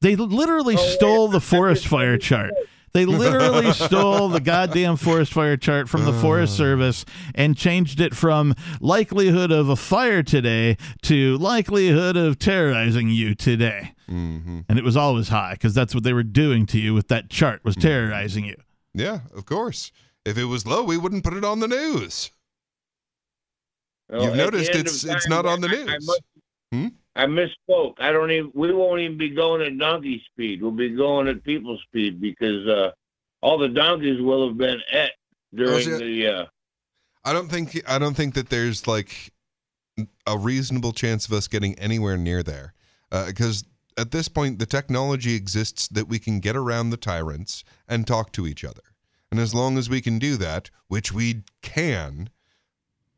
[0.00, 2.52] They literally Oh, stole the forest fire chart.
[2.92, 7.04] They literally stole the goddamn forest fire chart from the Forest Service
[7.34, 13.92] and changed it from likelihood of a fire today to likelihood of terrorizing you today.
[14.08, 17.08] hmm And it was always high because that's what they were doing to you with
[17.08, 18.54] that chart was terrorizing you.
[18.96, 19.92] Yeah, of course.
[20.24, 22.30] If it was low, we wouldn't put it on the news.
[24.08, 26.06] Well, You've noticed it's- of it's not on the I- I news.
[26.06, 26.22] must-
[26.72, 26.88] Hmm?
[27.14, 27.94] I misspoke.
[27.98, 28.50] I don't even.
[28.54, 30.60] We won't even be going at donkey speed.
[30.62, 32.90] We'll be going at people speed because uh,
[33.40, 35.12] all the donkeys will have been at
[35.54, 35.98] during shit.
[36.00, 36.26] the.
[36.26, 36.46] Uh,
[37.24, 39.32] I don't think I don't think that there's like
[40.26, 42.74] a reasonable chance of us getting anywhere near there
[43.26, 43.64] because
[43.96, 48.30] at this point the technology exists that we can get around the tyrants and talk
[48.32, 48.82] to each other,
[49.30, 52.30] and as long as we can do that, which we can,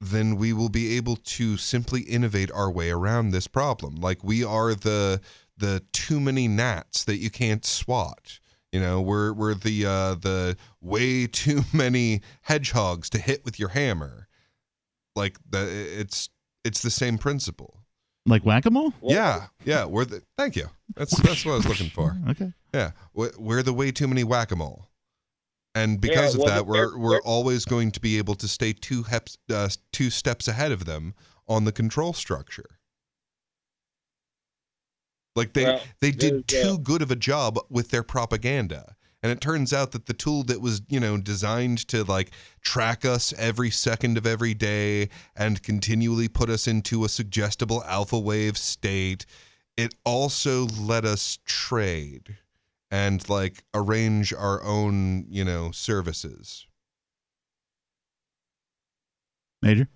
[0.00, 3.96] then we will be able to simply innovate our way around this problem.
[3.96, 5.20] Like we are the
[5.56, 8.38] the too many gnats that you can't swat.
[8.72, 13.70] You know, we're we're the uh, the way too many hedgehogs to hit with your
[13.70, 14.28] hammer.
[15.16, 15.66] Like the
[16.00, 16.28] it's
[16.64, 17.74] it's the same principle.
[18.26, 18.92] Like whack a mole?
[19.02, 19.86] Yeah, yeah.
[19.86, 20.68] We're the thank you.
[20.94, 22.16] That's that's what I was looking for.
[22.28, 22.52] Okay.
[22.74, 24.87] Yeah, we're, we're the way too many whack a mole,
[25.78, 28.48] and because Yeah, of that, we're they're- we're they're- always going to be able to
[28.48, 31.14] stay two heps, uh, two steps ahead of them
[31.46, 32.78] on the control structure.
[35.36, 38.96] Like they Well, they did too good of a job with their propaganda.
[39.22, 42.30] And it turns out that the tool that was, you know, designed to like
[42.60, 48.18] track us every second of every day and continually put us into a suggestible alpha
[48.18, 49.26] wave state,
[49.76, 52.36] it also let us trade
[52.90, 56.66] and like arrange our own, you know, services.
[59.62, 59.88] Major.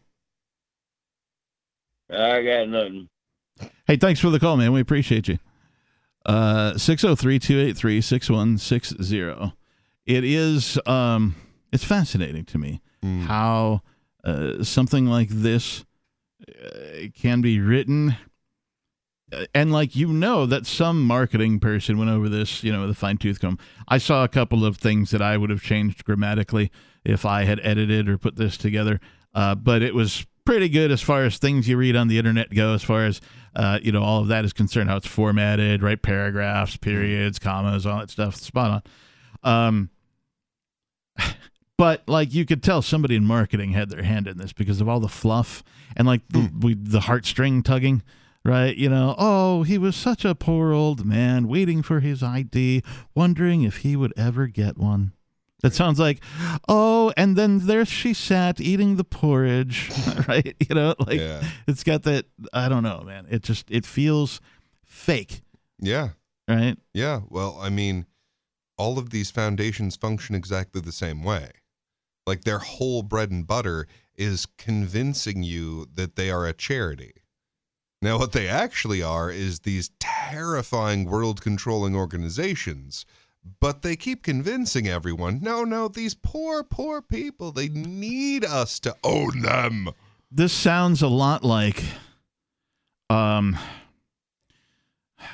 [2.11, 3.09] I got nothing.
[3.87, 4.73] Hey, thanks for the call, man.
[4.73, 5.39] We appreciate you.
[6.27, 9.53] Uh 603-283-6160.
[10.07, 11.35] It is um
[11.73, 13.23] it's fascinating to me Mm.
[13.23, 13.83] how
[14.23, 15.85] uh, something like this
[16.49, 18.15] uh, can be written
[19.55, 22.95] and like you know that some marketing person went over this, you know, with a
[22.95, 23.59] fine tooth comb.
[23.89, 26.71] I saw a couple of things that I would have changed grammatically
[27.05, 29.01] if I had edited or put this together.
[29.35, 32.51] Uh, but it was pretty good as far as things you read on the internet
[32.55, 33.21] go, as far as
[33.55, 36.01] uh, you know, all of that is concerned, how it's formatted, right?
[36.01, 38.35] Paragraphs, periods, commas, all that stuff.
[38.37, 38.83] Spot
[39.45, 39.69] on.
[39.69, 39.91] Um,
[41.79, 44.89] But like you could tell somebody in marketing had their hand in this because of
[44.89, 45.65] all the fluff
[45.97, 46.61] and like the, Hmm.
[46.61, 48.03] we, the heartstring tugging,
[48.45, 48.77] right?
[48.77, 52.83] You know, oh, he was such a poor old man waiting for his ID,
[53.15, 55.13] wondering if he would ever get one.
[55.63, 56.21] That sounds like,
[56.69, 59.91] oh, and then there she sat eating the porridge,
[60.29, 60.57] right?
[60.69, 61.43] You know, like Yeah.
[61.69, 62.27] it's got that.
[62.53, 63.27] I don't know, man.
[63.31, 64.41] It just it feels
[64.85, 65.43] fake,
[65.79, 66.11] Yeah.
[66.49, 66.77] right?
[66.93, 67.21] Yeah.
[67.29, 68.07] Well, I mean,
[68.77, 71.51] all of these foundations function exactly the same way.
[72.27, 73.87] Like their whole bread and butter
[74.17, 77.13] is convincing you that they are a charity.
[78.03, 83.07] Now, what they actually are is these terrifying world controlling organizations,
[83.61, 88.97] but they keep convincing everyone no, no, these poor, poor people, they need us to
[89.05, 89.89] own them.
[90.33, 91.83] this sounds a lot like
[93.11, 93.57] um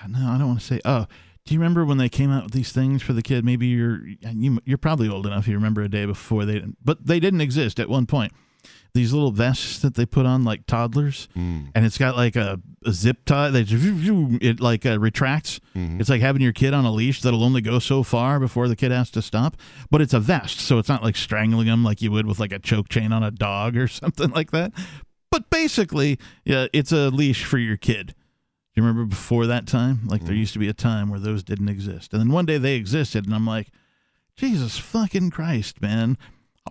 [0.09, 1.07] no i don't want to say oh
[1.45, 4.01] do you remember when they came out with these things for the kid maybe you're
[4.21, 7.79] you, you're probably old enough you remember a day before they but they didn't exist
[7.79, 8.33] at one point
[8.99, 11.67] these little vests that they put on like toddlers hmm.
[11.73, 15.61] and it's got like a, a zip tie they it like uh, retracts.
[15.77, 16.01] Mm-hmm.
[16.01, 18.75] It's like having your kid on a leash that'll only go so far before the
[18.75, 19.57] kid has to stop
[19.89, 22.51] but it's a vest so it's not like strangling them like you would with like
[22.51, 24.73] a choke chain on a dog or something like that.
[25.31, 28.09] But basically yeah it's a leash for your kid.
[28.09, 30.01] Do you remember before that time?
[30.07, 30.41] Like there mm.
[30.41, 33.27] used to be a time where those didn't exist and then one day they existed
[33.27, 33.69] and i'm like
[34.35, 36.19] jesus fucking christ man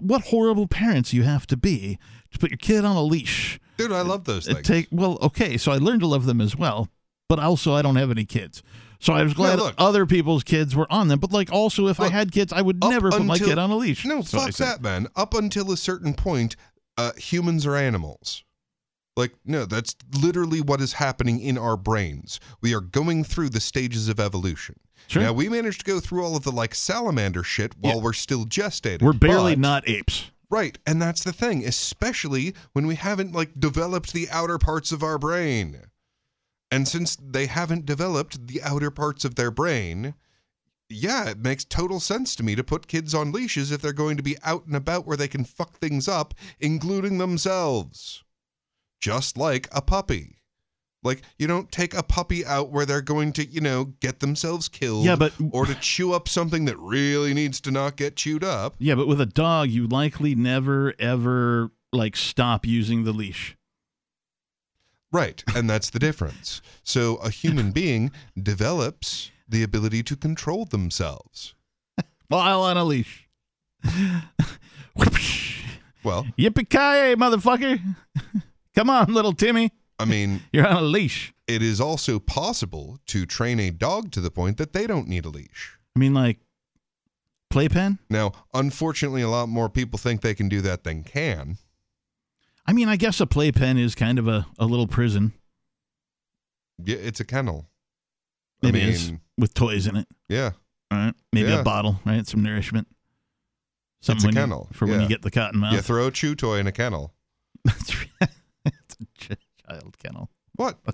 [0.02, 1.98] what horrible parents you have to be
[2.32, 4.66] to put your kid on a leash Dude, I love those things.
[4.68, 6.90] take well okay so i learned to love them as well
[7.30, 8.64] but also i don't have any kids
[9.00, 9.76] so i was glad look.
[9.78, 12.84] other people's kids were on them but like also if i had kids i would
[12.84, 15.08] never put my kid on a leash No, fuck that, man.
[15.16, 16.56] Up until a certain point,
[16.98, 18.44] uh, humans are animals.
[19.18, 22.40] Like, no, that's literally what is happening in our brains.
[22.62, 24.76] We are going through the stages of evolution.
[25.08, 25.24] Sure.
[25.24, 28.02] Now, we managed to go through all of the like salamander shit while Yeah.
[28.04, 29.02] we're still gestating.
[29.02, 33.60] we're barely but- not apes Right, and that's the thing, especially when we haven't like
[33.60, 35.82] developed the outer parts of our brain.
[36.72, 40.14] And since they haven't developed the outer parts of their brain,
[40.90, 44.16] yeah, it makes total sense to me to put kids on leashes if they're going
[44.16, 48.24] to be out and about where they can fuck things up, including themselves.
[49.00, 50.34] Just like a puppy.
[51.04, 54.68] Like, you don't take a puppy out where they're going to, you know, get themselves
[54.68, 58.44] killed Yeah, but- or to chew up something that really needs to not get chewed
[58.44, 58.76] up.
[58.80, 63.56] yeah but with a dog you likely never ever like stop using the leash
[65.10, 66.62] Right, and that's the difference.
[66.84, 68.12] So a human being
[68.42, 71.56] develops the ability to control themselves.
[72.28, 73.30] while on a leash
[76.04, 77.80] Well, yippee ki motherfucker
[78.78, 83.26] come on little timmy I mean, you're on a leash it is also possible to
[83.26, 85.78] train a dog to the point that they don't need a leash.
[85.96, 86.38] i mean like
[87.50, 91.58] playpen Now, unfortunately, a lot more people think they can do that than can.
[92.66, 95.32] I mean, I guess a playpen is kind of a, a little prison.
[96.84, 97.70] Yeah, it's a kennel.
[98.62, 100.08] It I is with toys in it.
[100.28, 100.52] yeah,
[100.92, 101.62] All right, maybe Yeah.
[101.62, 102.28] a bottle, right?
[102.28, 102.88] Some nourishment.
[104.02, 105.74] Something It's a when you- kennel, for when you get the cotton mouth.
[105.74, 107.14] you throw a chew toy in a kennel.
[107.64, 108.30] That's right.
[109.00, 110.30] It's a ch- child kennel.
[110.56, 110.78] What?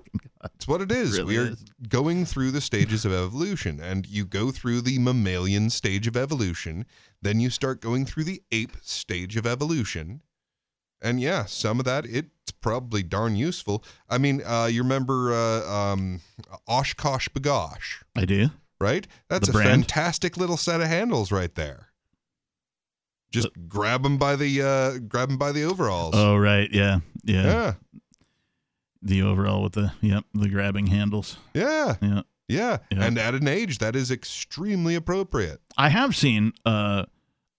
[0.56, 1.12] It's what it is.
[1.12, 1.64] Really we are is.
[1.88, 6.84] going through the stages of evolution, and you go through the mammalian stage of evolution,
[7.22, 10.20] then you start going through the ape stage of evolution.
[11.00, 13.82] And yeah, some of that it's probably darn useful.
[14.08, 16.20] I mean, uh, you remember uh, um,
[16.68, 18.50] OshKosh B'gosh, I do.
[18.78, 19.06] right?
[19.30, 19.70] That's The a brand?
[19.70, 21.88] fantastic little set of handles right there.
[23.34, 26.14] Just grab them by the uh, grab 'em by the overalls.
[26.16, 27.42] Oh right, yeah, yeah.
[27.44, 27.72] yeah,
[29.02, 31.36] The overall with the yep, the grabbing handles.
[31.54, 32.22] yeah, Yeah.
[32.48, 32.78] yeah.
[32.90, 33.04] Yeah.
[33.04, 35.60] And at an age that is extremely appropriate.
[35.76, 37.04] I have seen uh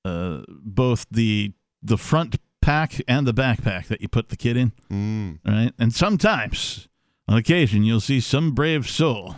[0.04, 1.54] uh both the
[1.84, 4.72] the front pack and the backpack that you put the kid in.
[4.92, 5.40] Mm.
[5.46, 5.72] right?
[5.78, 6.88] And sometimes,
[7.28, 9.36] on occasion, you'll see some brave soul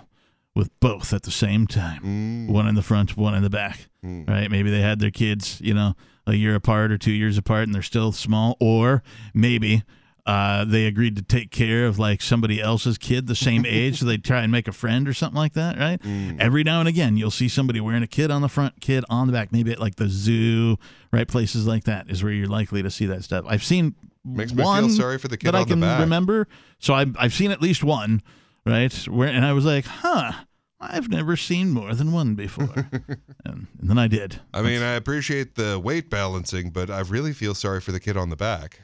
[0.55, 2.01] with both at the same time.
[2.03, 2.47] Mm.
[2.53, 4.27] One in the front, one in the back, Mm.
[4.29, 4.49] right?
[4.49, 5.93] Maybe they had their kids, you know,
[6.27, 8.55] a year apart or two years apart and they're still small.
[8.59, 9.01] Or
[9.33, 9.83] maybe
[10.27, 13.99] uh, they agreed to take care of like somebody else's kid the same age.
[13.99, 16.01] so they try and make a friend or something like that, right?
[16.01, 16.39] Mm.
[16.39, 19.27] Every now and again, you'll see somebody wearing a kid on the front, kid on
[19.27, 19.53] the back.
[19.53, 20.77] Maybe at like the zoo,
[21.11, 21.27] right?
[21.27, 23.45] Places like that is where you're likely to see that stuff.
[23.47, 23.95] I've seen
[24.25, 26.47] Makes me feel one sorry for the kid that I can remember.
[26.79, 28.21] So I've I've seen at least one,
[28.65, 28.93] right?
[29.07, 30.33] Where and I was like, huh,
[30.79, 32.87] I've never seen more than one before,
[33.45, 34.41] and, and then I did.
[34.53, 38.15] I mean, I appreciate the weight balancing, but I really feel sorry for the kid
[38.15, 38.81] on the back.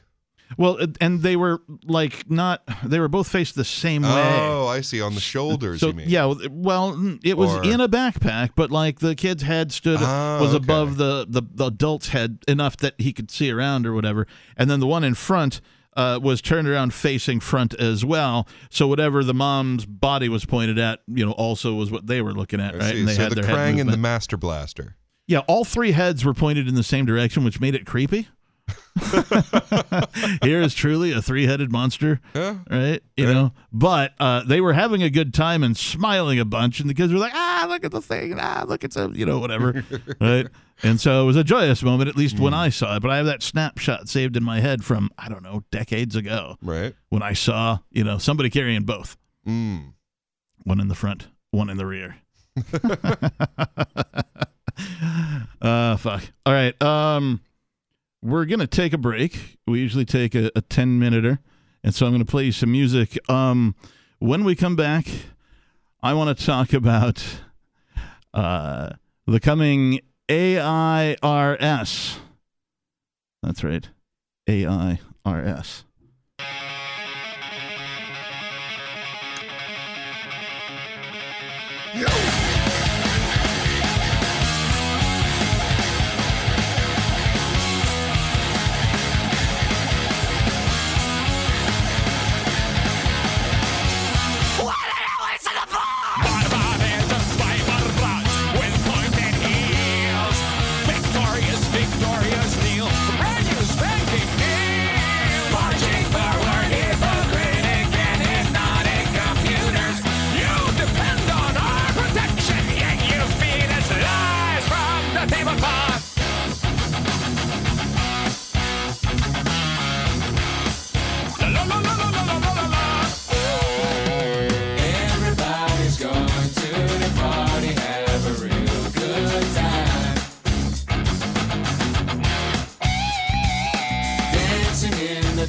[0.57, 2.61] Well, and they were like not.
[2.84, 4.10] They were both faced the same way.
[4.40, 5.02] Oh, I see.
[5.02, 6.10] On the shoulders, So you mean?
[6.10, 10.40] yeah, well, it was Or- in a backpack, but like the kid's head stood Ah,
[10.41, 10.64] was okay.
[10.64, 14.70] above the, the the adult's head enough that he could see around or whatever, and
[14.70, 15.60] then the one in front
[15.95, 18.48] uh, was turned around facing front as well.
[18.70, 22.34] So whatever the mom's body was pointed at, you know, also was what they were
[22.34, 22.95] looking at, right?
[22.95, 23.98] And they so had the their Krang and the.
[23.98, 24.95] Master Blaster.
[25.28, 28.28] yeah, all three heads were pointed in the same direction, which made it creepy.
[30.44, 32.57] Here is truly a three-headed monster Yeah.
[32.70, 33.02] right?
[33.18, 36.90] You know, but uh, they were having a good time and smiling a bunch, and
[36.90, 38.36] the kids were like, "Ah, look at the thing!
[38.40, 39.84] Ah, look at some, you know, whatever."
[40.22, 40.48] right?
[40.84, 42.99] And so it was a joyous moment, at least when I saw it.
[43.02, 46.57] But I have that snapshot saved in my head from I don't know decades ago
[46.61, 46.94] Right.
[47.10, 49.18] when I saw you know somebody carrying both,
[49.48, 49.94] Mm.
[50.64, 52.18] one in the front, one in the rear.
[55.61, 56.24] uh, fuck.
[56.45, 56.80] All right.
[56.82, 57.41] Um,
[58.24, 59.58] we're gonna take a break.
[59.68, 61.40] We usually take a, a ten minuter,
[61.84, 63.20] and so I'm gonna play you some music.
[63.30, 63.76] Um,
[64.20, 65.08] when we come back,
[66.02, 67.24] I want to talk about
[68.34, 68.91] uh
[69.28, 72.20] the coming AIRS.
[73.41, 73.90] That's right,
[74.48, 75.84] AIRS.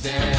[0.04, 0.33] day.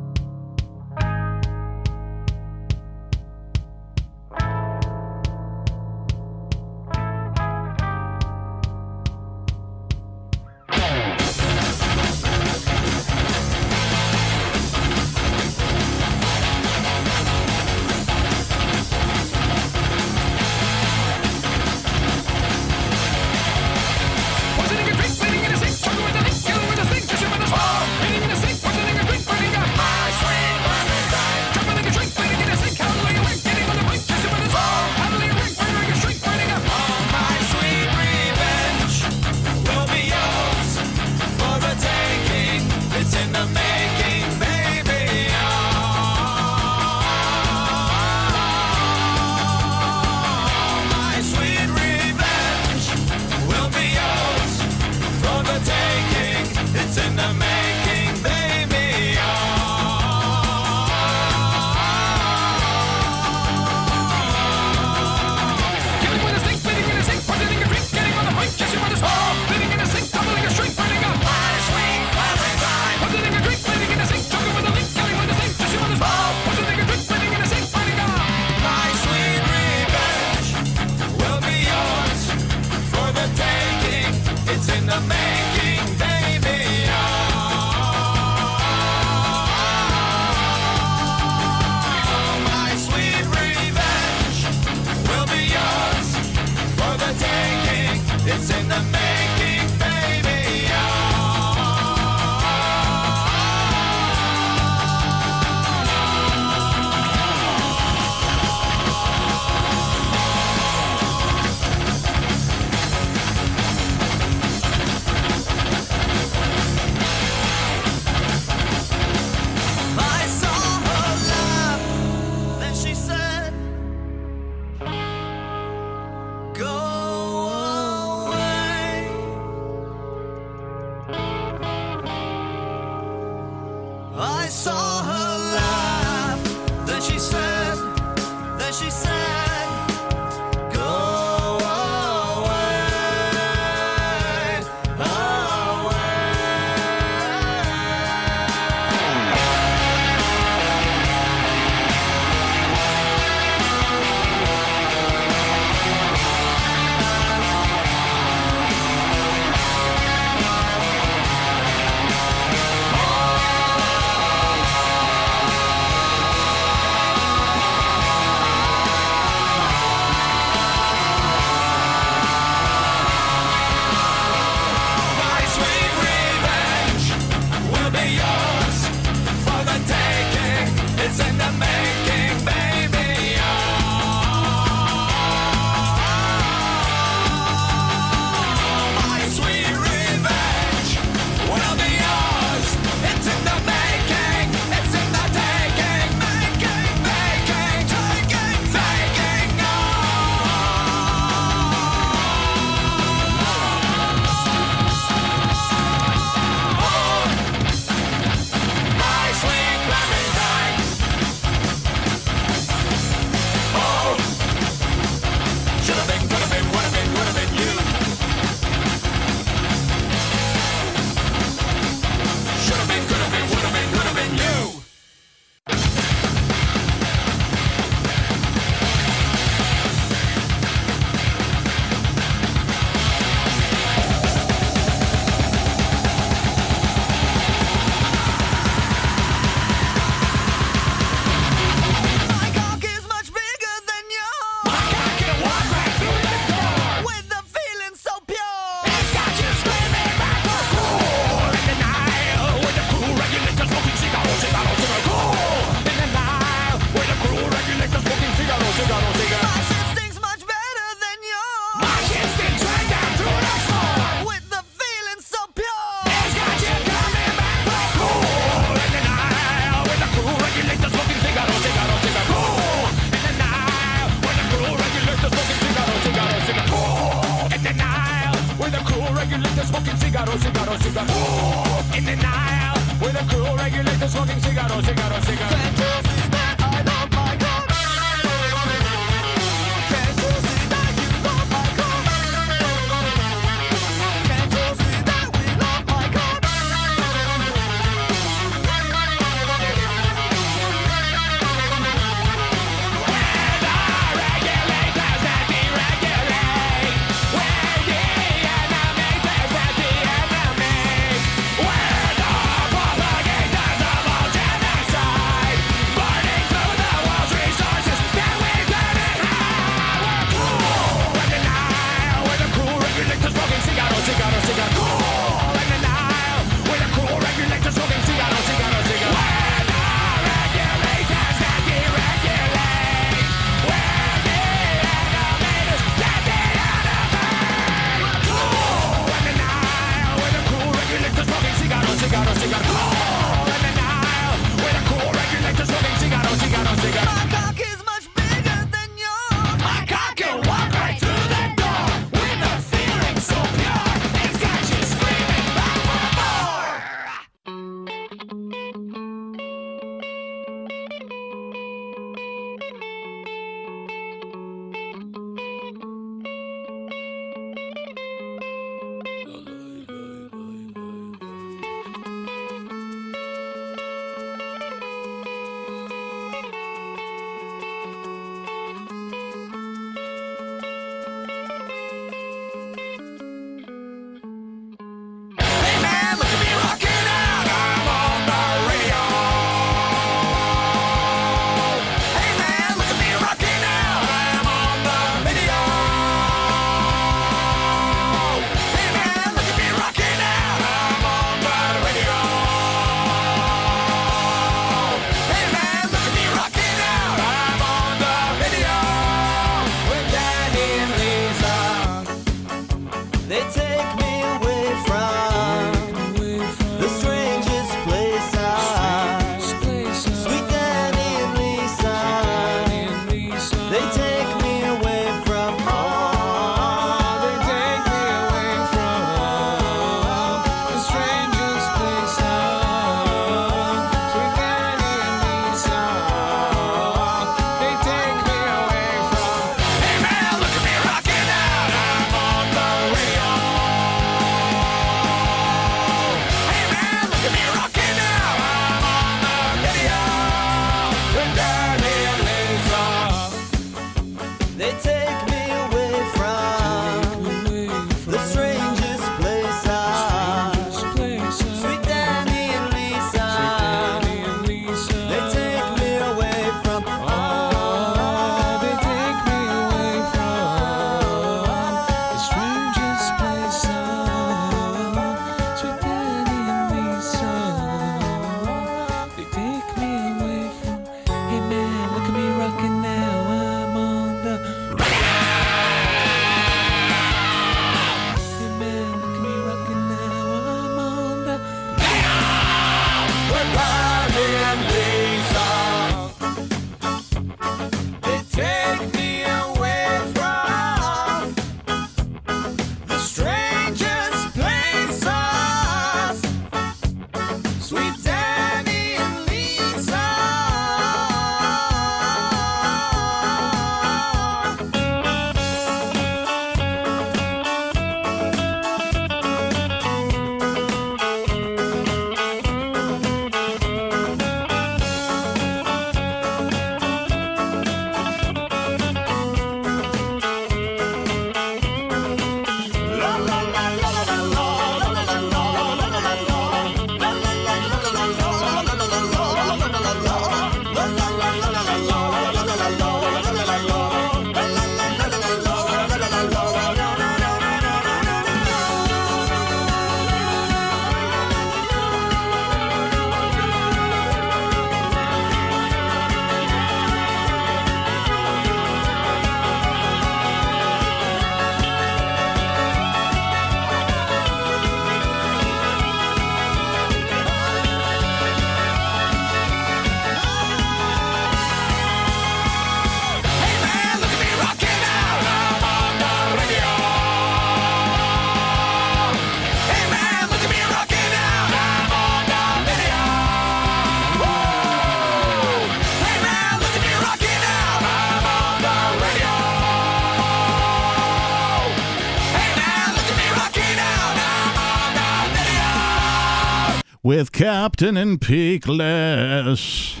[597.76, 600.00] Captain and Peakless.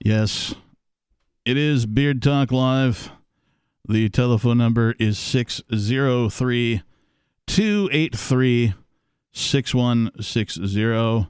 [0.00, 0.52] Yes,
[1.44, 3.12] it is Beard Talk Live.
[3.88, 6.82] The telephone number is 603
[7.46, 8.74] 283
[9.32, 11.28] 6160.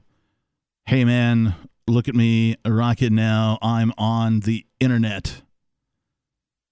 [0.87, 1.55] Hey man,
[1.87, 3.59] look at me, rocket now.
[3.61, 5.43] I'm on the internet.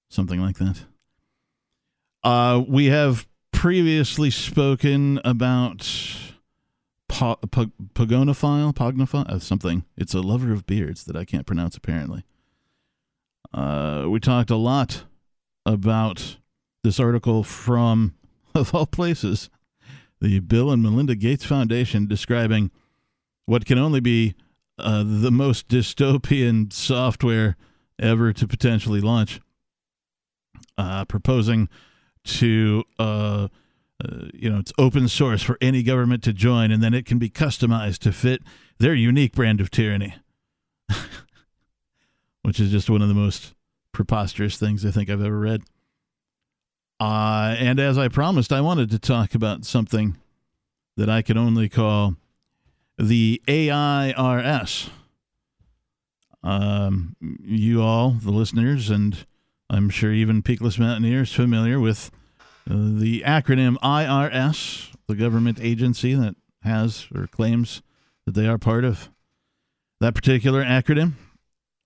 [0.09, 0.87] Something like that.
[2.25, 5.87] Uh, we have previously spoken about
[7.09, 9.85] po- po- pogonophile, pognophile, uh, something.
[9.97, 12.25] It's a lover of beards that I can't pronounce apparently.
[13.53, 15.05] Uh, we talked a lot
[15.65, 16.37] about
[16.85, 18.15] this article from,
[18.55, 19.51] of all places,
[20.21, 22.71] the Bill and Melinda Gates Foundation describing
[23.47, 24.35] what can only be
[24.79, 27.57] uh, the most dystopian software
[27.99, 29.41] ever to potentially launch,
[30.77, 31.69] uh, proposing
[32.25, 32.85] to
[34.05, 37.19] uh, you know, it's open source for any government to join, and then it can
[37.19, 38.43] be customized to fit
[38.79, 40.15] their unique brand of tyranny,
[42.43, 43.55] which is just one of the most
[43.93, 45.63] preposterous things I think I've ever read.
[47.01, 50.17] Uh, and as I promised, I wanted to talk about something
[50.97, 52.15] that I can only call
[52.99, 54.91] the AIRS.
[56.43, 59.27] Um, you all, the listeners, and
[59.69, 62.11] I'm sure even Peakless Mountaineers, familiar with
[62.69, 67.83] the acronym IRS, the government agency that has or claims
[68.27, 69.09] that they are part of
[70.01, 71.15] that particular acronym.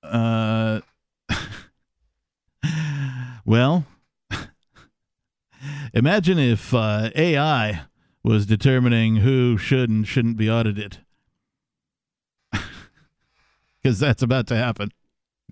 [0.03, 0.81] Uh,
[3.45, 3.85] well,
[5.95, 7.83] imagine if uh, AI
[8.25, 10.99] was determining who should and shouldn't be audited.
[13.83, 14.93] Because that's about to happen.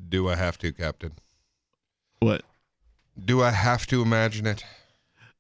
[0.09, 1.15] Do I have to, Captain?
[2.21, 2.43] What?
[3.25, 4.63] Do I have to imagine it?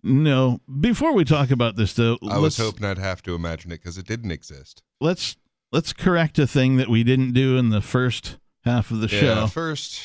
[0.03, 0.61] No.
[0.81, 3.99] Before we talk about this, though, I was hoping I'd have to imagine it because
[3.99, 4.83] it didn't exist.
[5.01, 5.37] let's
[5.73, 9.21] let's correct a thing that we didn't do in the first half of the Yeah,
[9.21, 9.47] show.
[9.47, 10.01] first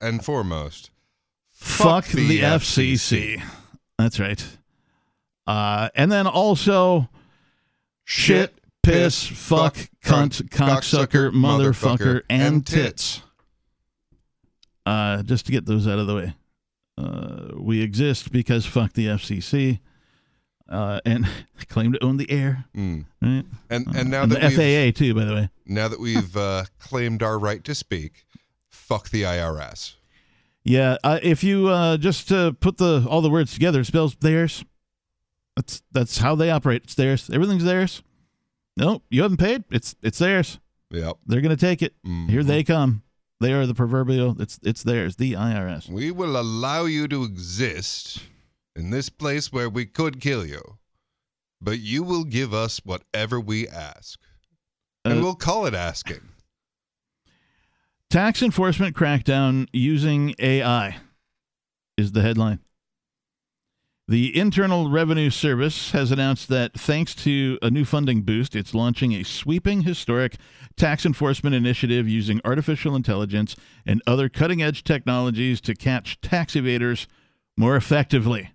[0.00, 0.90] and foremost,
[1.50, 3.42] Fuck, the, FCC.
[3.98, 4.44] That's right.
[5.46, 7.08] Uh, and then also
[8.04, 13.22] shit, piss, fuck, cunt, cocksucker, motherfucker, and tits.
[14.86, 16.34] Uh, just to get those out of the way.
[16.96, 19.80] Uh, we exist because fuck the FCC.
[20.68, 21.26] Uh, and
[21.68, 23.04] claim to own the air, Mm.
[23.20, 23.44] right?
[23.68, 24.50] And and now And that the
[24.94, 25.50] FAA too, by the way.
[25.66, 28.24] now that we've uh, claimed our right to speak,
[28.70, 29.96] fuck the IRS.
[30.64, 34.14] Yeah, uh, if you uh, just uh, put the all the words together, it spells
[34.16, 34.64] theirs.
[35.54, 36.84] That's that's how they operate.
[36.84, 37.28] It's theirs.
[37.30, 38.02] Everything's theirs.
[38.78, 39.64] No, you haven't paid.
[39.70, 40.58] It's it's theirs.
[40.90, 41.18] Yep.
[41.26, 41.92] They're gonna take it.
[42.06, 42.30] Mhm.
[42.30, 43.02] Here they come.
[43.40, 44.40] They are the proverbial.
[44.40, 45.16] It's it's theirs.
[45.16, 45.88] The IRS.
[45.88, 48.20] We will allow you to exist
[48.76, 50.78] in this place where we could kill you,
[51.60, 54.18] but you will give us whatever we ask,
[55.04, 56.20] and Uh, we'll call it asking.
[58.10, 60.98] Tax enforcement crackdown using AI
[61.96, 62.60] is the headline.
[64.06, 69.14] The Internal Revenue Service has announced that thanks to a new funding boost, it's launching
[69.14, 70.36] a sweeping, historic
[70.76, 73.56] tax enforcement initiative using artificial intelligence
[73.86, 77.06] and other cutting edge technologies to catch tax evaders
[77.56, 78.52] more effectively.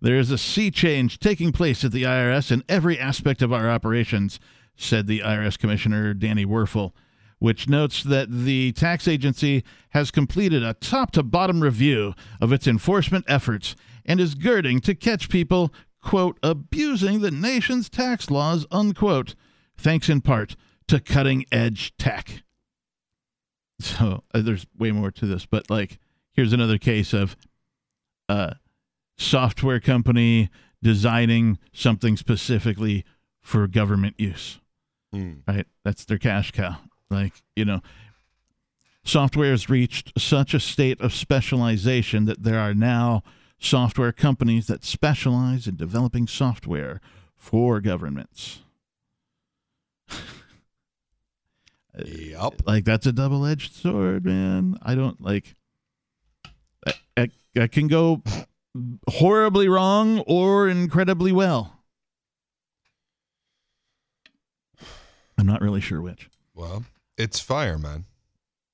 [0.00, 3.68] There is a sea change taking place at the IRS in every aspect of our
[3.68, 4.40] operations,
[4.76, 6.92] said the IRS Commissioner Danny Werfel,
[7.38, 12.66] which notes that the tax agency has completed a top to bottom review of its
[12.66, 19.34] enforcement efforts and is girding to catch people, quote, abusing the nation's tax laws, unquote,
[19.76, 20.56] thanks in part
[20.88, 22.42] to cutting edge tech.
[23.80, 25.98] So uh, there's way more to this, but like,
[26.32, 27.36] here's another case of
[28.28, 28.54] uh,
[29.16, 30.50] software company
[30.82, 33.04] designing something specifically
[33.40, 34.58] for government use
[35.14, 35.40] Mm.
[35.48, 35.66] right?
[35.84, 36.76] That's their cash cow.
[37.10, 37.80] Like, you know,
[39.04, 43.22] software has reached such a state of specialization that there are now
[43.58, 47.00] software companies that specialize in developing software
[47.36, 48.60] for governments.
[52.04, 52.62] Yep.
[52.64, 54.78] Like, that's a double edged sword, man.
[54.82, 55.56] I don't like
[56.84, 58.22] that, that, that can go
[59.08, 61.80] horribly wrong or incredibly well.
[65.36, 66.28] I'm not really sure which.
[66.54, 66.84] Well,
[67.18, 68.04] it's fire, man.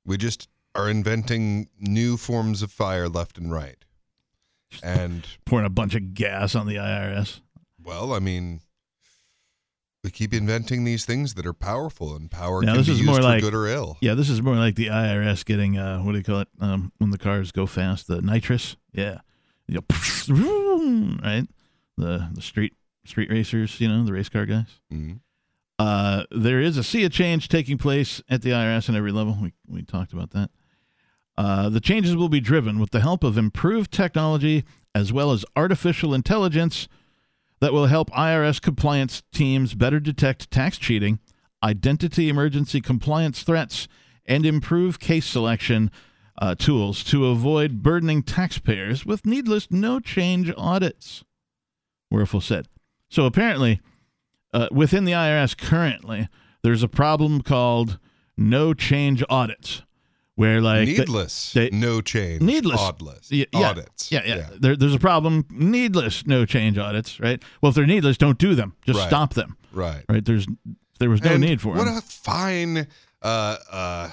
[0.05, 3.77] We just are inventing new forms of fire left and right.
[4.83, 7.41] And Pouring a bunch of gas on the IRS.
[7.83, 8.61] well, I mean,
[10.03, 12.99] we keep inventing these things that are powerful, and power Now, can this be is
[12.99, 13.97] used more for like- good or ill.
[14.03, 16.49] Yeah, this is more like the IRS getting uh, what do you call it?
[16.61, 18.77] Um, when the cars go fast, the nitrous.
[18.93, 19.21] Yeah,
[19.67, 19.85] you know,
[21.25, 21.47] right?
[21.97, 22.75] The the street
[23.07, 24.67] street racers, you know, the race car guys.
[24.93, 25.21] Mhm.
[25.79, 29.37] Uh, there is a sea of change taking place at the IRS on every level.
[29.41, 30.51] We we talked about that.
[31.37, 34.65] Uh, the changes will be driven with the help of improved technology
[34.95, 36.87] as well as artificial intelligence
[37.61, 41.19] that will help IRS compliance teams better detect tax cheating,
[41.63, 43.89] identity emergency compliance threats,
[44.27, 45.91] and improve case selection
[46.39, 51.25] uh, tools to avoid burdening taxpayers with needless no change audits.
[52.13, 52.69] Werfel said.
[53.09, 53.81] So apparently,
[54.55, 56.29] uh, within the IRS currently,
[56.63, 57.99] there's a problem called
[58.37, 59.83] no change audits,
[60.37, 62.81] where like Needless, they- no change, needless
[63.31, 64.11] Yeah, yeah, audits.
[64.11, 64.49] Yeah, yeah.
[64.59, 65.45] There, there's a problem.
[65.51, 67.43] Needless no change audits, right?
[67.61, 68.75] Well, if they're needless, don't do them.
[68.87, 69.09] Just Right.
[69.09, 70.05] stop them, right.
[70.09, 70.25] right?
[70.25, 70.47] There's
[71.01, 71.79] there was no And need for it.
[71.79, 71.97] what them.
[71.99, 72.87] a fine
[73.23, 74.11] uh, uh,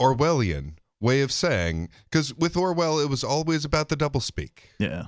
[0.00, 4.50] Orwellian way of saying, because with Orwell, it was always about the doublespeak.
[4.78, 5.04] yeah,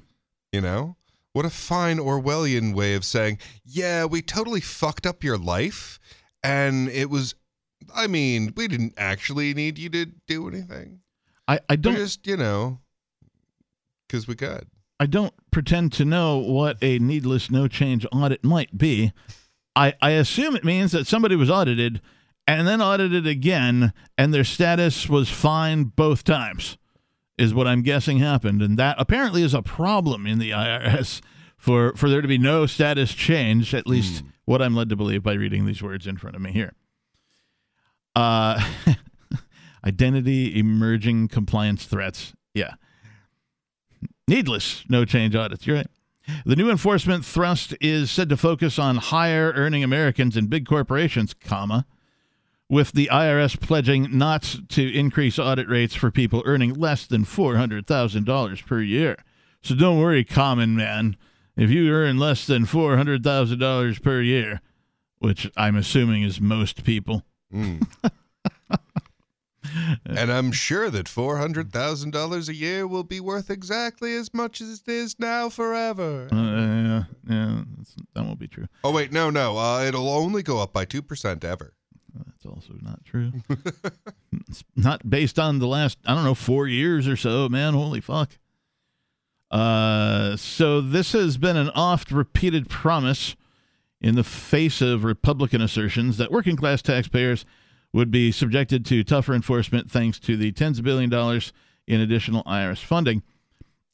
[0.52, 0.96] You know?
[1.35, 5.98] What a fine Orwellian way of saying, yeah, we totally fucked up your life.
[6.43, 7.35] And it was,
[7.94, 11.01] I mean, we didn't actually need you to do anything.
[11.48, 12.78] I, I don't just, you know,
[14.06, 14.69] because we could.
[15.01, 19.12] I don't pretend to know what a needless no change audit might be.
[19.74, 22.01] I, I assume it means that somebody was audited
[22.47, 26.78] and then audited again, and their status was fine both times,
[27.36, 28.62] is what I'm guessing happened.
[28.62, 31.20] And that apparently is a problem in the IRS
[31.56, 35.23] for, for there to be no status change, at least what I'm led to believe
[35.23, 36.74] by reading these words in front of me here.
[38.15, 38.62] Uh,
[39.85, 42.35] identity emerging compliance threats.
[42.55, 42.74] Yeah.
[44.28, 45.66] Needless no change audits.
[45.66, 45.86] You're right.
[46.47, 51.35] The new enforcement thrust is said to focus on higher earning Americans and big corporations,
[51.35, 51.85] comma,
[52.74, 58.66] with the IRS pledging not to increase audit rates for people earning less than $400,000
[58.66, 59.16] per year.
[59.62, 61.16] So don't worry, common man.
[61.56, 64.60] If you earn less than four hundred thousand dollars per year,
[65.20, 67.22] which I'm assuming is most people,
[67.55, 67.86] Mm.
[70.05, 74.34] and I'm sure that four hundred thousand dollars a year will be worth exactly as
[74.34, 76.28] much as it is now forever.
[76.32, 77.62] uh, yeah, yeah,
[78.14, 78.66] that won't be true.
[78.82, 79.56] Oh wait, no, no.
[79.56, 81.74] Uh, it'll only go up by two percent ever.
[82.15, 83.32] That's also not true.
[84.77, 87.74] not based on the last, I don't know, four years or so, man.
[87.74, 88.39] Holy fuck.
[89.51, 93.36] Uh, so this has been an oft repeated promise
[94.01, 97.45] in the face of Republican assertions that working class taxpayers
[97.93, 101.53] would be subjected to tougher enforcement thanks to the tens of billion dollars
[101.86, 103.23] in additional IRS funding.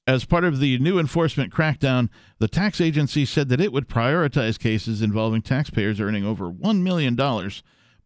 [0.07, 4.59] As part of the new enforcement crackdown, the tax agency said that it would prioritize
[4.59, 7.15] cases involving taxpayers earning over $1 million,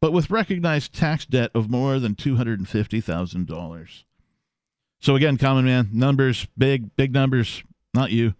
[0.01, 4.05] but with recognized tax debt of more than $250,000.
[5.01, 7.63] So, again, common man, numbers, big, big numbers,
[7.93, 8.35] not you,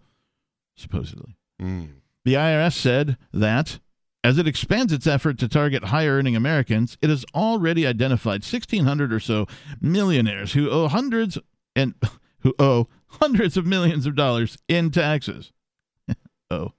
[0.75, 1.35] supposedly.
[1.61, 1.89] Mm.
[2.23, 3.79] The IRS said that
[4.23, 9.13] as it expands its effort to target higher earning Americans, it has already identified 1,600
[9.13, 9.45] or so
[9.79, 11.37] millionaires who owe hundreds
[11.75, 11.93] and
[12.39, 15.53] who owe hundreds of millions of dollars in taxes.
[16.49, 16.73] oh.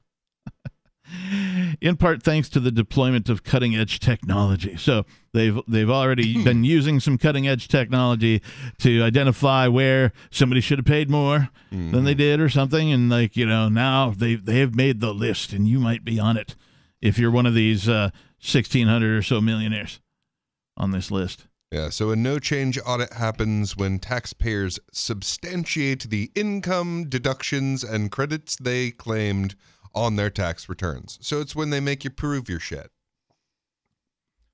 [1.80, 4.76] In part thanks to the deployment of cutting edge technology.
[4.76, 8.42] So they've they've already been using some cutting edge technology
[8.78, 13.36] to identify where somebody should have paid more than they did or something and like,
[13.36, 16.56] you know, now they they have made the list and you might be on it
[17.00, 18.10] if you're one of these uh
[18.40, 20.00] 1600 or so millionaires
[20.76, 21.46] on this list.
[21.72, 28.56] Yeah, so a no change audit happens when taxpayers substantiate the income deductions and credits
[28.56, 29.56] they claimed
[29.96, 31.18] on their tax returns.
[31.20, 32.90] So it's when they make you prove your shit.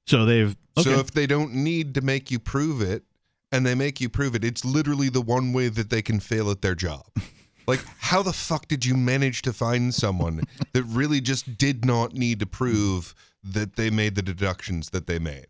[0.06, 0.90] So they've okay.
[0.90, 3.02] So if they don't need to make you prove it
[3.50, 6.50] and they make you prove it, it's literally the one way that they can fail
[6.50, 7.04] at their job.
[7.64, 10.42] Like, how the fuck did you manage to find someone
[10.72, 13.14] that really just did not need to prove
[13.44, 15.46] that they made the deductions that they made?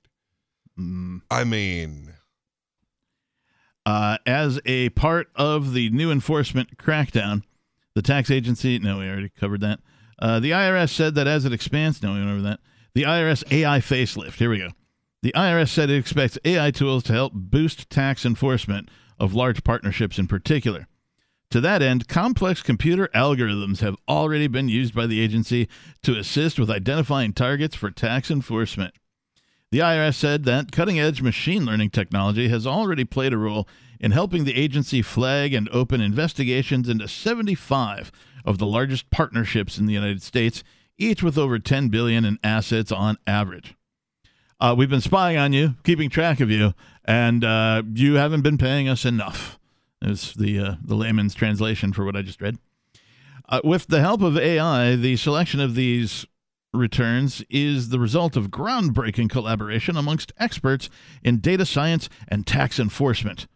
[0.78, 1.22] Mm.
[1.30, 2.12] I mean,
[3.86, 7.44] Uh, as a part of the new enforcement crackdown,
[7.94, 9.80] the tax agency, no, we already covered that.
[10.18, 12.60] Uh, the IRS said that as it expands, no, we over that.
[12.94, 14.70] The IRS AI facelift, here we go.
[15.22, 18.88] The IRS said it expects AI tools to help boost tax enforcement
[19.18, 20.88] of large partnerships in particular.
[21.50, 25.68] To that end, complex computer algorithms have already been used by the agency
[26.02, 28.94] to assist with identifying targets for tax enforcement.
[29.72, 33.66] The IRS said that cutting edge machine learning technology has already played a role
[33.98, 38.12] in helping the agency flag and open investigations into 75
[38.44, 40.62] of the largest partnerships in the United States,
[40.98, 43.74] each with over 10 billion in assets on average.
[44.60, 46.74] Uh, we've been spying on you, keeping track of you,
[47.06, 49.58] and uh, you haven't been paying us enough.
[50.02, 52.58] Is the uh, the layman's translation for what I just read.
[53.48, 56.26] Uh, with the help of AI, the selection of these
[56.72, 60.88] returns is the result of groundbreaking collaboration amongst experts
[61.22, 63.46] in data science and tax enforcement,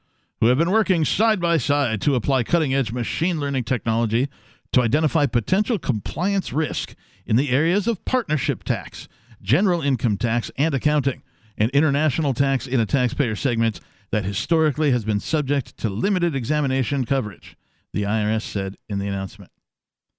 [0.41, 4.29] who have been working side by side to apply cutting edge machine learning technology
[4.73, 6.95] to identify potential compliance risk
[7.25, 9.09] in the areas of partnership tax,
[9.41, 11.23] general income tax and accounting,
[11.57, 13.81] and international tax in a taxpayer segment
[14.11, 17.57] that historically has been subject to limited examination coverage,
[17.93, 19.51] the IRS said in the announcement.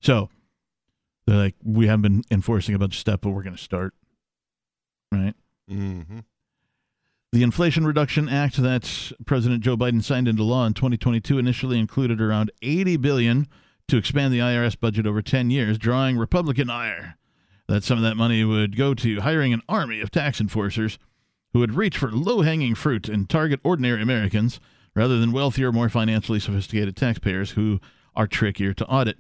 [0.02, 0.30] So,
[1.28, 3.94] they're like, we haven't been enforcing a bunch of stuff, but we're going to start.
[5.12, 5.36] Right?
[5.70, 6.20] mm-hmm.
[7.34, 12.22] The Inflation Reduction Act that President Joe Biden signed into law in 2022 initially included
[12.22, 13.48] around 80 billion
[13.90, 17.18] to expand the IRS budget over 10 years, drawing Republican ire
[17.68, 20.98] that some of that money would go to hiring an army of tax enforcers
[21.52, 24.60] who would reach for low-hanging fruit and target ordinary Americans
[24.96, 27.80] rather than wealthier, more financially sophisticated taxpayers who
[28.16, 29.18] are trickier to audit.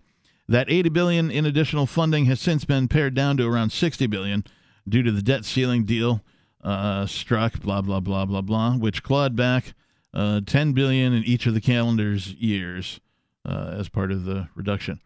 [0.50, 4.46] That 80 billion in additional funding has since been pared down to around 60 billion
[4.88, 6.24] due to the debt ceiling deal
[6.64, 9.74] uh, struck, blah blah blah blah blah, which clawed back
[10.14, 13.00] uh, 10 billion in each of the calendar's years
[13.46, 15.00] uh, as part of the reduction.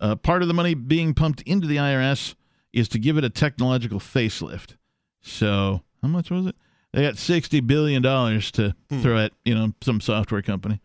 [0.00, 2.34] Uh, part of the money being pumped into the IRS
[2.72, 4.76] is to give it a technological facelift.
[5.20, 6.56] So, how much was it?
[6.92, 10.80] They got 60 billion dollars to throw at you know some software company,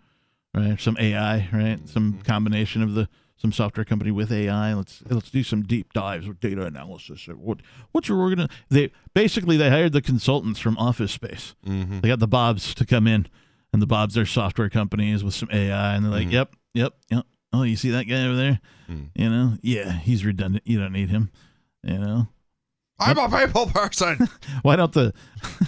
[0.54, 0.80] right?
[0.80, 1.80] Some AI, right?
[1.90, 4.74] Some combination of the some software company with AI.
[4.74, 7.28] Let's let's do some deep dives with data analysis.
[7.30, 7.60] Or What
[7.92, 8.48] what's your organ?
[8.70, 11.56] They basically they hired the consultants from Office Space.
[11.66, 12.00] Mm-hmm.
[12.02, 13.28] They got the Bobs to come in,
[13.72, 17.26] and the Bobs are software companies with some AI, and they're like, yep, yep, yep.
[17.54, 18.60] Oh, you see that guy over there?
[19.16, 20.66] You know, yeah, he's redundant.
[20.66, 21.30] You don't need him.
[21.84, 22.28] You know,
[23.00, 24.28] I'm a people person.
[24.64, 25.14] why don't the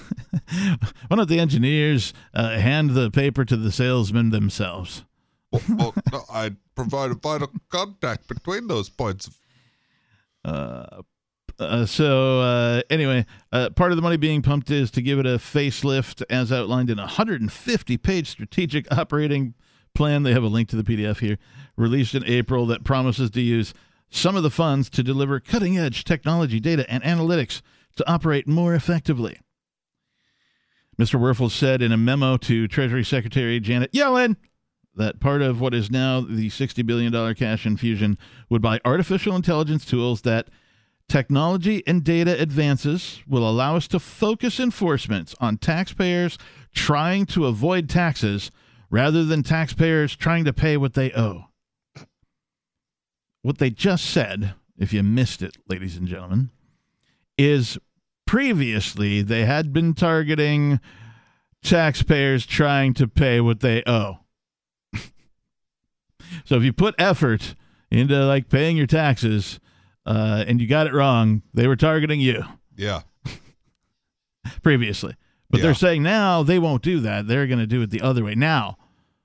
[1.08, 5.04] why don't the engineers uh, hand the paper to the salesmen themselves?
[5.52, 9.28] Well, no, I provide a vital contact between those points.
[9.28, 9.36] of-
[10.46, 11.02] Uh,
[11.60, 15.26] uh, so uh, anyway, uh, part of the money being pumped is to give it
[15.26, 19.56] a facelift, as outlined in a 150-page strategic operating
[19.94, 20.24] plan.
[20.24, 21.38] They have a link to the PDF here,
[21.76, 23.74] released in April, that promises to use
[24.10, 27.62] some of the funds to deliver cutting-edge technology, data, and analytics
[27.98, 29.38] to operate more effectively.
[31.00, 31.20] Mr.
[31.20, 34.36] Werfel said in a memo to Treasury Secretary Janet Yellen
[34.96, 38.18] that part of what is now the $60 billion cash infusion
[38.50, 40.50] would buy artificial intelligence tools that
[41.08, 46.38] technology and data advances will allow us to focus enforcements on taxpayers
[46.74, 48.52] trying to avoid taxes
[48.90, 51.46] rather than taxpayers trying to pay what they owe.
[53.42, 56.52] What they just said, if you missed it, ladies and gentlemen,
[57.38, 57.78] is
[58.28, 60.80] previously they had been targeting
[61.64, 64.20] taxpayers trying to pay what they owe.
[66.50, 67.54] So if you put effort
[67.92, 69.60] into like paying your taxes
[70.08, 72.44] uh, and you got it wrong, they were targeting you
[72.76, 73.02] Yeah.
[74.64, 75.16] previously.
[75.52, 75.66] But Yeah.
[75.68, 77.28] they're saying now they won't do that.
[77.28, 78.34] They're going to do it the other way.
[78.34, 78.78] Now,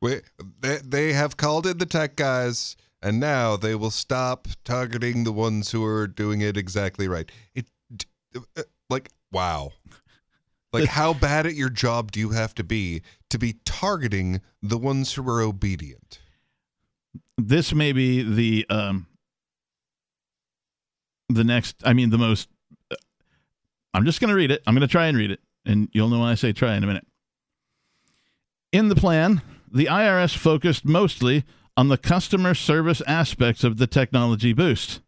[0.02, 0.20] We,
[0.60, 5.32] they, they have called in the tech guys, and now they will stop targeting the
[5.32, 7.32] ones who are doing it exactly right.
[7.54, 7.64] It,
[7.96, 8.04] d-
[8.54, 9.72] uh, like, wow.
[10.74, 14.76] Like, how bad at your job do you have to be to be targeting the
[14.76, 16.18] ones who are obedient?
[17.36, 19.06] This may be the um,
[21.28, 21.76] the next.
[21.84, 22.48] I mean, the most.
[23.92, 24.62] I'm just going to read it.
[24.66, 26.82] I'm going to try and read it, and you'll know when I say try in
[26.82, 27.06] a minute.
[28.72, 31.44] In the plan, the IRS focused mostly
[31.76, 35.00] on the customer service aspects of the technology boost,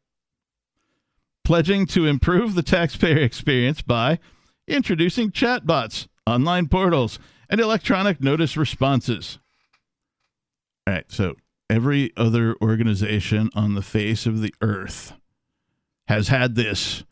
[1.44, 4.18] pledging to improve the taxpayer experience by
[4.68, 7.18] introducing chatbots, online portals,
[7.48, 9.38] and electronic notice responses.
[10.86, 11.36] All right, so
[11.68, 15.12] every other organization on the face of the earth
[16.08, 17.04] has had this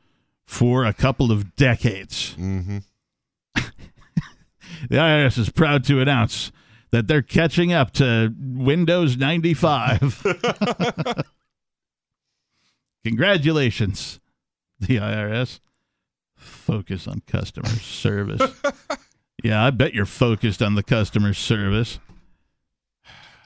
[0.47, 2.37] for a couple of decades.
[2.39, 2.79] Mm-hmm.
[4.89, 6.53] The IRS is proud to announce
[6.91, 10.23] that they're catching up to Windows 95.
[13.05, 14.21] Congratulations,
[14.79, 15.61] the IRS.
[16.37, 18.43] Focus on customer service.
[19.45, 21.99] yeah, I bet you're focused on the customer service.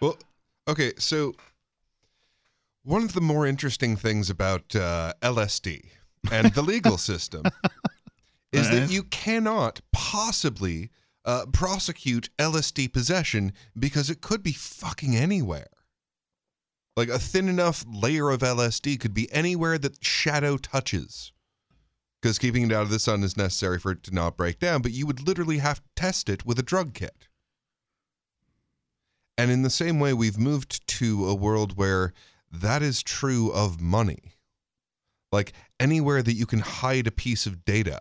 [0.00, 0.16] Well,
[0.68, 1.34] okay, so
[2.84, 5.86] one of the more interesting things about uh, LSD
[6.30, 7.42] and the legal system
[8.52, 10.90] is that you cannot possibly
[11.24, 15.68] uh, prosecute LSD possession because it could be fucking anywhere.
[16.96, 21.32] Like a thin enough layer of LSD could be anywhere that shadow touches.
[22.20, 24.82] Because keeping it out of the sun is necessary for it to not break down,
[24.82, 27.27] but you would literally have to test it with a drug kit.
[29.38, 32.12] And in the same way, we've moved to a world where
[32.50, 34.34] that is true of money.
[35.30, 38.00] Like anywhere that you can hide a piece of data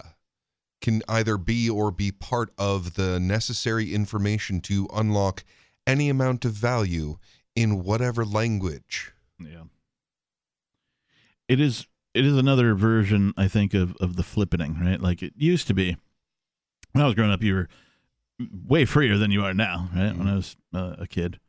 [0.81, 5.43] can either be or be part of the necessary information to unlock
[5.85, 7.17] any amount of value
[7.55, 9.13] in whatever language.
[9.39, 9.63] Yeah.
[11.47, 14.99] It is it is another version, I think, of, of the flippening, right?
[14.99, 15.97] Like it used to be.
[16.93, 17.69] When I was growing up, you were
[18.39, 20.15] way freer than you are now, right?
[20.15, 21.39] When I was uh, a kid.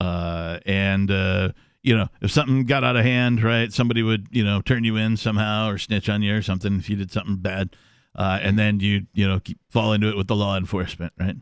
[0.00, 1.50] Uh, and uh,
[1.82, 4.96] you know, if something got out of hand, right, somebody would, you know, turn you
[4.96, 7.76] in somehow or snitch on you or something if you did something bad.
[8.16, 11.36] Uh, and then you, you know, fall into it with the law enforcement, right?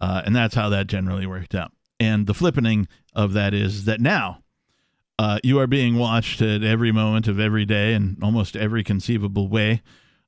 [0.00, 1.72] Uh, and that's how that generally worked out.
[1.98, 4.42] And the flippening of that is that now
[5.18, 9.48] uh, you are being watched at every moment of every day in almost every conceivable
[9.48, 9.82] way.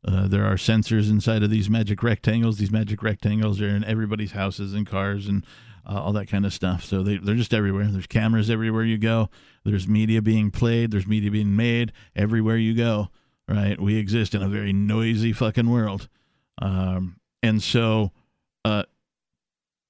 [0.07, 2.59] Uh, there are sensors inside of these magic rectangles.
[2.59, 5.45] These magic rectangles are in everybody's houses and cars and
[5.85, 6.85] uh, all that kind of stuff.
[6.85, 7.87] So they, they're just everywhere.
[7.87, 9.31] There's cameras everywhere you go.
[9.65, 10.91] There's media being played.
[10.91, 13.09] There's media being made everywhere you go.
[13.49, 13.81] Right?
[13.81, 16.09] We exist in a very noisy fucking world,
[16.61, 18.11] um, and so
[18.65, 18.83] uh,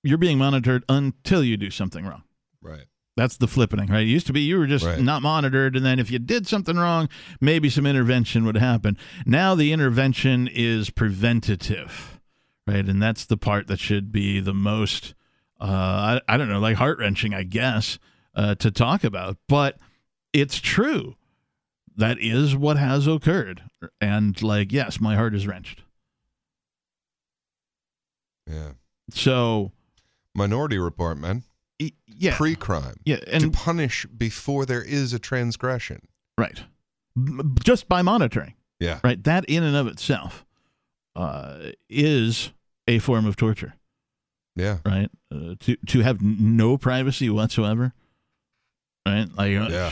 [0.02, 2.22] you're being monitored until you do something wrong.
[2.60, 2.84] Right.
[3.16, 4.02] That's the flippening, right?
[4.02, 5.00] It used to be you were just Right.
[5.00, 7.08] not monitored, and then if you did something wrong,
[7.40, 8.98] maybe some intervention would happen.
[9.24, 12.20] Now the intervention is preventative,
[12.66, 12.86] right?
[12.86, 15.14] And that's the part that should be the most,
[15.58, 17.98] uh, I, I don't know, like heart wrenching, I guess,
[18.34, 19.38] uh, to talk about.
[19.48, 19.78] But
[20.34, 21.16] it's true.
[21.96, 23.62] That is what has occurred.
[24.02, 25.82] And, like, yes, my heart is wrenched.
[28.46, 28.72] Yeah.
[29.10, 29.72] So,
[30.34, 31.44] Minority Report, man.
[32.06, 32.36] Yeah.
[32.36, 32.96] Pre-crime.
[33.04, 33.18] yeah.
[33.30, 36.00] and, to punish before there is a transgression.
[36.38, 36.62] right.
[37.64, 38.54] Just by monitoring.
[38.78, 39.00] Yeah.
[39.02, 39.22] right?
[39.24, 40.44] That in and of itself
[41.14, 42.52] uh, is
[42.86, 43.74] a form of torture,
[44.54, 44.78] Yeah.
[44.84, 45.08] right?
[45.34, 47.94] Uh, to to have no privacy whatsoever,
[49.06, 49.26] right?
[49.36, 49.90] Like, like, Yeah.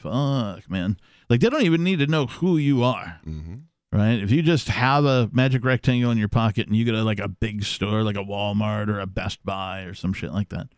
[0.00, 0.98] fuck, man.
[1.28, 3.54] Like they don't even need to know who you are, hmm
[3.92, 4.20] right?
[4.22, 7.18] If you just have a magic rectangle in your pocket and you go to like
[7.18, 10.68] a big store, like a Walmart or a Best Buy or some shit like that,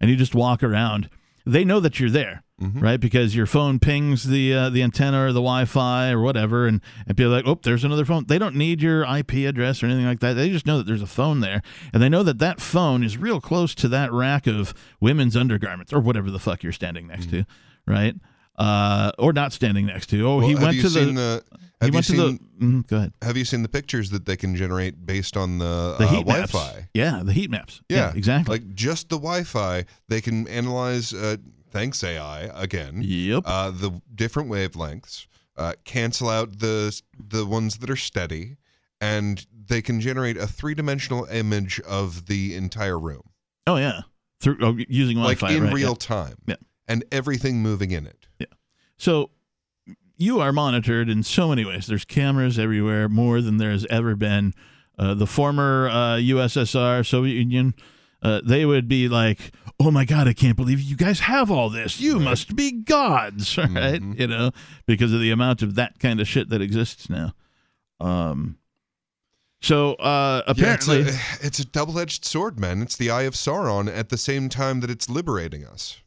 [0.00, 1.08] and you just walk around,
[1.44, 2.82] they know that you're there, Mhm.
[2.82, 2.98] right?
[3.00, 7.16] Because your phone pings the uh, the antenna or the Wi-Fi or whatever, and and
[7.16, 8.24] people are like, oh, there's another phone.
[8.26, 10.34] They don't need your IP address or anything like that.
[10.34, 11.62] They just know that there's a phone there,
[11.92, 15.92] and they know that that phone is real close to that rack of women's undergarments
[15.92, 17.44] or whatever the fuck you're standing next to,
[17.86, 18.14] right?
[18.58, 20.26] Uh, or not standing next to.
[20.26, 21.04] Oh, Well, he went to the.
[21.12, 21.42] the?
[21.80, 22.16] Have you went seen?
[22.16, 22.64] to the.
[22.64, 23.12] Mm, go ahead.
[23.22, 26.26] Have you seen the pictures that they can generate based on the, The uh, heat
[26.26, 26.52] maps.
[26.52, 26.88] Wi-Fi?
[26.94, 27.82] Yeah, the heat maps.
[27.88, 28.54] Yeah, exactly.
[28.54, 31.12] Like just the Wi-Fi, they can analyze.
[31.12, 31.36] Uh,
[31.70, 33.00] thanks AI again.
[33.02, 33.42] yep.
[33.44, 35.26] Uh, the different wavelengths,
[35.58, 36.98] uh, cancel out the
[37.28, 38.56] the ones that are steady,
[39.00, 43.22] and they can generate a three-dimensional image of the entire room,
[43.66, 44.02] oh yeah.
[44.40, 45.74] Through oh, using Wi-Fi in right, yeah.
[45.74, 46.36] real time.
[46.46, 46.56] Yeah.
[46.88, 48.26] and everything moving in it.
[48.38, 48.46] Yeah.
[48.96, 49.30] So
[50.16, 51.86] you are monitored in so many ways.
[51.86, 54.54] There's cameras everywhere, more than there's ever been.
[54.98, 57.74] Uh, the former uh, USSR, Soviet Union,
[58.22, 61.68] uh, they would be like, "Oh my God, I can't believe you guys have all
[61.68, 62.00] this.
[62.00, 63.68] You must be gods, right?
[64.00, 64.18] Mhm.
[64.18, 64.50] You know,
[64.86, 67.34] because of the amount of that kind of shit that exists now."
[68.00, 68.56] Um.
[69.62, 72.82] So uh, apparently, yeah, it's, a, it's a double-edged sword, man.
[72.82, 76.00] It's the eye of Sauron at the same time that it's liberating us.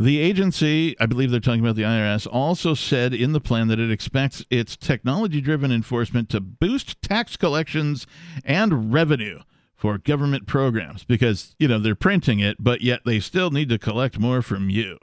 [0.00, 3.78] The agency, I believe they're talking about the IRS, also said in the plan that
[3.78, 8.04] it expects its technology driven enforcement to boost tax collections
[8.44, 9.40] and revenue
[9.76, 13.78] for government programs because, you know, they're printing it, but yet they still need to
[13.78, 14.98] collect more from you.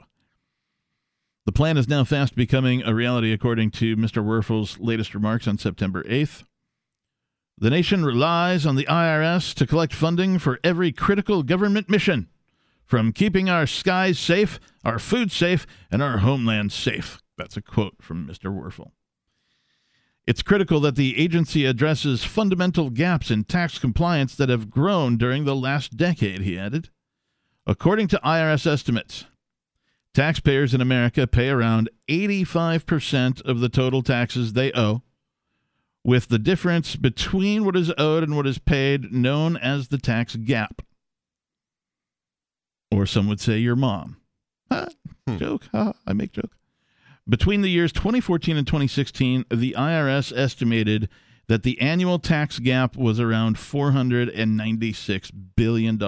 [1.46, 4.22] The plan is now fast becoming a reality, according to Mr.
[4.22, 6.44] Werfel's latest remarks on September 8th.
[7.56, 12.28] The nation relies on the IRS to collect funding for every critical government mission
[12.84, 17.20] from keeping our skies safe, our food safe, and our homeland safe.
[17.38, 18.54] That's a quote from Mr.
[18.54, 18.90] Werfel.
[20.26, 25.44] It's critical that the agency addresses fundamental gaps in tax compliance that have grown during
[25.44, 26.90] the last decade, he added.
[27.66, 29.24] According to IRS estimates,
[30.14, 35.02] taxpayers in America pay around 85% of the total taxes they owe,
[36.04, 40.36] with the difference between what is owed and what is paid known as the tax
[40.36, 40.82] gap
[42.92, 44.16] or some would say your mom.
[44.70, 44.86] Ha,
[45.26, 45.36] Hmm.
[45.38, 45.68] Joke.
[45.72, 46.50] Ha, I make joke.
[47.28, 51.08] Between the years 2014 and 2016, the IRS estimated
[51.46, 55.98] that the annual tax gap was around $496 billion.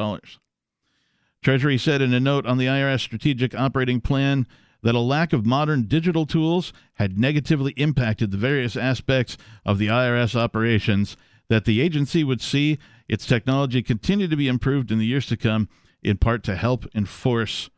[1.42, 4.46] Treasury said in a note on the IRS strategic operating plan
[4.82, 9.86] that a lack of modern digital tools had negatively impacted the various aspects of the
[9.86, 11.16] IRS operations,
[11.48, 12.78] that the agency would see
[13.08, 15.68] its technology continue to be improved in the years to come,
[16.04, 17.70] in part to help enforce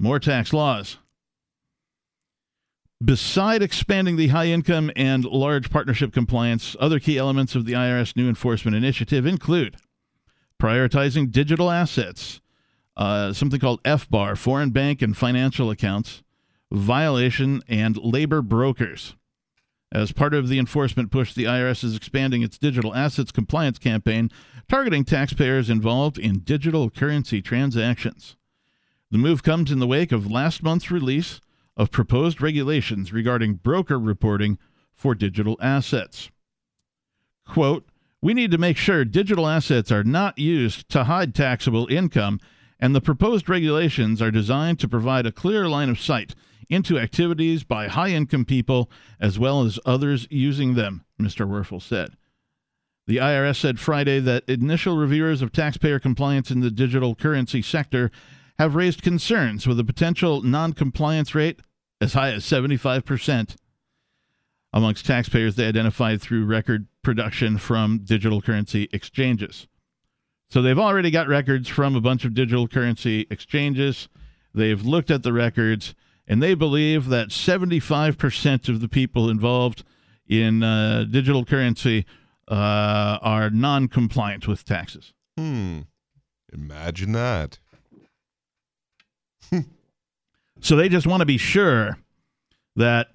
[0.00, 0.98] more tax laws.
[3.04, 8.16] Beside expanding the high income and large partnership compliance, other key elements of the IRS
[8.16, 9.76] new enforcement initiative include
[10.62, 12.40] prioritizing digital assets,
[12.96, 16.22] uh, something called FBAR, foreign bank and financial accounts,
[16.72, 19.16] violation, and labor brokers.
[19.94, 24.28] As part of the enforcement push, the IRS is expanding its digital assets compliance campaign,
[24.68, 28.34] targeting taxpayers involved in digital currency transactions.
[29.12, 31.40] The move comes in the wake of last month's release
[31.76, 34.58] of proposed regulations regarding broker reporting
[34.96, 36.28] for digital assets.
[37.46, 37.86] Quote,
[38.20, 42.40] we need to make sure digital assets are not used to hide taxable income,
[42.80, 46.34] and the proposed regulations are designed to provide a clear line of sight
[46.68, 51.48] into activities by high income people as well as others using them, Mr.
[51.48, 52.16] Werfel said.
[53.06, 58.10] The IRS said Friday that initial reviewers of taxpayer compliance in the digital currency sector
[58.58, 61.60] have raised concerns with a potential non compliance rate
[62.00, 63.56] as high as 75%
[64.72, 69.68] amongst taxpayers they identified through record production from digital currency exchanges.
[70.50, 74.08] So they've already got records from a bunch of digital currency exchanges.
[74.54, 75.94] They've looked at the records
[76.26, 79.84] and they believe that 75% of the people involved
[80.26, 82.06] in uh, digital currency
[82.48, 85.12] uh, are non compliant with taxes.
[85.36, 85.80] Hmm.
[86.52, 87.58] Imagine that.
[90.64, 91.98] So they just want to be sure
[92.76, 93.08] that,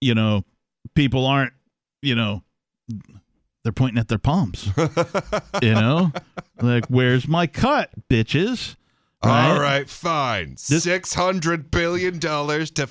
[0.00, 0.44] you know,
[0.96, 1.52] people aren't,
[2.02, 2.42] you know,
[3.62, 4.68] they're pointing at their palms.
[5.62, 6.10] you know,
[6.60, 8.74] like, where's my cut, bitches?
[9.22, 10.52] All right, fine.
[10.68, 12.88] This- Six hundred billion dollars to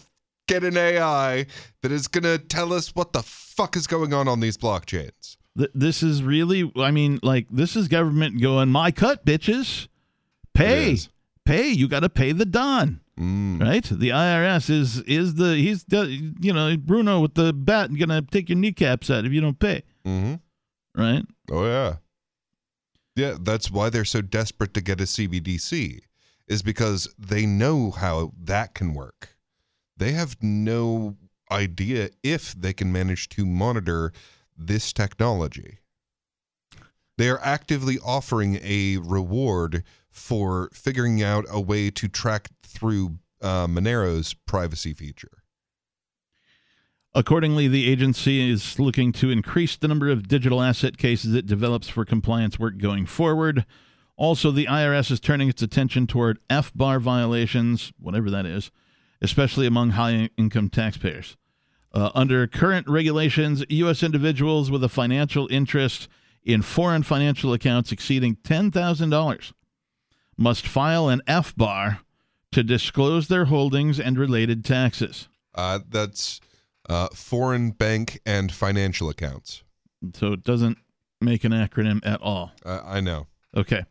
[0.47, 1.45] get an AI
[1.81, 5.37] that is gonna tell us what the fuck is going on on these blockchains.
[5.57, 9.87] Th- this is really, I mean, like, this is government going, my cut, bitches.
[10.53, 10.97] Pay,
[11.45, 11.69] pay.
[11.69, 13.61] You got to pay the Don, Mm.
[13.61, 13.83] right?
[13.83, 18.49] The IRS is is the he's the you know Bruno with the bat gonna take
[18.49, 20.35] your kneecaps out if you don't pay, hmm
[20.95, 21.23] right?
[21.49, 21.95] Oh yeah.
[23.15, 25.99] Yeah, that's why they're so desperate to get a CBDC
[26.47, 29.35] is because they know how that can work.
[29.97, 31.17] They have no
[31.51, 34.11] idea if they can manage to monitor
[34.57, 35.79] this technology.
[37.17, 43.67] They are actively offering a reward for figuring out a way to track through uh,
[43.67, 45.43] Monero's privacy feature.
[47.13, 51.89] Accordingly, the agency is looking to increase the number of digital asset cases it develops
[51.89, 53.65] for compliance work going forward.
[54.21, 58.69] Also, the IRS is turning its attention toward FBAR violations, whatever that is,
[59.19, 61.37] especially among high income taxpayers.
[61.91, 64.03] Uh, under current regulations, U.S.
[64.03, 66.07] individuals with a financial interest
[66.43, 69.53] in foreign financial accounts exceeding $10,000
[70.37, 72.01] must file an FBAR
[72.51, 75.29] to disclose their holdings and related taxes.
[75.55, 76.39] Uh, that's
[76.87, 79.63] uh, foreign bank and financial accounts.
[80.13, 80.77] So it doesn't
[81.19, 82.51] make an acronym at all.
[82.63, 83.25] Uh, I know.
[83.57, 83.83] Okay.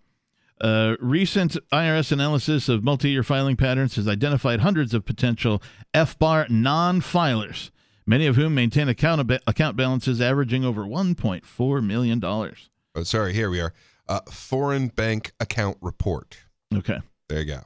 [0.60, 5.62] Uh, recent IRS analysis of multi year filing patterns has identified hundreds of potential
[5.94, 7.70] FBAR non filers,
[8.06, 12.22] many of whom maintain account, account balances averaging over $1.4 million.
[12.22, 13.32] Oh, sorry.
[13.32, 13.72] Here we are.
[14.08, 16.38] Uh, foreign bank account report.
[16.74, 16.98] Okay.
[17.28, 17.60] There you go.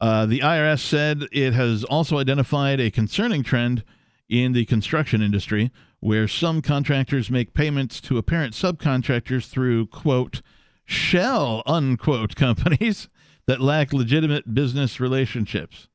[0.00, 3.84] Uh, the IRS said it has also identified a concerning trend
[4.28, 10.42] in the construction industry where some contractors make payments to apparent subcontractors through, quote,
[10.86, 13.08] shell, unquote, companies
[13.46, 15.88] that lack legitimate business relationships.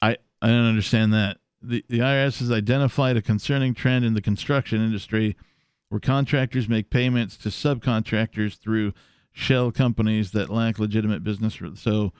[0.00, 1.38] I, I don't understand that.
[1.62, 5.36] The, the IRS has identified a concerning trend in the construction industry
[5.88, 8.92] where contractors make payments to subcontractors through
[9.30, 11.58] shell companies that lack legitimate business.
[11.76, 12.12] So,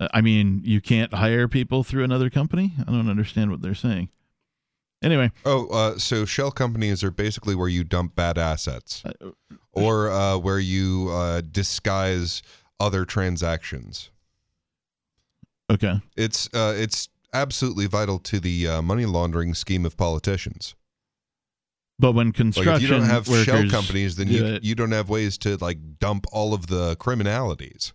[0.00, 2.72] uh, I mean, you can't hire people through another company?
[2.80, 4.08] I don't understand what they're saying.
[5.06, 9.12] Anyway, Oh, uh, so shell companies are basically where you dump bad assets uh,
[9.72, 12.42] or uh, where you uh, disguise
[12.80, 14.10] other transactions.
[15.70, 16.00] okay.
[16.16, 20.74] It's uh, it's absolutely vital to the uh, money laundering scheme of politicians.
[22.00, 24.74] But when Like construction if you don't have shell companies, then do you it- you
[24.74, 27.92] don't have ways to like dump all of the criminalities.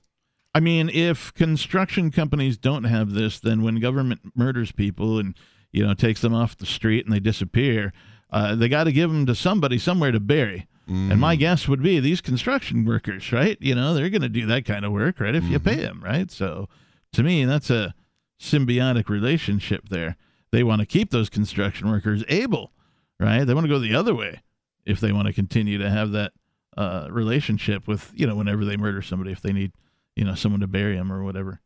[0.55, 5.35] I mean, if construction companies don't have this, then when government murders people and
[5.71, 7.93] you know takes them off the street and they disappear,
[8.31, 10.67] uh, they got to give them to somebody somewhere to bury.
[10.87, 13.57] And my guess would be these construction workers, right?
[13.61, 15.33] You know, they're going to do that kind of work, right?
[15.33, 16.29] If you pay them, right?
[16.29, 16.67] So,
[17.13, 17.95] to me, that's a
[18.41, 20.17] symbiotic relationship there.
[20.51, 22.73] They want to keep those construction workers able,
[23.21, 23.45] right?
[23.45, 24.41] They want to go the other way
[24.85, 26.33] if they want to continue to have that
[26.75, 29.71] uh, relationship with, you know, whenever they murder somebody, if they need,
[30.17, 31.61] you know, someone to bury them or whatever.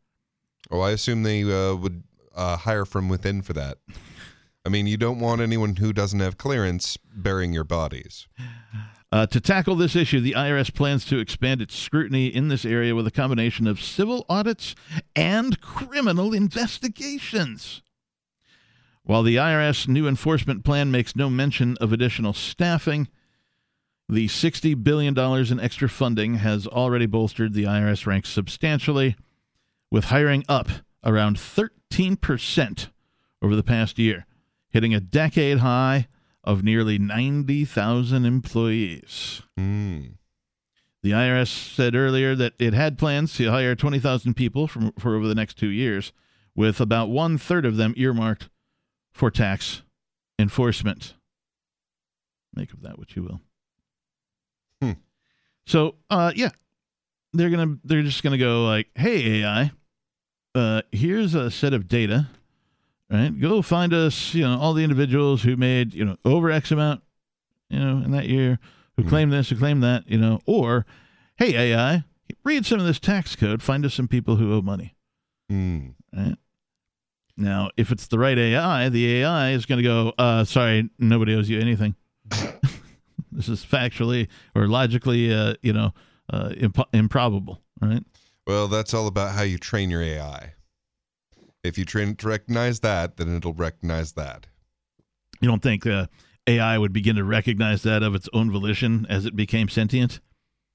[0.70, 2.04] Oh, I assume they uh, would
[2.36, 3.78] uh, hire from within for that.
[4.64, 8.26] I mean, you don't want anyone who doesn't have clearance burying your bodies.
[9.12, 12.94] Uh, to tackle this issue, the IRS plans to expand its scrutiny in this area
[12.94, 14.74] with a combination of civil audits
[15.14, 17.82] and criminal investigations.
[19.04, 23.06] While the IRS new enforcement plan makes no mention of additional staffing,
[24.08, 29.14] the $60 billion in extra funding has already bolstered the IRS ranks substantially,
[29.92, 30.68] with hiring up
[31.04, 31.70] around 13%
[33.42, 34.26] over the past year,
[34.70, 36.08] hitting a decade high
[36.44, 39.42] of nearly 90,000 employees.
[39.56, 40.00] Hmm.
[41.02, 45.28] The IRS said earlier that it had plans to hire 20,000 people from, for over
[45.28, 46.12] the next two years,
[46.54, 48.48] with about one third of them earmarked
[49.12, 49.82] for tax
[50.38, 51.14] enforcement.
[52.54, 53.40] Make of that what you will.
[54.80, 55.00] Hmm.
[55.66, 56.50] So, uh, yeah,
[57.32, 59.72] they're gonna they're just gonna go like, "Hey AI,
[60.56, 62.28] uh, here's a set of data
[63.08, 63.38] right?
[63.40, 67.02] Go find us, you know, all the individuals who made, you know, over X amount,
[67.70, 68.58] you know, in that year,
[68.96, 69.08] who Mhm.
[69.08, 70.84] claimed this, who claimed that, you know, or,
[71.36, 72.02] hey, AI,
[72.42, 74.96] read some of this tax code, find us some people who owe money,
[75.48, 75.90] Hmm.
[76.12, 76.34] right?
[77.36, 81.32] Now, if it's the right AI, the AI is going to go, uh, sorry, nobody
[81.36, 81.94] owes you anything.
[83.30, 84.26] this is factually
[84.56, 85.94] or logically, uh, you know,
[86.28, 88.02] uh, imp- improbable, right?
[88.46, 90.52] Well, that's all about how you train your AI.
[91.64, 94.46] If you train it to recognize that, then it'll recognize that.
[95.40, 96.06] You don't think uh,
[96.46, 100.20] AI would begin to recognize that of its own volition as it became sentient?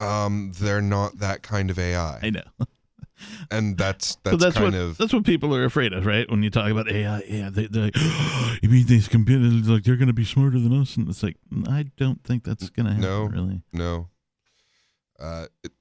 [0.01, 2.41] Um, they're not that kind of AI, I know.
[3.51, 6.29] and that's that's, that's kind what of that's what people are afraid of, right?
[6.29, 7.95] When you talk about AI, yeah, they, they're like,
[8.61, 10.97] you mean these computers like they're going to be smarter than us?
[10.97, 11.37] And it's like,
[11.67, 13.23] I don't think that's going to happen, No.
[13.25, 13.61] really.
[13.71, 14.07] no.
[15.19, 15.71] Uh, it,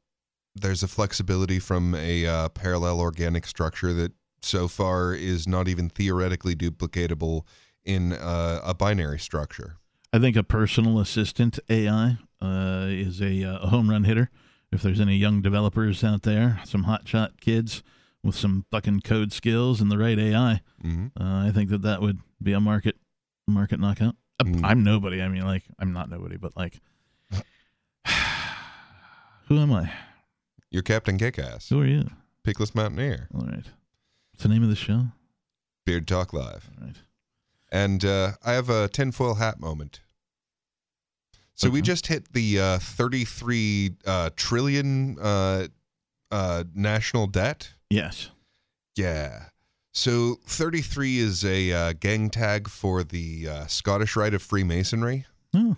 [0.55, 4.12] there's a flexibility from a uh, parallel organic structure that
[4.43, 7.43] so far is not even theoretically duplicatable
[7.85, 9.77] in uh, a binary structure.
[10.12, 14.31] I think a personal assistant AI uh, is a, uh, a home run hitter.
[14.72, 17.82] If there's any young developers out there, some hotshot kids
[18.22, 22.01] with some fucking code skills and the right AI, hmm uh, I think that that
[22.02, 22.97] would be a market
[23.47, 24.14] market knockout.
[24.39, 24.60] Uh, Mm.
[24.64, 25.20] I'm nobody.
[25.20, 26.81] I mean, like I'm not nobody, but like,
[29.48, 29.93] who am I?
[30.70, 32.09] You're Captain Kickass, Who are you?
[32.47, 33.64] Peakless Mountaineer, All right.
[34.32, 35.06] What's the name of the show?
[35.84, 36.70] Beard Talk Live.
[36.80, 36.97] All right.
[37.72, 40.01] And uh, I have a tinfoil hat moment.
[41.55, 45.66] So we just hit the uh, 33 uh, trillion uh,
[46.30, 47.70] uh, national debt.
[47.90, 48.30] Yes.
[48.97, 49.44] Yeah.
[49.92, 55.26] So 33 is a uh, gang tag for the uh, Scottish Rite of Freemasonry.
[55.55, 55.76] Oh.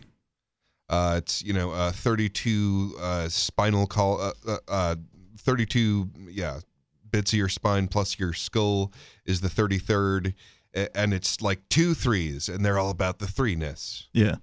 [0.93, 4.97] Uh, it's you know uh, 32 uh, spinal col uh, uh, uh,
[5.39, 6.61] 32 yeah
[7.11, 8.93] bits of your spine plus your skull
[9.25, 10.35] is the 33rd
[10.95, 14.07] and it's like two threes and they're all about the threeness.
[14.13, 14.37] Yeah.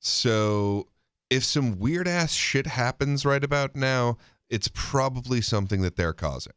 [0.00, 0.88] So
[1.30, 6.54] if some weird ass shit happens right about now, it's probably something that they're causing.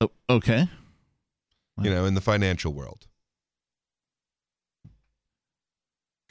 [0.00, 0.68] Oh, okay.
[1.80, 3.06] you know, in the financial world.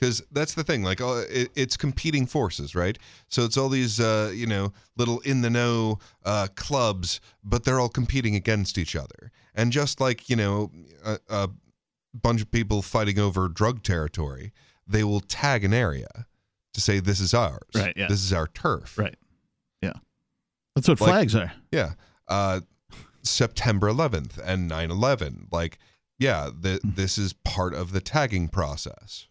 [0.01, 2.97] Because that's the thing, like uh, it, it's competing forces, right?
[3.29, 7.79] So it's all these, uh, you know, little in the know uh, clubs, but they're
[7.79, 9.31] all competing against each other.
[9.53, 10.71] And just like you know,
[11.05, 11.49] a, a
[12.19, 14.51] bunch of people fighting over drug territory,
[14.87, 16.25] they will tag an area
[16.73, 18.07] to say this is ours, Right, yeah.
[18.07, 19.15] This is our turf, Right.
[19.83, 19.93] Yeah.
[20.75, 21.51] That's what Like- flags are.
[21.71, 21.93] Yeah.
[22.27, 22.61] Uh,
[23.23, 25.47] September 11th and 9 11.
[25.51, 25.77] Like,
[26.17, 29.27] yeah, the, this is part of the tagging process,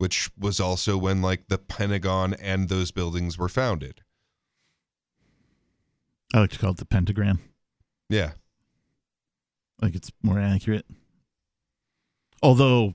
[0.00, 4.00] which was also when, like, the Pentagon and those buildings were founded.
[6.32, 7.40] I like to call it the pentagram.
[8.08, 8.30] Yeah.
[9.82, 10.86] Like it's more accurate.
[12.42, 12.94] Although,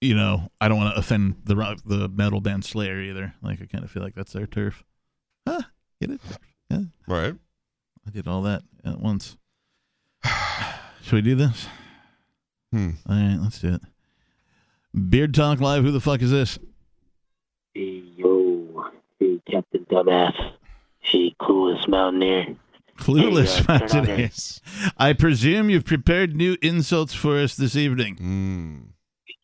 [0.00, 3.34] you know, I don't want to offend the rock, the metal band Slayer either.
[3.40, 4.82] Like, I kind of feel like that's their turf.
[5.46, 5.62] Huh?
[6.00, 6.20] Get it?
[6.68, 6.80] Yeah.
[7.06, 7.34] Right.
[8.04, 9.36] I did all that at once.
[11.02, 11.68] Should we do this?
[12.72, 12.90] Hmm.
[13.08, 13.82] All right, let's do it.
[14.96, 15.84] Beard Talk Live.
[15.84, 16.58] Who the fuck is this?
[17.74, 18.86] Hey, yo.
[19.20, 20.32] Hey, Captain Dumbass.
[21.00, 22.56] Hey, Clueless Mountaineer.
[22.96, 24.30] Clueless Hey, uh, Mountaineer.
[24.96, 28.16] I presume you've prepared new insults for us this evening.
[28.16, 28.86] Mm.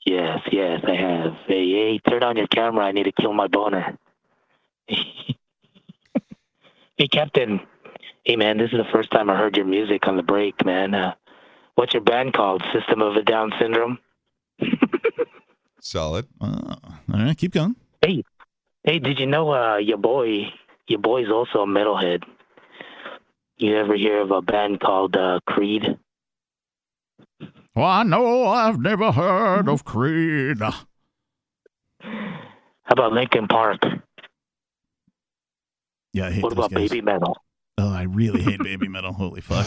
[0.06, 1.34] Yes, yes, I have.
[1.46, 2.86] Hey, hey, turn on your camera.
[2.86, 3.96] I need to kill my boner.
[4.88, 5.36] hey,
[7.10, 7.60] Captain.
[8.24, 10.94] Hey, man, this is the first time I heard your music on the break, man.
[10.94, 11.14] Uh,
[11.74, 12.64] what's your band called?
[12.72, 13.98] System of a Down Syndrome?
[15.82, 16.28] Solid.
[16.40, 16.46] Oh,
[17.12, 17.74] all right, keep going.
[18.00, 18.22] Hey,
[18.84, 20.44] hey, did you know uh, your boy,
[20.86, 22.22] your boy's also a metalhead?
[23.58, 25.98] You ever hear of a band called uh, Creed?
[27.74, 30.58] Well, I know I've never heard of Creed.
[30.60, 30.84] How
[32.88, 33.80] about Linkin Park?
[36.12, 36.90] Yeah, I hate What about guys.
[36.90, 37.36] Baby Metal?
[37.78, 39.12] Oh, I really hate baby metal.
[39.12, 39.66] Holy fuck.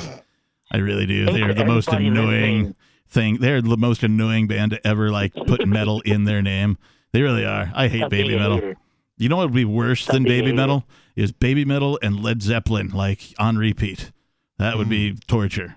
[0.71, 1.25] I really do.
[1.25, 2.75] They're the most annoying listening.
[3.07, 3.37] Thing.
[3.39, 6.77] They're the most annoying band to ever like put metal in their name.
[7.11, 7.71] They really are.
[7.73, 8.55] I hate Stop baby metal.
[8.55, 8.75] hater.
[9.17, 10.55] You know what would be worse Stop than baby hater.
[10.55, 14.11] metal is baby metal and Led Zeppelin like on repeat.
[14.57, 15.75] That would be torture.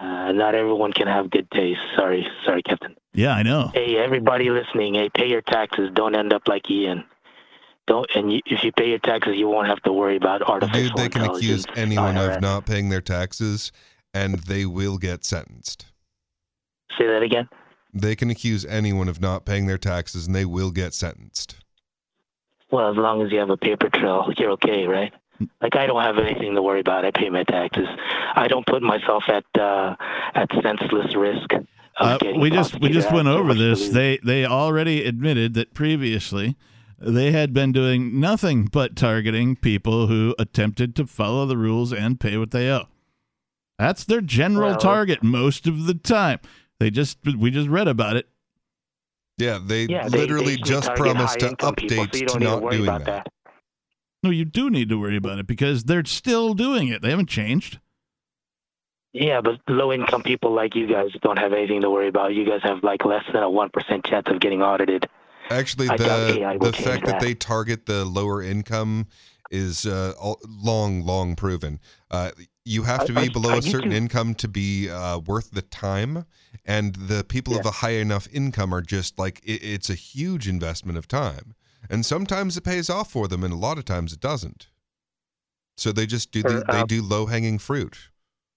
[0.00, 1.80] Uh, not everyone can have good taste.
[1.96, 2.94] Sorry, sorry, Captain.
[3.14, 3.70] Yeah, I know.
[3.72, 4.94] Hey, everybody listening.
[4.94, 5.90] Hey, pay your taxes.
[5.94, 7.04] Don't end up like Ian.
[7.86, 8.06] Don't.
[8.14, 10.96] And you, if you pay your taxes, you won't have to worry about artificial Dude,
[10.98, 11.76] they can accuse intelligence.
[11.78, 13.72] anyone of not paying their taxes
[14.16, 15.86] and they will get sentenced.
[16.98, 17.48] Say that again.
[17.92, 21.56] They can accuse anyone of not paying their taxes and they will get sentenced.
[22.70, 25.12] Well, as long as you have a paper trail, you're okay, right?
[25.60, 27.04] Like I don't have anything to worry about.
[27.04, 27.86] I pay my taxes.
[28.34, 29.94] I don't put myself at uh,
[30.34, 31.50] at senseless risk.
[31.98, 33.90] Uh, we just we just went over this.
[33.90, 36.56] They they already admitted that previously
[36.98, 42.18] they had been doing nothing but targeting people who attempted to follow the rules and
[42.18, 42.86] pay what they owe.
[43.78, 46.38] That's their general Well, target most of the time.
[46.80, 48.28] They just we just read about it.
[49.38, 52.46] Yeah, they yeah, they literally just promised to high-income people, update so to don't need
[52.46, 53.26] not worry doing about that.
[54.22, 57.02] No, you do need to worry about it because they're still doing it.
[57.02, 57.78] They haven't changed.
[59.12, 62.34] Yeah, but low income people like you guys don't have anything to worry about.
[62.34, 65.06] You guys have like less than a one percent chance of getting audited.
[65.50, 67.12] Actually, I the the fact that.
[67.12, 67.20] that.
[67.20, 69.06] they target the lower income
[69.50, 70.12] is uh,
[70.46, 71.78] long, long proven.
[72.10, 72.30] Uh,
[72.66, 75.52] you have to be are- below are a certain two- income to be uh, worth
[75.52, 76.26] the time,
[76.64, 80.48] and the people of a high enough income are just like it, it's a huge
[80.48, 81.54] investment of time.
[81.88, 84.66] and sometimes it pays off for them, and a lot of times it doesn't.
[85.76, 87.96] So they just do Or, the, they do low hanging fruit.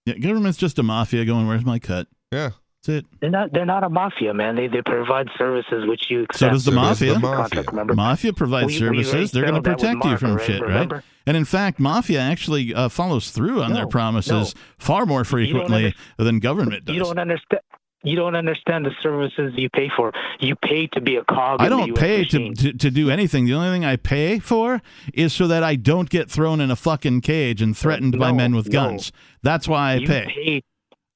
[0.05, 2.07] Yeah, government's just a mafia going, where's my cut?
[2.31, 2.51] Yeah.
[2.83, 3.05] That's it.
[3.19, 3.51] They're not.
[3.51, 4.55] They're not a mafia, man.
[4.55, 6.39] They they provide services which you accept.
[6.39, 7.13] So does the So mafia.
[7.15, 7.63] the Contract, mafia.
[7.71, 7.93] remember?
[7.93, 9.13] Mafia provides We- we services.
[9.13, 10.61] already They're going to settled that protect you from already, shit,
[10.93, 11.03] right?
[11.27, 15.93] And in fact, mafia actually uh, follows through on their No, promises far more frequently
[16.17, 16.95] than government does.
[16.95, 17.61] You don't understand.
[18.01, 20.13] You don't understand the services you pay for.
[20.39, 21.59] You pay to be a cog.
[21.61, 23.43] I in the don't US pay to, to, to do anything.
[23.45, 24.81] The only thing I pay for
[25.13, 28.55] is so that I don't get thrown in a fucking cage and threatened by men
[28.55, 28.71] with no.
[28.71, 29.11] guns.
[29.43, 30.25] That's why I You pay.
[30.33, 30.63] pay.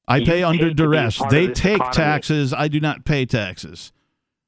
[0.08, 1.22] I you pay under pay to be a duress.
[1.30, 1.94] They take economy.
[1.94, 2.54] taxes.
[2.54, 3.92] I do not pay taxes.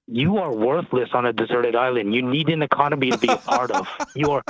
[0.07, 2.13] You are worthless on a deserted island.
[2.13, 3.87] You need an economy to be a part of.
[4.15, 4.43] You are.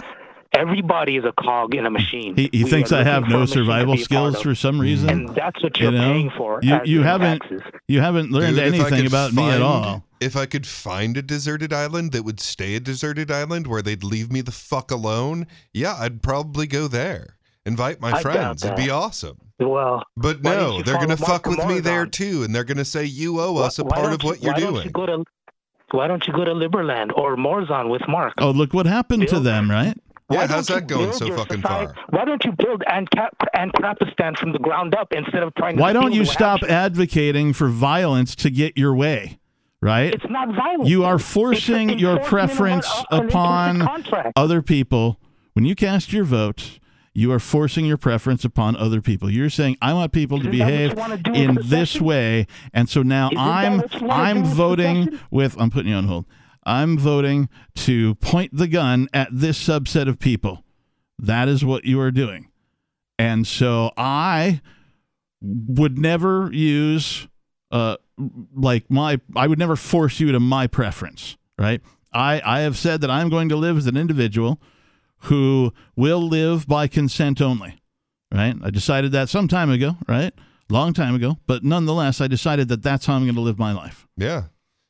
[0.52, 2.36] Everybody is a cog in a machine.
[2.36, 4.82] He, he thinks I have no survival be a part skills for some mm-hmm.
[4.82, 5.10] reason.
[5.10, 6.14] and that's what you you're know?
[6.14, 6.60] paying for.
[6.62, 7.62] You you haven't taxes.
[7.88, 10.04] you haven't learned Dude, anything could about me at all.
[10.22, 14.04] If I could find a deserted island that would stay a deserted island where they'd
[14.04, 17.36] leave me the fuck alone, yeah, I'd probably go there.
[17.66, 18.64] Invite my I friends.
[18.64, 19.38] It'd be awesome.
[19.60, 22.12] Well, But no, they're going to fuck Mark with me there Morzon?
[22.12, 24.24] too, and they're going to say you owe why- us a why part don't of
[24.24, 24.74] what you're why doing.
[24.76, 25.24] Don't you go to,
[25.92, 28.34] why don't you go to Liberland or Morzon with Mark?
[28.38, 29.98] Oh, look what happened to them, right?
[30.30, 32.06] yeah, Why how's don't you that going build so your fucking society- far?
[32.10, 35.94] Why don't you build Ancap- Ancapistan from the ground up instead of trying to Why
[35.94, 36.72] don't you stop Hampshire?
[36.76, 39.40] advocating for violence to get your way?
[39.82, 40.14] Right?
[40.14, 40.88] It's not violent.
[40.90, 45.20] You are forcing your preference an- an implicit upon other people.
[45.54, 46.80] When you cast your vote,
[47.16, 49.30] you are forcing your preference upon other people.
[49.30, 53.02] You're saying I want people to Isn't what behave wanna in this way, and so
[53.02, 56.26] now Isn't I'm what you wanna I'm voting with I'm putting you on hold.
[56.66, 60.64] I'm voting to point the gun at this subset of people.
[61.18, 62.50] That is what you are doing.
[63.18, 64.62] And so I
[65.42, 67.28] would never use
[67.72, 67.96] uh
[68.54, 71.82] like my I would never force you to my preference, right?
[72.14, 74.60] I I have said that I'm going to live as an individual
[75.26, 77.80] who will live by consent only,
[78.34, 78.56] right?
[78.64, 80.34] I decided that some time ago, right?
[80.70, 83.72] Long time ago, but nonetheless I decided that that's how I'm going to live my
[83.72, 84.08] life.
[84.18, 84.44] Yeah,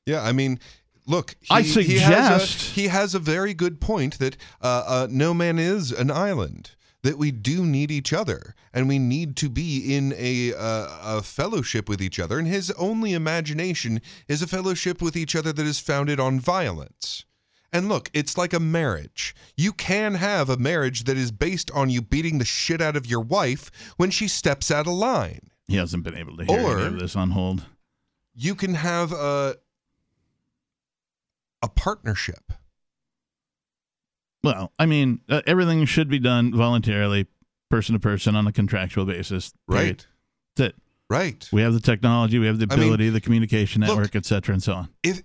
[0.05, 0.23] yeah.
[0.23, 0.59] I mean,
[1.05, 1.35] look.
[1.41, 5.07] He, I he has, suggest- a, he has a very good point that uh, uh,
[5.11, 6.71] no man is an island.
[7.03, 11.21] That we do need each other, and we need to be in a, uh, a
[11.21, 12.39] fellowship with each other.
[12.39, 17.25] And his only imagination is a fellowship with each other that is founded on violence.
[17.73, 19.35] And look, it's like a marriage.
[19.57, 23.05] You can have a marriage that is based on you beating the shit out of
[23.05, 25.49] your wife when she steps out of line.
[25.67, 27.65] He hasn't been able to hear Or- any of this on hold.
[28.33, 29.55] You can have a
[31.61, 32.51] a partnership.
[34.43, 37.25] Well, I mean, uh, everything should be done voluntarily,
[37.71, 39.53] person to person on a contractual basis.
[39.67, 39.85] period.
[39.87, 40.07] Right.
[40.55, 40.75] That's it.
[41.09, 41.49] Right.
[41.51, 44.53] We have the technology, we have the I mean, ability, the communication network, et cetera,
[44.53, 44.89] and so on.
[45.03, 45.21] If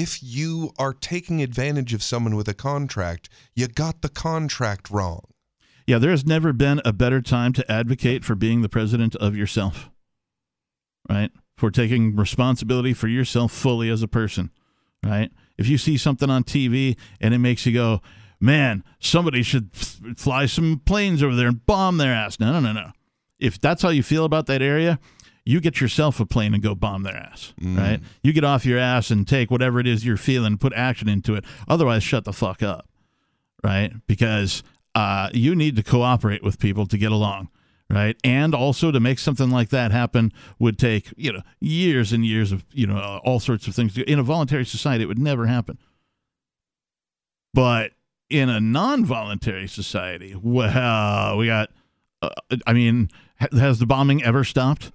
[0.00, 5.20] if you are taking advantage of someone with a contract, you got the contract wrong.
[5.86, 9.36] Yeah, there has never been a better time to advocate for being the president of
[9.36, 9.90] yourself,
[11.10, 11.30] right?
[11.58, 14.50] For taking responsibility for yourself fully as a person,
[15.04, 15.30] right?
[15.58, 18.00] If you see something on TV and it makes you go,
[18.40, 22.40] man, somebody should fly some planes over there and bomb their ass.
[22.40, 22.92] No, no, no, no.
[23.38, 24.98] If that's how you feel about that area,
[25.50, 28.00] you get yourself a plane and go bomb their ass, right?
[28.22, 31.34] You get off your ass and take whatever it is you're feeling, put action into
[31.34, 31.44] it.
[31.68, 32.86] Otherwise, shut the fuck up
[33.62, 33.92] right?
[34.06, 34.62] Because
[34.94, 37.48] uh, you need to cooperate with people to get along,
[37.88, 38.16] right?
[38.24, 42.52] And also to make something like that happen would take you know years and years
[42.52, 43.96] of you know uh, all sorts of things.
[43.96, 45.78] In a voluntary society, it would never happen.
[47.52, 47.92] But
[48.28, 51.70] in a non-voluntary society, well, we got.
[52.22, 52.28] Uh,
[52.66, 54.92] I mean, has the bombing ever stopped?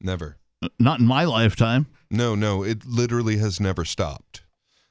[0.00, 0.36] Never.
[0.78, 1.86] Not in my lifetime.
[2.10, 4.42] No, no, it literally has never stopped.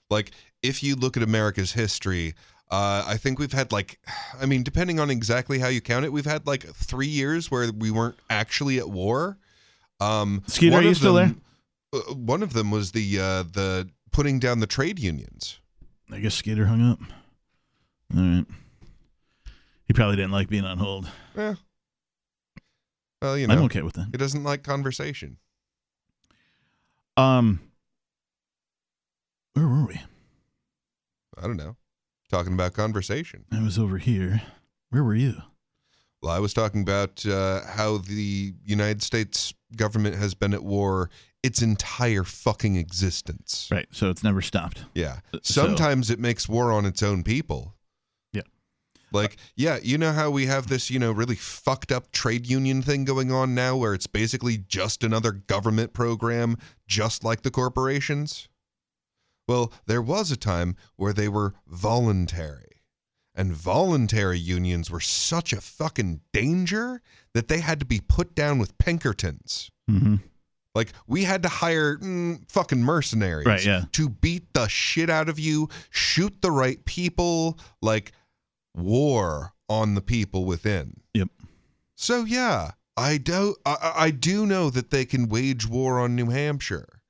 [0.09, 0.31] Like,
[0.63, 2.33] if you look at America's history,
[2.71, 3.99] uh, I think we've had like,
[4.41, 7.71] I mean, depending on exactly how you count it, we've had like three years where
[7.71, 9.37] we weren't actually at war.
[9.99, 11.41] Um, Skeeter, are you still them-
[11.91, 15.59] uh, one of them was the uh, the putting down the trade unions.
[16.11, 16.99] I guess Skeeter hung up.
[18.15, 18.45] All right.
[19.85, 21.09] He probably didn't like being on hold.
[21.35, 21.55] Yeah.
[23.21, 24.07] Well, you know, I'm okay with that.
[24.11, 25.37] he doesn't like conversation.
[27.17, 27.59] Um,
[29.53, 29.99] where were we?
[31.37, 31.75] I don't know.
[32.31, 33.45] Talking about conversation.
[33.51, 34.41] I was over here.
[34.89, 35.35] Where were you?
[36.21, 41.09] Well, I was talking about uh, how the United States government has been at war
[41.43, 43.67] its entire fucking existence.
[43.71, 43.87] Right.
[43.91, 44.83] So it's never stopped.
[44.93, 45.19] Yeah.
[45.43, 47.75] So- Sometimes it makes war on its own people.
[49.11, 52.81] Like, yeah, you know how we have this, you know, really fucked up trade union
[52.81, 56.57] thing going on now where it's basically just another government program,
[56.87, 58.47] just like the corporations?
[59.47, 62.65] Well, there was a time where they were voluntary.
[63.35, 67.01] And voluntary unions were such a fucking danger
[67.33, 69.71] that they had to be put down with Pinkertons.
[69.87, 70.15] hmm
[70.75, 73.85] Like we had to hire mm, fucking mercenaries Right, yeah.
[73.93, 78.11] to beat the shit out of you, shoot the right people, like
[78.75, 81.01] war on the people within.
[81.13, 81.29] Yep.
[81.95, 86.29] So yeah, I do I, I do know that they can wage war on New
[86.29, 87.01] Hampshire.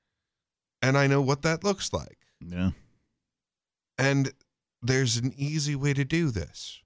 [0.81, 2.17] And I know what that looks like.
[2.39, 2.71] Yeah.
[3.97, 4.31] And
[4.81, 6.79] there's an easy way to do this.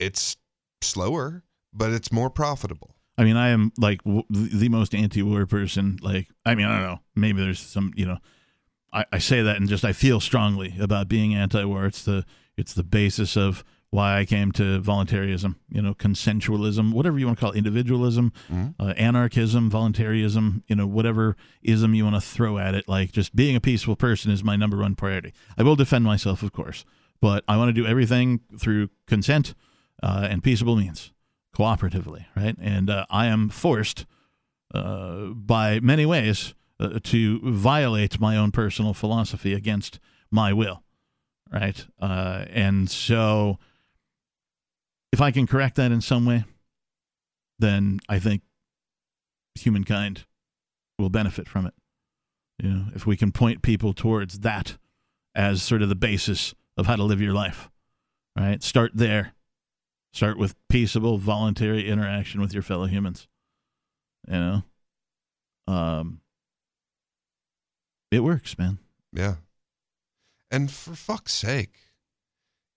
[0.00, 0.36] It's
[0.82, 2.96] slower, but it's more profitable.
[3.16, 5.98] I mean, I am like w- the the most anti-war person.
[6.02, 7.00] Like, I mean, I don't know.
[7.14, 8.18] Maybe there's some, you know,
[8.92, 11.86] I, I say that and just I feel strongly about being anti-war.
[11.86, 12.24] It's the
[12.56, 15.56] it's the basis of why I came to voluntarism.
[15.68, 18.32] You know, consensualism, whatever you want to call it, individualism,
[18.78, 20.62] uh, anarchism, voluntarism.
[20.68, 22.88] You know, whatever ism you want to throw at it.
[22.88, 25.32] Like, just being a peaceful person is my number one priority.
[25.58, 26.84] I will defend myself, of course,
[27.20, 29.54] but I want to do everything through consent
[30.02, 31.12] uh, and peaceable means
[31.56, 32.56] cooperatively, right?
[32.60, 34.06] And uh, I am forced
[34.72, 39.98] uh, by many ways uh, to violate my own personal philosophy against
[40.30, 40.82] my will,
[41.52, 41.84] right?
[42.00, 43.58] Uh, and so,
[45.12, 46.44] if I can correct that in some way,
[47.58, 48.42] then I think
[49.54, 50.26] humankind
[50.98, 51.74] will benefit from it.
[52.62, 54.76] You know, if we can point people towards that
[55.34, 57.70] as sort of the basis of how to live your life,
[58.38, 58.62] right?
[58.62, 59.34] Start there.
[60.12, 63.28] Start with peaceable, voluntary interaction with your fellow humans.
[64.28, 64.62] You know,
[65.68, 66.20] um,
[68.10, 68.78] it works, man.
[69.12, 69.36] Yeah.
[70.50, 71.74] And for fuck's sake,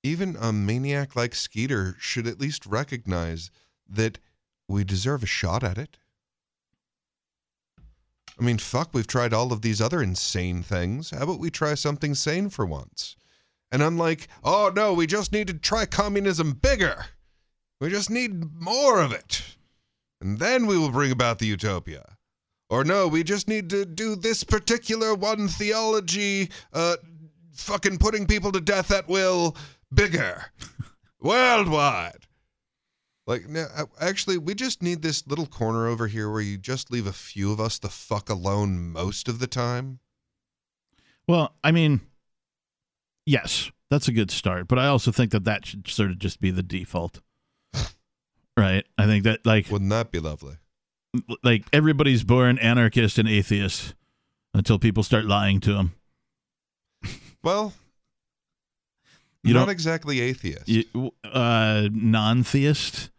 [0.03, 3.49] even a maniac like Skeeter should at least recognize
[3.89, 4.19] that
[4.67, 5.97] we deserve a shot at it.
[8.39, 11.11] I mean, fuck, we've tried all of these other insane things.
[11.11, 13.15] How about we try something sane for once?
[13.71, 17.05] And I'm like, oh no, we just need to try communism bigger.
[17.79, 19.43] We just need more of it.
[20.21, 22.17] And then we will bring about the utopia.
[22.69, 26.95] Or no, we just need to do this particular one theology, uh,
[27.53, 29.55] fucking putting people to death at will
[29.93, 30.45] bigger,
[31.21, 32.27] worldwide.
[33.25, 36.91] Like, no, uh, actually, we just need this little corner over here where you just
[36.91, 39.99] leave a few of us the fuck alone most of the time.
[41.25, 42.01] Well, I mean,
[43.25, 46.41] yes, that's a good start, but I also think that that should sort of just
[46.41, 47.21] be the default.
[48.55, 48.85] Right?
[48.99, 50.57] I think that like Wouldn't that be lovely?
[51.43, 53.95] like everybody's born anarchist and atheist
[54.53, 55.95] until people start lying to them.
[57.43, 57.73] Well,
[59.43, 60.67] You not exactly atheist.
[60.69, 63.09] You, uh, non-theist,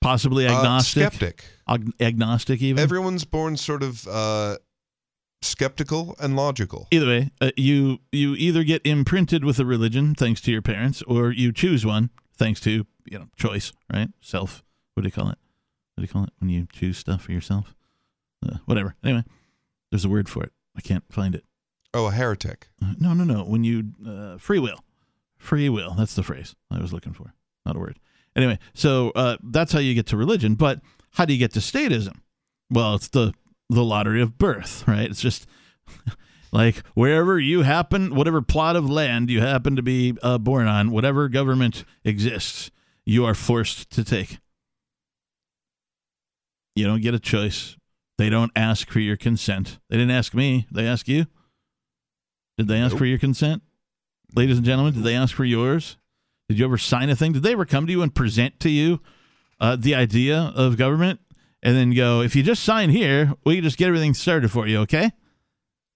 [0.00, 1.44] possibly Uh, agnostic, skeptic.
[1.68, 2.82] Ag- agnostic even.
[2.82, 4.56] Everyone's born sort of uh,
[5.42, 6.88] skeptical and logical.
[6.90, 11.02] either way, uh, you you either get imprinted with a religion thanks to your parents,
[11.02, 14.08] or you choose one thanks to you know choice, right?
[14.20, 14.62] Self.
[14.94, 15.38] What do you call it?
[15.94, 17.74] What do you call it when you choose stuff for yourself?
[18.42, 18.94] Uh, whatever.
[19.04, 19.24] Anyway,
[19.90, 20.52] there's a word for it.
[20.74, 21.44] I can't find it.
[21.92, 22.68] Oh, a heretic.
[22.98, 23.44] No, no, no.
[23.44, 24.84] When you uh, free will,
[25.38, 25.94] free will.
[25.94, 27.34] That's the phrase I was looking for.
[27.66, 27.98] Not a word.
[28.36, 30.54] Anyway, so uh, that's how you get to religion.
[30.54, 30.80] But
[31.12, 32.20] how do you get to statism?
[32.70, 33.34] Well, it's the
[33.68, 35.10] the lottery of birth, right?
[35.10, 35.46] It's just
[36.52, 40.90] like wherever you happen, whatever plot of land you happen to be uh, born on,
[40.90, 42.70] whatever government exists,
[43.04, 44.38] you are forced to take.
[46.76, 47.76] You don't get a choice.
[48.16, 49.78] They don't ask for your consent.
[49.88, 50.66] They didn't ask me.
[50.70, 51.26] They ask you.
[52.60, 52.98] Did they ask Nope.
[52.98, 53.62] for your consent?
[54.36, 55.96] Ladies and gentlemen, did they ask for yours?
[56.46, 57.32] Did you ever sign a thing?
[57.32, 59.00] Did they ever come to you and present to you
[59.58, 61.20] uh, the idea of government
[61.62, 64.66] and then go, if you just sign here, we can just get everything started for
[64.66, 65.10] you, okay?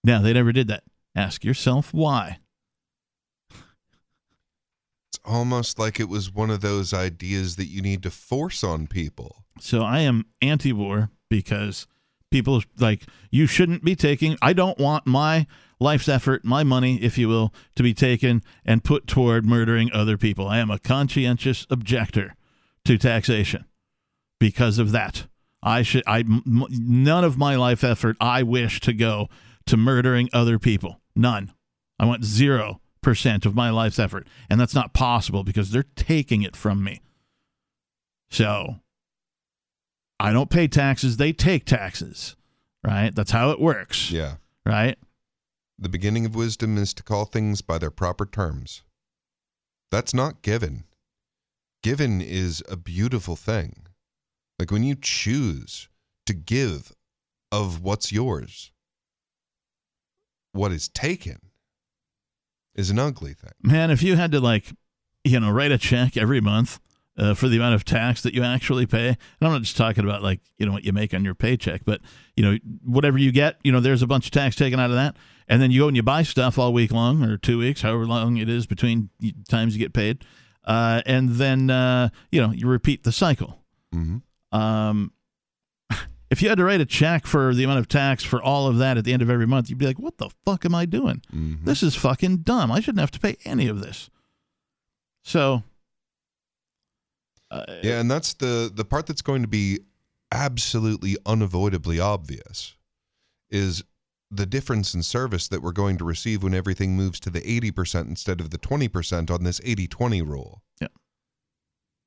[0.04, 0.84] No, they never did that.
[1.14, 2.38] Ask yourself why.
[3.50, 8.86] It's almost like it was one of those ideas that you need to force on
[8.86, 9.44] people.
[9.60, 11.86] So I am anti war because
[12.30, 15.46] people like, you shouldn't be taking, I don't want my
[15.84, 20.16] life's effort, my money, if you will, to be taken and put toward murdering other
[20.16, 20.48] people.
[20.48, 22.34] I am a conscientious objector
[22.84, 23.64] to taxation
[24.40, 25.26] because of that.
[25.62, 29.28] I should, I, m- none of my life effort I wish to go
[29.66, 31.00] to murdering other people.
[31.14, 31.52] None.
[31.98, 34.26] I want zero percent of my life's effort.
[34.50, 37.00] And that's not possible because they're taking it from me.
[38.30, 38.80] So
[40.18, 42.36] I don't pay taxes, they take taxes.
[42.86, 43.14] Right?
[43.14, 44.10] That's how it works.
[44.10, 44.34] Yeah.
[44.66, 44.98] Right?
[45.78, 48.82] The beginning of wisdom is to call things by their proper terms.
[49.90, 50.84] That's not given.
[51.82, 53.86] Given is a beautiful thing.
[54.58, 55.88] Like when you choose
[56.26, 56.92] to give
[57.52, 58.72] of what's yours.
[60.52, 61.38] what is taken
[62.74, 63.52] is an ugly thing.
[63.62, 64.72] Man, if you had to like,
[65.24, 66.80] you know, write a check every month
[67.16, 70.04] uh, for the amount of tax that you actually pay, and I'm not just talking
[70.04, 72.00] about like you know what you make on your paycheck, but
[72.36, 74.96] you know whatever you get, you know, there's a bunch of tax taken out of
[74.96, 75.16] that,
[75.48, 78.06] and then you go and you buy stuff all week long or two weeks, however
[78.06, 79.10] long it is between
[79.48, 80.24] times you get paid,
[80.64, 83.58] uh, and then uh, you know you repeat the cycle.
[83.94, 84.58] Mm-hmm.
[84.58, 85.12] Um,
[86.30, 88.78] if you had to write a check for the amount of tax for all of
[88.78, 90.86] that at the end of every month, you'd be like, "What the fuck am I
[90.86, 91.22] doing?
[91.32, 91.64] Mm-hmm.
[91.64, 92.72] This is fucking dumb.
[92.72, 94.10] I shouldn't have to pay any of this."
[95.22, 95.62] So,
[97.50, 99.80] uh, Yeah, and that's the the part that's going to be
[100.32, 102.74] absolutely unavoidably obvious
[103.50, 103.84] is
[104.36, 108.08] the difference in service that we're going to receive when everything moves to the 80%
[108.08, 110.62] instead of the 20% on this 80-20 rule.
[110.80, 110.88] Yeah.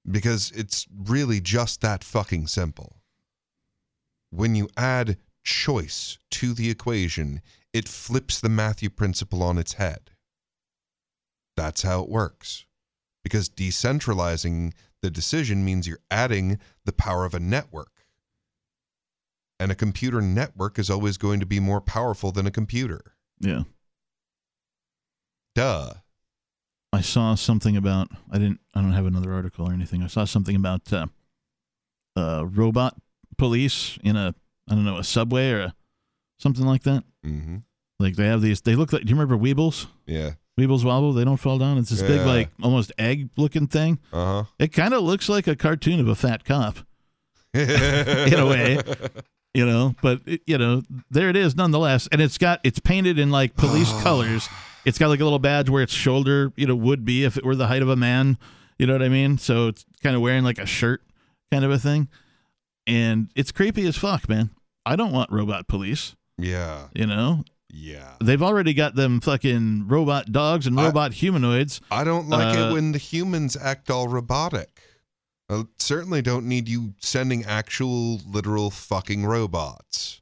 [0.09, 2.97] Because it's really just that fucking simple.
[4.29, 7.41] When you add choice to the equation,
[7.73, 10.11] it flips the Matthew principle on its head.
[11.55, 12.65] That's how it works.
[13.23, 17.96] Because decentralizing the decision means you're adding the power of a network.
[19.59, 23.15] And a computer network is always going to be more powerful than a computer.
[23.39, 23.63] yeah,
[25.55, 25.93] Duh.
[26.93, 28.09] I saw something about.
[28.31, 28.59] I didn't.
[28.73, 30.03] I don't have another article or anything.
[30.03, 31.07] I saw something about uh,
[32.15, 32.95] uh, robot
[33.37, 34.33] police in a.
[34.69, 35.75] I don't know a subway or a,
[36.39, 37.03] something like that.
[37.25, 37.57] Mm-hmm.
[37.99, 38.61] Like they have these.
[38.61, 39.03] They look like.
[39.03, 39.87] Do you remember Weebles?
[40.05, 40.33] Yeah.
[40.59, 41.13] Weebles wobble.
[41.13, 41.77] They don't fall down.
[41.77, 43.99] It's this big, like almost egg-looking thing.
[44.11, 44.43] Uh huh.
[44.57, 46.79] It kind of looks like a cartoon of a fat cop.
[47.53, 48.79] in a way,
[49.53, 49.95] you know.
[50.01, 53.55] But it, you know, there it is, nonetheless, and it's got it's painted in like
[53.55, 54.47] police colors.
[54.85, 57.45] It's got like a little badge where its shoulder, you know, would be if it
[57.45, 58.37] were the height of a man.
[58.79, 59.37] You know what I mean?
[59.37, 61.01] So it's kind of wearing like a shirt,
[61.51, 62.07] kind of a thing,
[62.85, 64.51] and it's creepy as fuck, man.
[64.85, 66.15] I don't want robot police.
[66.37, 66.87] Yeah.
[66.93, 68.13] You know, Yeah.
[68.23, 71.81] they've already got them fucking robot dogs and I- robot humanoids.
[71.91, 74.81] I don't like Uh, it when the humans act all robotic.
[75.49, 80.21] I certainly don't need you sending actual, literal fucking robots.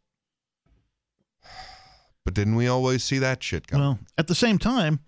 [2.24, 3.86] But didn't we always see that shit coming?
[3.86, 5.00] Well, at the same time,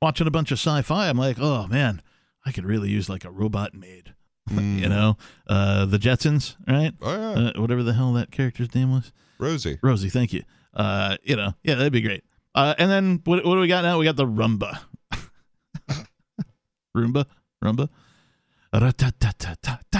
[0.00, 2.02] watching a bunch of sci-fi, I'm like, oh man,
[2.44, 4.14] I could really use like a robot maid.
[4.50, 4.78] Mm.
[4.80, 6.92] you know, uh, the Jetsons, right?
[7.00, 7.50] Oh, yeah.
[7.50, 9.78] Uh, whatever the hell that character's name was, Rosie.
[9.82, 10.10] Rosie.
[10.10, 10.42] Thank you.
[10.74, 12.24] Uh, you know, yeah, that'd be great.
[12.54, 13.98] Uh, and then what, what do we got now?
[13.98, 14.78] We got the Rumba.
[16.96, 17.26] Roomba,
[17.64, 17.88] Rumba.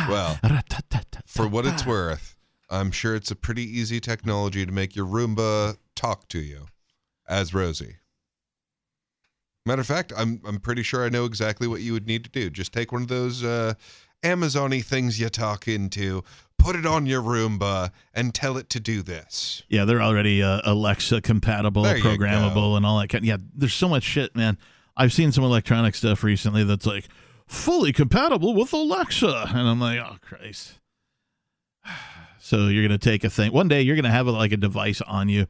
[0.08, 0.38] Well,
[1.26, 2.36] For what it's worth,
[2.68, 6.66] I'm sure it's a pretty easy technology to make your Roomba talk to you
[7.28, 7.96] as Rosie.
[9.66, 12.30] Matter of fact, I'm I'm pretty sure I know exactly what you would need to
[12.30, 12.50] do.
[12.50, 13.74] Just take one of those uh,
[14.22, 16.22] Amazon-y things you talk into,
[16.58, 19.62] put it on your Roomba, and tell it to do this.
[19.68, 23.24] Yeah, they're already uh, Alexa compatible, There programmable, and all that kind.
[23.24, 24.58] Yeah, there's so much shit, man.
[24.96, 27.06] I've seen some electronic stuff recently that's like
[27.46, 30.78] fully compatible with Alexa, and I'm like, oh Christ.
[32.40, 33.80] So you're gonna take a thing one day.
[33.80, 35.46] You're gonna have a, like a device on you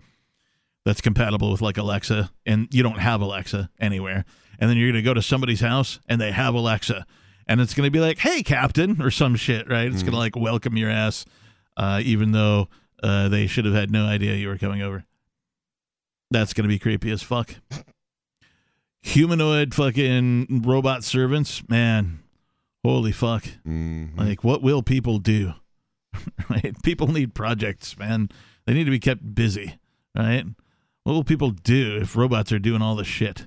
[0.84, 4.24] that's compatible with like Alexa, and you don't have Alexa anywhere.
[4.60, 7.04] And then you're gonna go to somebody's house and they have Alexa,
[7.48, 9.88] and it's gonna be like, "Hey, Captain," or some shit, right?
[9.88, 11.24] It's gonna like welcome your ass,
[11.76, 12.68] uh, even though
[13.02, 15.04] uh, they should have had no idea you were coming over.
[16.30, 17.56] That's gonna be creepy as fuck.
[19.04, 22.20] Humanoid fucking robot servants, man.
[22.82, 23.44] Holy fuck.
[23.66, 24.16] Mhm.
[24.18, 25.52] Like, what will people do?
[26.48, 26.74] right?
[26.82, 28.30] People need projects, man.
[28.66, 29.78] They need to be kept busy,
[30.16, 30.44] right?
[31.02, 33.46] What will people do if robots are doing all the shit?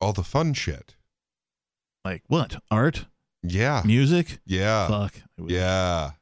[0.00, 0.96] All the fun shit.
[2.04, 2.56] Like what?
[2.68, 3.06] Art?
[3.44, 3.82] Yeah.
[3.84, 4.40] Music?
[4.44, 4.88] Yeah.
[4.88, 5.14] Fuck.
[5.38, 6.12] Yeah.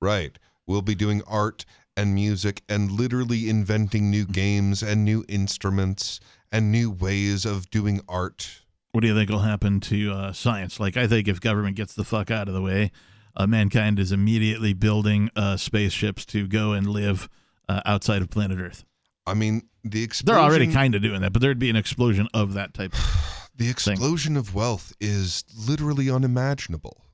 [0.00, 0.36] Right.
[0.66, 1.64] We'll be doing art
[1.96, 6.18] and music and literally inventing new games and new instruments
[6.52, 8.62] and new ways of doing art.
[8.92, 10.80] What do you think will happen to uh, science?
[10.80, 12.90] Like, I think if government gets the fuck out of the way,
[13.36, 17.28] uh, mankind is immediately building uh, spaceships to go and live
[17.68, 18.84] uh, outside of planet Earth.
[19.26, 22.28] I mean, the explosion They're already kind of doing that, but there'd be an explosion
[22.32, 22.94] of that type.
[23.54, 27.04] the explosion of wealth is literally unimaginable.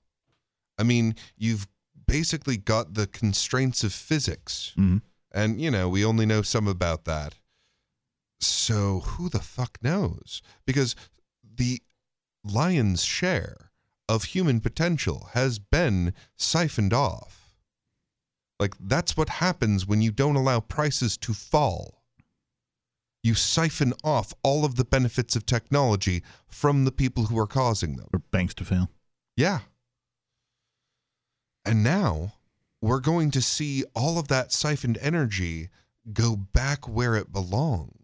[0.78, 1.66] I mean, you've
[2.06, 4.72] basically got the constraints of physics.
[4.78, 5.02] Mhm.
[5.32, 7.34] And, you know, we only know some about that.
[8.44, 10.42] So who the fuck knows?
[10.66, 10.94] Because
[11.42, 11.80] the
[12.44, 13.70] lion's share
[14.08, 17.56] of human potential has been siphoned off.
[18.60, 22.02] Like, that's what happens when you don't allow prices to fall.
[23.22, 27.96] You siphon off all of the benefits of technology from the people who are causing
[27.96, 28.08] them.
[28.10, 28.90] For banks to fail.
[29.36, 29.60] Yeah.
[31.64, 32.34] And now
[32.82, 35.70] we're going to see all of that siphoned energy
[36.12, 38.03] go back where it belongs.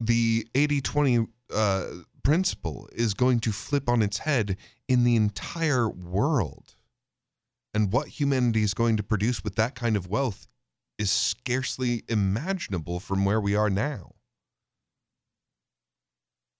[0.00, 1.86] The 80 20 uh,
[2.22, 4.56] principle is going to flip on its head
[4.88, 6.74] in the entire world.
[7.72, 10.46] And what humanity is going to produce with that kind of wealth
[10.98, 14.12] is scarcely imaginable from where we are now.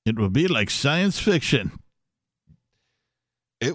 [0.05, 1.79] It will be like science fiction.
[3.61, 3.75] It,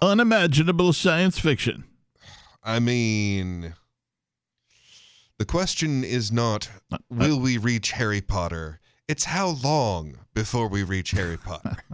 [0.00, 1.84] Unimaginable science fiction.
[2.62, 3.74] I mean,
[5.40, 6.68] the question is not
[7.08, 8.78] will we reach Harry Potter?
[9.08, 11.76] It's how long before we reach Harry Potter.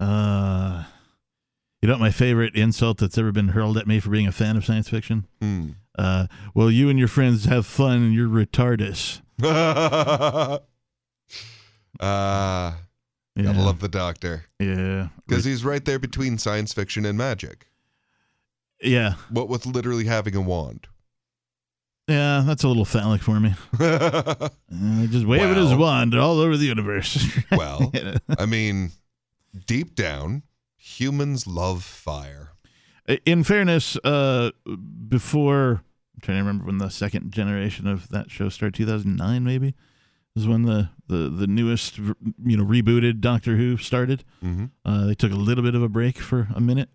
[0.00, 0.84] Uh,
[1.82, 4.32] you know what my favorite insult that's ever been hurled at me for being a
[4.32, 5.26] fan of science fiction?
[5.42, 5.70] Hmm.
[5.98, 9.20] Uh, well, you and your friends have fun and you're retardus.
[9.42, 10.58] uh,
[12.00, 12.72] gotta
[13.36, 14.44] love the doctor.
[14.60, 15.08] Yeah.
[15.26, 17.66] Because he's right there between science fiction and magic.
[18.82, 19.14] Yeah.
[19.30, 20.86] What with literally having a wand.
[22.06, 23.54] Yeah, that's a little phallic for me.
[24.70, 25.78] Uh, just waving his Well.
[25.78, 27.26] wand all over the universe.
[27.50, 27.90] well,
[28.38, 28.92] I mean,
[29.66, 30.42] deep down,
[30.76, 32.50] humans love fire.
[33.26, 34.50] in fairness, uh,
[35.08, 35.82] before
[36.14, 39.74] I'm trying to remember when the second generation of that show started, 2009 maybe
[40.36, 44.22] is when the the the newest you know rebooted Doctor Who started.
[44.44, 44.66] Mm-hmm.
[44.84, 46.90] Uh, they took a little bit of a break for a minute,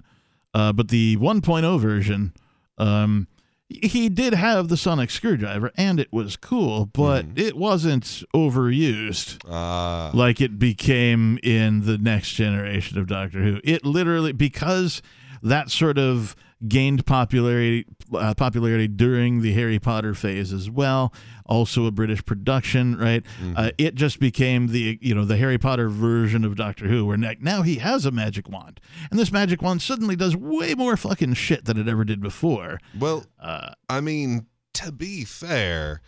[0.53, 2.33] uh, but the 1.0 version,
[2.77, 3.27] um,
[3.69, 8.03] he did have the sonic screwdriver, and it was cool, but it wasn't
[8.35, 13.59] overused Ah, like it became in the next generation of Doctor Who.
[13.63, 15.01] It literally because
[15.41, 16.35] that sort of
[16.67, 21.13] gained popularity uh, popularity during the Harry Potter phase as well.
[21.45, 23.23] Also a British production, right?
[23.55, 27.17] Uh, it just became the you know the Harry Potter version of Doctor Who, where
[27.17, 28.79] now he has a magic wand,
[29.11, 32.79] and this magic wand suddenly does way more fucking shit than it ever did before.
[32.97, 36.01] well, Uh, I mean, to be fair,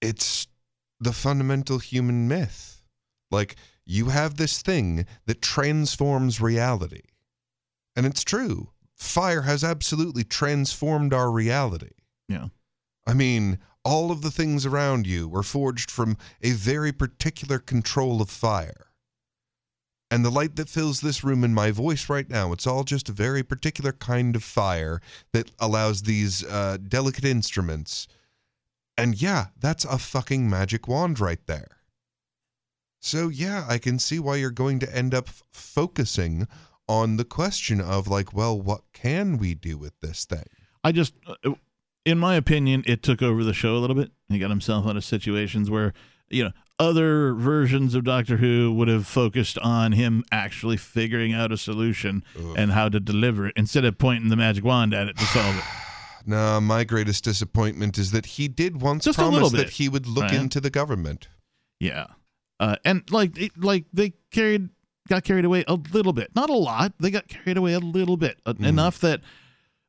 [0.00, 0.46] it's
[1.00, 2.82] the fundamental human myth.
[3.30, 7.02] Like, you have this thing that transforms reality.
[7.96, 8.70] And it's true.
[8.96, 11.90] Fire has absolutely transformed our reality.
[12.28, 12.48] Yeah.
[13.06, 18.20] I mean, all of the things around you were forged from a very particular control
[18.20, 18.86] of fire.
[20.10, 23.08] And the light that fills this room and my voice right now, it's all just
[23.08, 25.00] a very particular kind of fire
[25.32, 28.08] that allows these uh, delicate instruments.
[28.96, 31.76] And yeah, that's a fucking magic wand right there.
[33.00, 36.48] So yeah, I can see why you're going to end up f- focusing
[36.88, 40.44] on the question of like, well, what can we do with this thing?
[40.84, 41.52] I just, uh,
[42.04, 44.12] in my opinion, it took over the show a little bit.
[44.28, 45.92] He got himself out of situations where,
[46.28, 51.50] you know, other versions of Doctor Who would have focused on him actually figuring out
[51.50, 52.22] a solution
[52.56, 55.56] and how to deliver it instead of pointing the magic wand at it to solve
[55.56, 55.64] it.
[56.28, 60.24] No, my greatest disappointment is that he did once Just promise that he would look
[60.24, 60.34] right?
[60.34, 61.28] into the government.
[61.78, 62.06] Yeah.
[62.58, 64.70] Uh, and like, it, like they carried,
[65.08, 66.92] got carried away a little bit, not a lot.
[67.00, 69.20] They got carried away a little bit, uh, enough that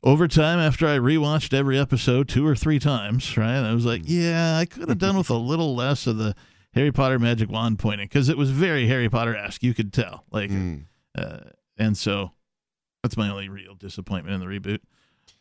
[0.03, 4.03] over time, after I rewatched every episode two or three times, right, I was like,
[4.05, 6.35] yeah, I could have done with a little less of the
[6.73, 9.63] Harry Potter magic wand pointing because it was very Harry Potter esque.
[9.63, 10.83] You could tell, like, Mm.
[11.17, 11.39] uh,
[11.77, 12.31] and so
[13.03, 14.79] that's my only real disappointment in the reboot.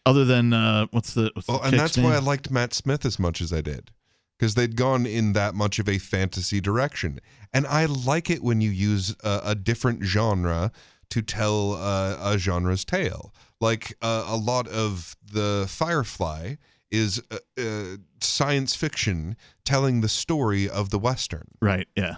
[0.06, 3.04] Other than uh, what's the what's Well, the and that's why I liked Matt Smith
[3.04, 3.90] as much as I did.
[4.38, 7.20] Because they'd gone in that much of a fantasy direction.
[7.54, 10.72] And I like it when you use a, a different genre
[11.10, 13.32] to tell uh, a genre's tale.
[13.60, 16.56] Like uh, a lot of the Firefly
[16.90, 21.48] is uh, uh, science fiction telling the story of the Western.
[21.62, 21.88] right?
[21.96, 22.16] Yeah,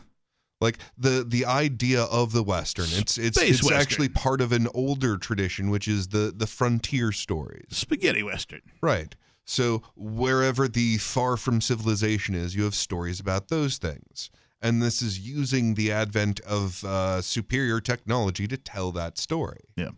[0.61, 3.81] like the the idea of the western it's it's Space it's Western.
[3.81, 8.61] actually part of an older tradition which is the the frontier stories spaghetti western.
[8.83, 9.15] right
[9.51, 15.01] so wherever the far from civilization is you have stories about those things and this
[15.01, 19.91] is using the advent of uh, superior technology to tell that story Yeah.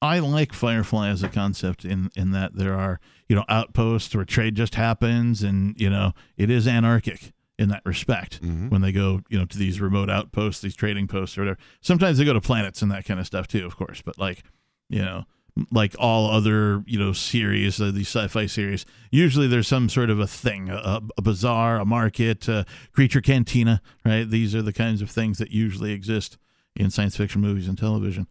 [0.00, 2.98] I like Firefly as a concept in in that there are
[3.28, 7.82] you know outposts where trade just happens and you know it is anarchic in that
[7.84, 8.70] respect Mhm.
[8.70, 12.18] when they go you know to these remote outposts these trading posts or whatever sometimes
[12.18, 14.42] they go to planets and that kind of stuff too of course but like
[14.88, 15.24] you know
[15.70, 20.18] like all other you know series uh, these sci-fi series usually there's some sort of
[20.18, 25.02] a thing a, a bazaar a market a creature cantina right these are the kinds
[25.02, 26.38] of things that usually exist
[26.74, 28.26] in science fiction movies and television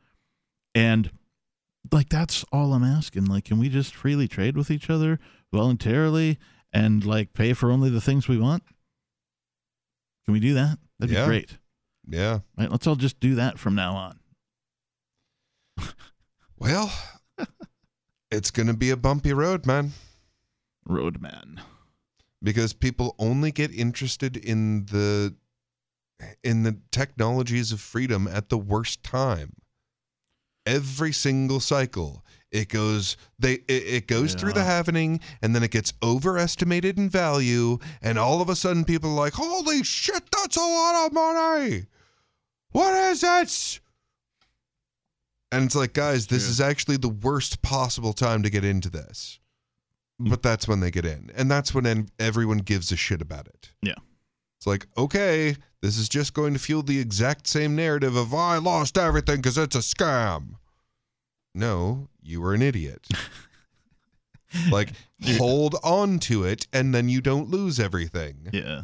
[0.74, 1.12] and
[1.92, 3.26] like that's all I'm asking.
[3.26, 5.20] Like, can we just freely trade with each other
[5.52, 6.38] voluntarily
[6.72, 8.62] and like pay for only the things we want?
[10.26, 10.78] Can we do that?
[11.00, 11.24] That'd Yeah.
[11.26, 11.58] be great.
[12.08, 12.70] yeah Right?
[12.70, 14.20] Let's all just do that from now on.
[16.62, 16.92] well
[18.30, 19.92] it's going to be a bumpy road, man,
[20.88, 21.60] Roadman.
[22.42, 25.36] because people only get interested in the
[26.44, 29.54] in the technologies of freedom at the worst time.
[30.68, 34.66] Every single cycle, it goes they it, it goes through the Yeah.
[34.78, 39.16] happening and then it gets overestimated in value and all of a sudden people are
[39.26, 41.88] like, "Holy shit, that's a lot of money.
[42.72, 43.80] What is it?"
[45.52, 49.40] And it's like, guys, this is actually the worst possible time to get into this.
[50.22, 50.30] Mm.
[50.30, 51.30] But that's when they get in.
[51.36, 53.72] And that's when en- everyone gives a shit about it.
[53.82, 53.96] Yeah.
[54.58, 58.58] It's like, okay, this is just going to fuel the exact same narrative of I
[58.58, 60.56] lost everything because it's a scam.
[61.54, 63.08] No, you were an idiot.
[64.72, 64.94] like,
[65.38, 68.50] hold on to it and then you don't lose everything.
[68.54, 68.84] Yeah.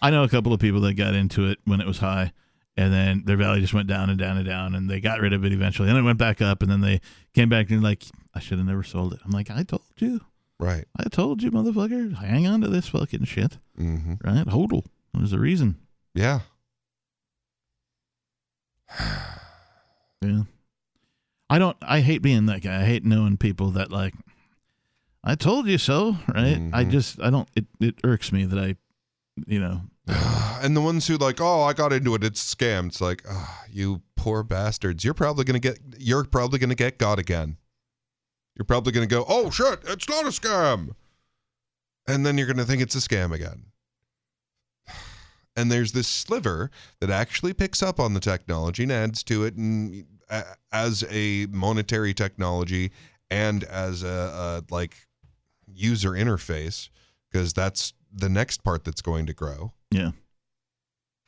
[0.00, 2.32] I know a couple of people that got into it when it was high
[2.76, 5.32] and then their value just went down and down and down and they got rid
[5.32, 5.88] of it eventually.
[5.88, 7.00] And it went back up and then they
[7.34, 9.20] came back and like, I should have never sold it.
[9.24, 10.20] I'm like, I told you.
[10.58, 10.84] Right.
[10.98, 12.14] I told you, motherfucker.
[12.16, 13.58] Hang on to this fucking shit.
[13.78, 14.14] Mm-hmm.
[14.24, 14.46] Right?
[14.46, 14.84] Hodl.
[15.14, 15.76] There's a reason.
[16.14, 16.40] Yeah.
[20.22, 20.42] Yeah.
[21.50, 22.80] I don't I hate being that guy.
[22.80, 24.14] I hate knowing people that like
[25.22, 26.56] I told you so, right?
[26.72, 26.90] I Mhm.
[26.90, 28.76] just I don't it, it irks me that I
[29.46, 29.82] you know
[30.62, 32.86] and the ones who like, oh, I got into it, it's a scam.
[32.86, 35.04] It's like, ah, you poor bastards.
[35.04, 37.56] You're probably gonna get you're probably gonna get got again.
[38.56, 40.94] You're probably gonna go, oh shit, it's not a scam.
[42.08, 43.66] And then you're gonna think it's a scam again.
[45.58, 46.70] And there's this sliver
[47.00, 51.46] that actually picks up on the technology and adds to it and uh, as a
[51.46, 52.92] monetary technology
[53.30, 55.08] and as a, a like
[55.66, 56.90] user interface
[57.30, 59.72] because that's the next part that's going to grow.
[59.90, 60.12] Yeah.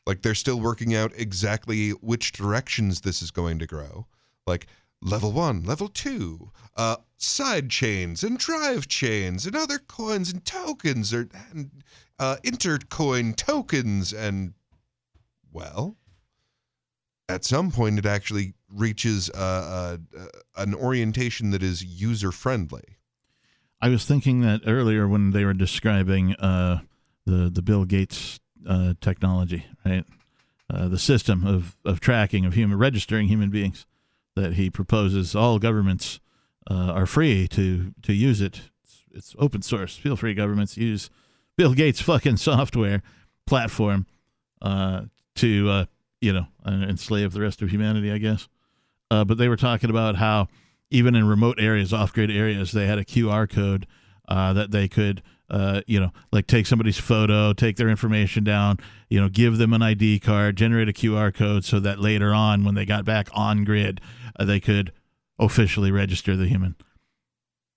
[0.06, 4.06] Like they're still working out exactly which directions this is going to grow.
[4.46, 4.66] Like
[5.02, 11.12] level one, level two, uh, side chains and drive chains and other coins and tokens
[11.12, 11.70] or and,
[12.18, 14.54] uh, intercoin tokens and
[15.52, 15.96] well,
[17.28, 20.26] at some point it actually reaches uh, uh, uh,
[20.56, 22.97] an orientation that is user friendly.
[23.80, 26.80] I was thinking that earlier when they were describing uh,
[27.26, 30.04] the the Bill Gates uh, technology, right?
[30.70, 33.86] Uh, the system of, of tracking of human registering human beings
[34.36, 36.20] that he proposes all governments
[36.70, 38.62] uh, are free to to use it.
[38.82, 39.96] It's, it's open source.
[39.96, 41.08] Feel free, governments use
[41.56, 43.02] Bill Gates' fucking software
[43.46, 44.06] platform
[44.60, 45.02] uh,
[45.36, 45.84] to uh,
[46.20, 48.48] you know enslave the rest of humanity, I guess.
[49.08, 50.48] But they were talking about how
[50.90, 53.86] even in remote areas, off grid areas, they had a QR code
[54.28, 58.78] uh, that they could, uh, you know, like take somebody's photo, take their information down,
[59.08, 62.64] you know, give them an ID card, generate a QR code so that later on,
[62.64, 64.00] when they got back on grid,
[64.38, 64.92] uh, they could
[65.38, 66.74] officially register the human.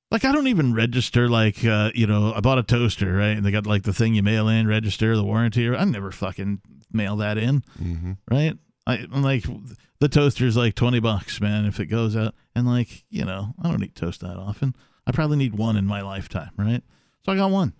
[0.09, 3.45] Like I don't even register like uh, you know I bought a toaster right and
[3.45, 6.59] they got like the thing you mail in register the warranty or I never fucking
[6.91, 8.11] mail that in Mm-hmm.
[8.29, 8.57] right?
[8.85, 9.45] I I'm like
[10.01, 12.33] the toaster's like twenty bucks, man, if it goes out.
[12.55, 14.75] And like, you know, I don't eat toast that often.
[15.05, 16.83] I probably need one in my lifetime, right?
[17.23, 17.73] So I got one.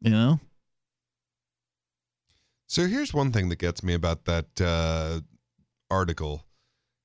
[0.00, 0.40] You know?
[2.66, 5.20] So here's one thing that gets me about that uh,
[5.88, 6.44] article.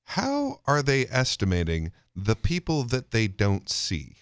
[0.04, 4.16] How are they estimating the people that they don't see?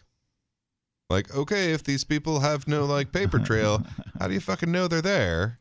[1.08, 3.83] Like, okay, if these people have no like paper trail,
[4.20, 5.58] how do you fucking know they're there?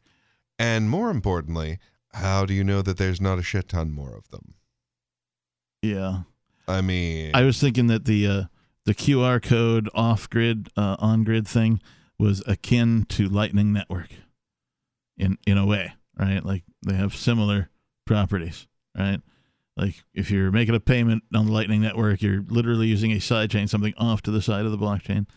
[0.60, 1.80] And more importantly,
[2.18, 4.56] how do you know that there's not a shit ton more of them?
[5.82, 6.22] Yeah.
[6.68, 8.44] I mean, I was thinking that the uh
[8.86, 11.82] the QR code off grid, uh, on grid thing
[12.18, 14.10] was akin to Lightning Network
[15.18, 16.44] in in a way, right?
[16.44, 17.70] Like they have similar
[18.06, 19.20] properties, right?
[19.76, 23.70] Like if you're making a payment on the Lightning Network, you're literally using a sidechain,
[23.70, 25.28] something off to the side of the blockchain.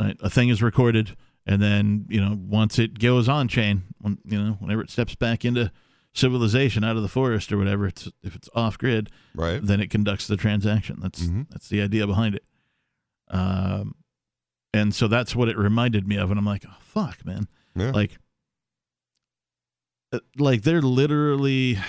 [0.00, 0.16] Right?
[0.20, 4.38] A thing is recorded, and then you know once it goes on chain, when you
[4.38, 5.72] know whenever it steps back into
[6.14, 9.64] civilization out of the forest or whatever, it's if it's off grid, right?
[9.64, 10.98] then it conducts the transaction.
[11.00, 11.48] That's Mhm.
[11.48, 12.44] that's the idea behind it.
[13.30, 13.94] Um,
[14.74, 17.92] and so that's what it reminded me of, and I'm like, oh, fuck, man, Yeah.
[17.92, 18.18] like,
[20.12, 21.78] uh, like they're literally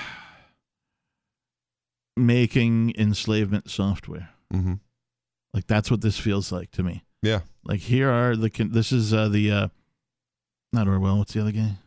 [2.16, 4.30] making enslavement software.
[4.54, 4.74] Mm-hmm.
[5.54, 7.04] Like that's what this feels like to me.
[7.22, 7.42] Yeah.
[7.64, 9.68] Like here are the this is uh, the uh,
[10.72, 11.18] not Orwell.
[11.20, 11.78] What's the other guy?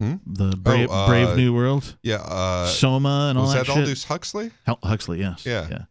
[0.00, 0.14] Hmm?
[0.26, 1.96] The Brave, uh, Brave New World.
[2.02, 2.16] Yeah.
[2.22, 3.80] Uh, Soma and all was that, that shit.
[3.82, 4.50] Aldous Huxley?
[4.82, 5.44] Huxley, yes.
[5.44, 5.68] Yeah.
[5.70, 5.82] Yeah.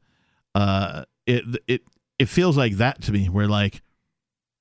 [0.56, 1.82] Uh, it it
[2.18, 3.30] it feels like that to me.
[3.30, 3.84] Where like,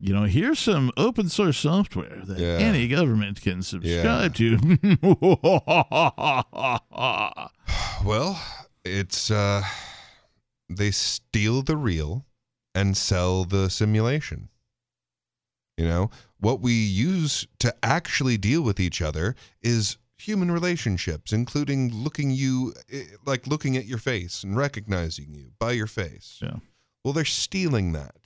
[0.00, 2.58] you know, here's some open source software that Yeah.
[2.58, 4.58] any government can subscribe to.
[8.04, 8.40] Well,
[8.84, 9.62] it's uh
[10.68, 12.24] they steal the real
[12.74, 14.48] and sell the simulation.
[15.78, 21.94] You know, what we use to actually deal with each other is human relationships, including
[21.94, 26.40] looking you eh, like looking at your face and recognizing you by your face.
[26.42, 26.56] Yeah.
[27.04, 28.16] Well, they're stealing that.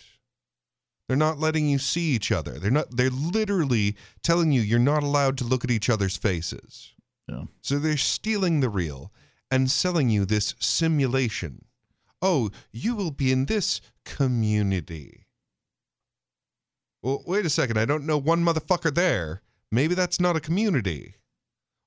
[1.07, 2.53] They're not letting you see each other.
[2.59, 6.95] They're not they're literally telling you you're not allowed to look at each other's faces.
[7.29, 7.45] Yeah.
[7.61, 9.13] So they're stealing the real
[9.51, 11.67] and selling you this simulation.
[12.23, 15.22] Oh, you will be in this community.
[17.03, 17.79] Well, wait a second.
[17.79, 19.43] I don't know one motherfucker there.
[19.71, 21.17] Maybe that's not a community.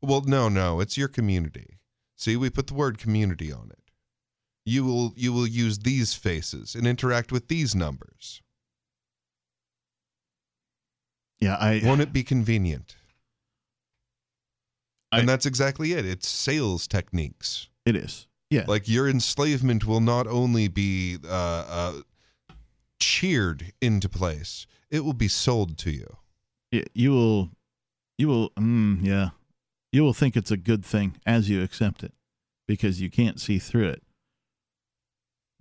[0.02, 1.80] Well, no, no, it's your community.
[2.18, 3.80] See, we put the word community on it.
[4.66, 8.42] You will you will use these faces and interact with these numbers.
[11.40, 12.96] Yeah, I Won't it be convenient?
[15.12, 16.06] I- and that's exactly it.
[16.06, 17.68] It's sales techniques.
[17.86, 18.28] it is.
[18.50, 18.66] Yeah.
[18.68, 21.28] Like your enslavement will not only be uh,
[21.68, 21.94] uh,
[23.00, 26.18] cheered into place, it will be sold to you.
[26.94, 27.50] You will
[28.18, 29.30] you will mm, yeah
[29.92, 32.14] you will think it's a good thing as you accept it
[32.68, 34.02] because you can't see through it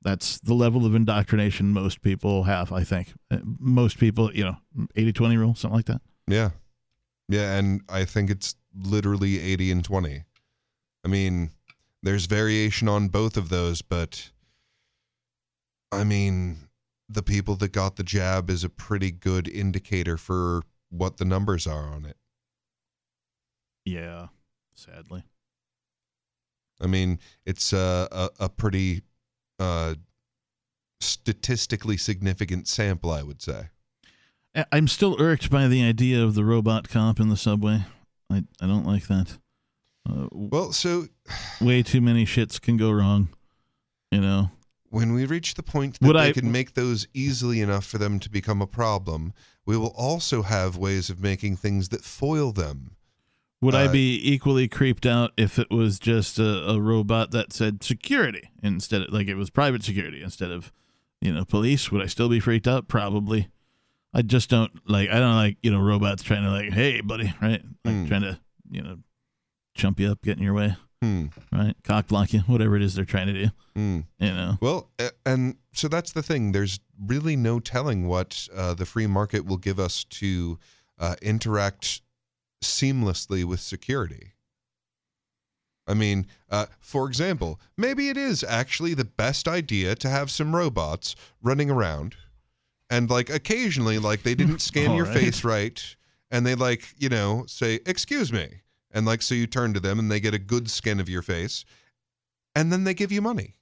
[0.03, 4.57] that's the level of indoctrination most people have i think Uh, most people you know
[4.97, 6.51] 80-20 rule something like that Yeah.
[7.29, 10.25] Yeah, and I think it's literally 80 and 20.
[11.05, 11.51] I mean,
[12.03, 14.31] there's variation on both of those, but
[15.91, 16.64] I mean,
[17.09, 21.67] the people that got the jab is a pretty good indicator for what the numbers
[21.67, 22.17] are on it.
[23.85, 24.29] yeah
[24.75, 25.25] sadly
[26.81, 29.03] I mean, it's a, a, a pretty
[29.61, 29.95] uh,
[31.01, 33.69] statistically significant sample, I would say.
[34.73, 37.85] I'm still irked by the idea of the robot cop in the subway
[38.31, 39.39] i, I don't like that
[40.09, 41.07] uh, Well, so
[41.61, 43.29] way too many shits can go wrong
[44.13, 44.51] you know
[44.95, 47.99] when we reach the point that Would they I- can make those easily enough for
[47.99, 49.33] them to become a problem,
[49.67, 52.97] we will also have ways of making things that foil them.
[53.61, 57.53] Would I Uh, be equally creeped out if it was just a, a robot that
[57.53, 60.71] said security instead of like it was private security instead of
[61.21, 61.91] you know police?
[61.91, 62.89] Would I still be freaked out?
[62.89, 63.49] Probably.
[64.13, 65.09] I just don't like.
[65.11, 67.63] I don't like you know robots trying to like, hey buddy, right?
[67.85, 68.07] Like Hmm.
[68.07, 68.39] trying to
[68.71, 68.99] you know
[69.75, 71.27] chump you up, get in your way, Hmm.
[71.53, 71.75] right?
[71.85, 73.47] Cock block you, whatever it is they're trying to do.
[73.77, 74.01] Hmm.
[74.19, 74.59] You know.
[74.61, 74.91] Well,
[75.27, 76.53] and so that's the thing.
[76.53, 80.59] There's really no telling what uh, the free market will give us to
[80.99, 82.01] uh, interact
[82.63, 84.33] seamlessly with security.
[85.87, 90.57] I mean, uh, for example, maybe it is actually the best idea to have some
[90.57, 92.17] robots running around
[92.89, 95.15] and, like, occasionally, like, they didn't scan your right.
[95.15, 95.97] face right
[96.31, 98.63] and they, like, you know, say, Excuse me.
[98.95, 101.23] And, like, so you turn to them and they get a good skin of your
[101.23, 101.67] face
[102.55, 103.57] and then they give you money.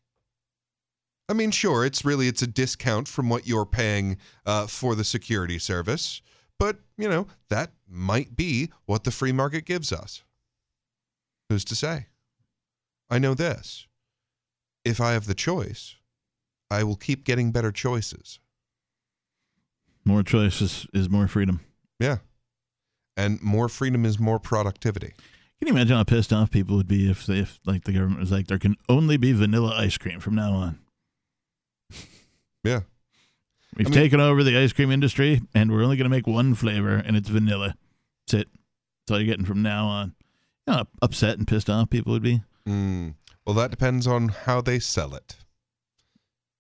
[1.28, 5.04] I mean, sure, it's really it's a discount from what you're paying uh, for the
[5.04, 6.20] security service,
[6.58, 10.24] but you know that might be what the free market gives us.
[11.48, 12.06] Who's to say?
[13.08, 13.86] I know this:
[14.84, 15.94] if I have the choice,
[16.70, 18.40] I will keep getting better choices.
[20.04, 21.60] More choices is more freedom.
[21.98, 22.18] Yeah,
[23.16, 25.14] and more freedom is more productivity.
[25.58, 28.18] Can you imagine how pissed off people would be if, they, if like the government
[28.20, 30.78] was like, there can only be vanilla ice cream from now on.
[32.64, 32.80] Yeah,
[33.76, 36.26] We've I mean- taken over the ice cream industry, and we're only going to make
[36.28, 37.74] one flavor, and it's vanilla.
[38.26, 38.48] That's it.
[39.06, 40.14] That's all you're getting from now on.
[40.66, 42.42] You know, how upset and pissed off people would be.
[42.68, 43.14] Mm.
[43.44, 45.34] Well, that depends on how they sell it.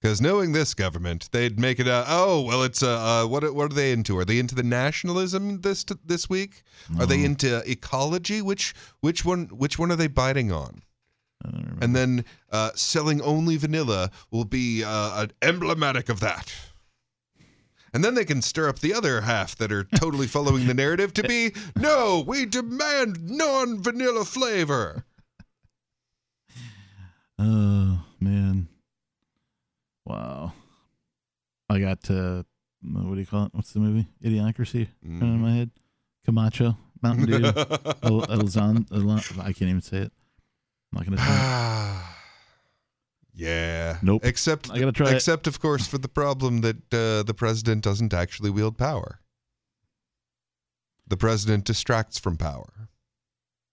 [0.02, 1.86] Because knowing this government, they'd make it.
[1.86, 4.18] Uh, oh, well, it's uh, uh, what what are they into?
[4.18, 6.64] Are they into the nationalism this this week?
[6.98, 8.42] Are they into ecology?
[8.42, 10.82] Which which one which one are they biting on?
[11.44, 11.84] I don't remember.
[11.84, 16.52] And then uh, selling only vanilla will be uh, an emblematic of that.
[17.94, 21.12] And then they can stir up the other half that are totally following the narrative
[21.14, 25.04] to be no, we demand non vanilla flavor.
[27.38, 28.68] Oh man,
[30.04, 30.52] wow!
[31.68, 32.42] I got uh,
[32.82, 33.54] what do you call it?
[33.54, 34.06] What's the movie?
[34.24, 35.70] Idiocracy running in my head.
[36.24, 37.34] Camacho, Mountain Dew,
[38.02, 40.12] El, Elzon, El- I can't even say it.
[40.92, 41.16] I'm not gonna.
[41.16, 42.06] Try.
[42.06, 42.08] It.
[43.34, 43.96] Yeah.
[44.02, 44.26] Nope.
[44.26, 45.14] Except, I gotta try it.
[45.14, 49.20] except of course, for the problem that uh, the president doesn't actually wield power.
[51.06, 52.88] The president distracts from power.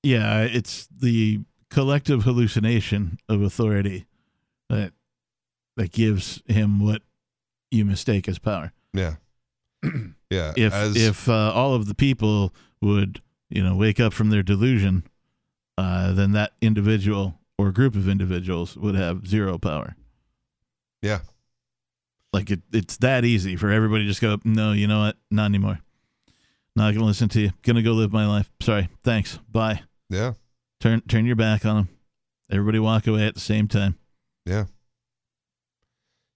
[0.01, 4.05] Yeah, it's the collective hallucination of authority
[4.69, 4.93] that
[5.75, 7.01] that gives him what
[7.72, 8.72] you mistake as power.
[8.93, 9.15] Yeah.
[10.30, 10.53] yeah.
[10.56, 14.43] If as, if uh, all of the people would you know wake up from their
[14.43, 15.03] delusion,
[15.77, 19.95] uh, then that individual or group of individuals would have zero power.
[21.01, 21.19] Yeah.
[22.31, 25.17] Like it, it's that easy for everybody to just go, no, you know what?
[25.31, 25.80] Not anymore.
[26.75, 27.51] Not gonna listen to you.
[27.64, 28.49] Gonna go live my life.
[28.61, 28.89] Sorry.
[29.03, 29.39] Thanks.
[29.51, 29.81] Bye.
[30.09, 30.33] Yeah.
[30.80, 31.89] Turn turn your back on them.
[32.51, 33.98] Everybody walk away at the same time.
[34.45, 34.65] Yeah.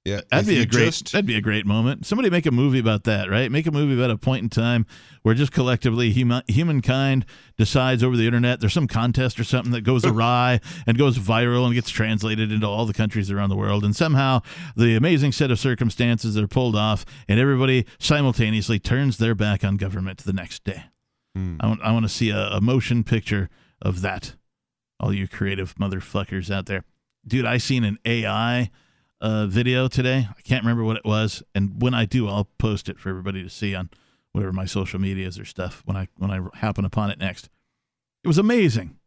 [0.06, 0.20] Yeah.
[0.30, 0.86] That'd be a great.
[0.88, 2.06] just- that'd be a great moment.
[2.06, 3.50] Somebody make a movie about that, right?
[3.50, 4.86] Make a movie about a point in time
[5.22, 7.26] where just collectively human, humankind
[7.58, 8.60] decides over the internet.
[8.60, 12.68] There's some contest or something that goes awry and goes viral and gets translated into
[12.68, 14.42] all the countries around the world, and somehow
[14.76, 19.78] the amazing set of circumstances are pulled off, and everybody simultaneously turns their back on
[19.78, 20.84] government the next day.
[21.34, 21.56] Hmm.
[21.62, 21.82] I want.
[21.82, 23.50] I want to see a, a motion picture
[23.82, 24.36] of that.
[25.00, 26.84] All you creative motherfuckers out there,
[27.26, 27.46] dude.
[27.46, 28.70] I seen an AI
[29.24, 30.28] uh, video today.
[30.30, 33.42] I can't remember what it was, and when I do, I'll post it for everybody
[33.42, 33.90] to see on
[34.34, 37.50] whatever my social medias or stuff when I when I happen upon it next.
[38.24, 38.98] It was amazing.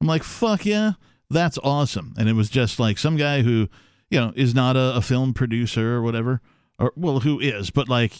[0.00, 0.92] I'm like, fuck yeah,
[1.30, 2.14] that's awesome.
[2.18, 3.68] And it was just like some guy who,
[4.10, 6.42] you know, is not a, a film producer or whatever,
[6.78, 8.12] or well, who is, but like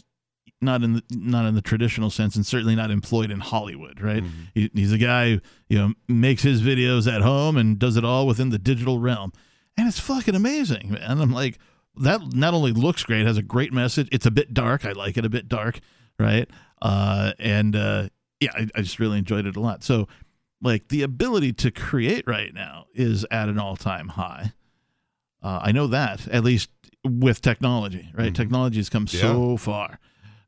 [0.62, 4.24] not in the not in the traditional sense, and certainly not employed in Hollywood, right?
[4.55, 8.06] He, he's a guy who you know makes his videos at home and does it
[8.06, 9.32] all within the digital realm,
[9.76, 11.20] and it's fucking amazing, man.
[11.20, 11.58] I'm like,
[11.96, 14.08] that not only looks great, has a great message.
[14.12, 14.84] It's a bit dark.
[14.84, 15.80] I like it a bit dark,
[16.18, 16.48] right?
[16.82, 18.08] Uh, and uh,
[18.40, 19.82] yeah, I, I just really enjoyed it a lot.
[19.82, 20.08] So,
[20.62, 24.52] like, the ability to create right now is at an all time high.
[25.42, 26.70] Uh, I know that at least
[27.05, 28.34] with technology, right?
[28.34, 30.00] Technology has come so far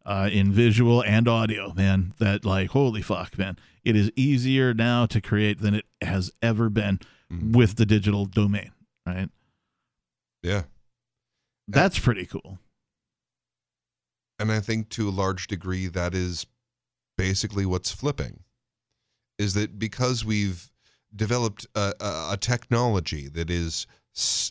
[0.04, 2.14] uh, in visual and audio, man.
[2.18, 3.58] That like, holy fuck, man!
[3.84, 6.98] It is easier now to create than it has ever been
[7.52, 8.72] with the digital domain,
[9.08, 9.28] right?
[10.42, 10.62] Yeah.
[11.66, 12.58] That's pretty cool.
[14.38, 16.46] And I think to a large degree that is
[17.16, 18.40] basically what's flipping.
[19.38, 20.70] Is that because we've
[21.14, 23.86] developed a, a, a technology that is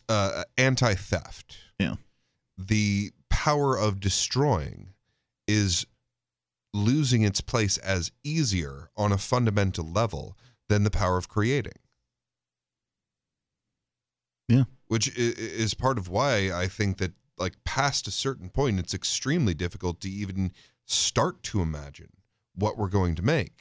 [0.10, 1.96] uh, anti theft, Yeah.
[2.58, 4.94] the power of destroying
[5.48, 5.86] is
[6.74, 10.38] losing its place as easier on a fundamental level
[10.70, 11.74] than the power of creating.
[14.48, 14.64] Yeah.
[14.88, 19.54] Which is part of why I think that, like, past a certain point, it's extremely
[19.54, 20.52] difficult to even
[20.86, 22.10] start to imagine
[22.56, 23.52] what we're going to make.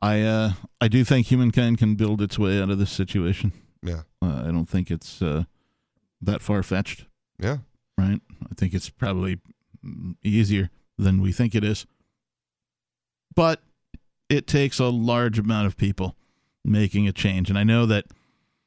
[0.00, 3.52] I uh, I do think humankind can build its way out of this situation.
[3.82, 4.02] Yeah.
[4.22, 5.44] Uh, I don't think it's uh,
[6.20, 7.06] that far fetched.
[7.38, 7.58] Yeah.
[7.96, 8.20] Right.
[8.44, 9.40] I think it's probably
[10.22, 11.86] easier than we think it is.
[13.34, 13.60] But
[14.28, 16.16] it takes a large amount of people
[16.68, 18.06] making a change, and I know that.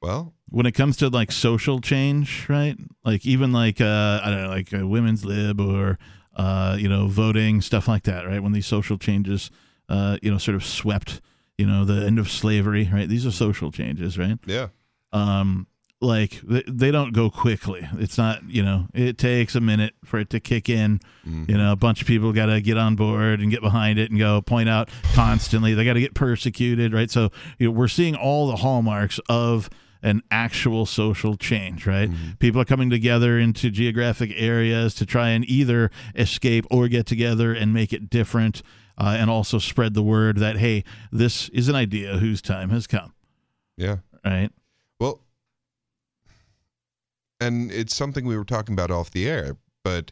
[0.02, 2.76] Well, when it comes to like social change, right?
[3.06, 5.98] Like even like uh, I don't know, like uh, women's lib or
[6.36, 8.42] uh, you know voting stuff like that, right?
[8.42, 9.52] When these social changes,
[9.90, 11.22] uh, you know, sort of swept,
[11.58, 13.08] you know, the end of slavery, right?
[13.08, 14.40] These are social changes, right?
[14.46, 14.68] Yeah.
[15.14, 15.68] Um,
[16.02, 17.88] like they, don't go quickly.
[17.94, 21.00] It's not, you know, it takes a minute for it to kick in.
[21.24, 24.10] You know, a bunch of people got to get on board and get behind it
[24.10, 25.74] and go point out constantly.
[25.76, 27.10] They got to get persecuted, right?
[27.12, 29.70] So you know, we're seeing all the hallmarks of
[30.04, 32.10] an actual social change, right?
[32.40, 37.54] People are coming together into geographic areas to try and either escape or get together
[37.54, 38.64] and make it different,
[38.98, 42.88] uh, and also spread the word that hey, this is an idea whose time has
[42.88, 43.14] come,
[43.78, 43.98] Yeah.
[44.26, 44.50] right?
[47.42, 50.12] And it's something we were talking about off the air, but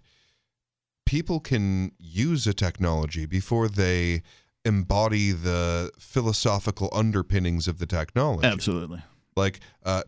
[1.05, 4.23] people can use a technology before they
[4.65, 8.47] embody the philosophical underpinnings of the technology.
[8.47, 9.01] Absolutely.
[9.35, 10.03] Like uh,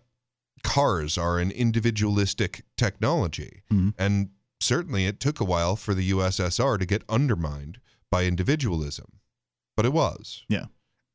[0.64, 3.94] cars are an individualistic technology, Mhm.
[3.98, 7.80] and certainly it took a while for the USSR to get undermined
[8.12, 9.20] by individualism,
[9.78, 10.44] but it was.
[10.50, 10.66] Yeah.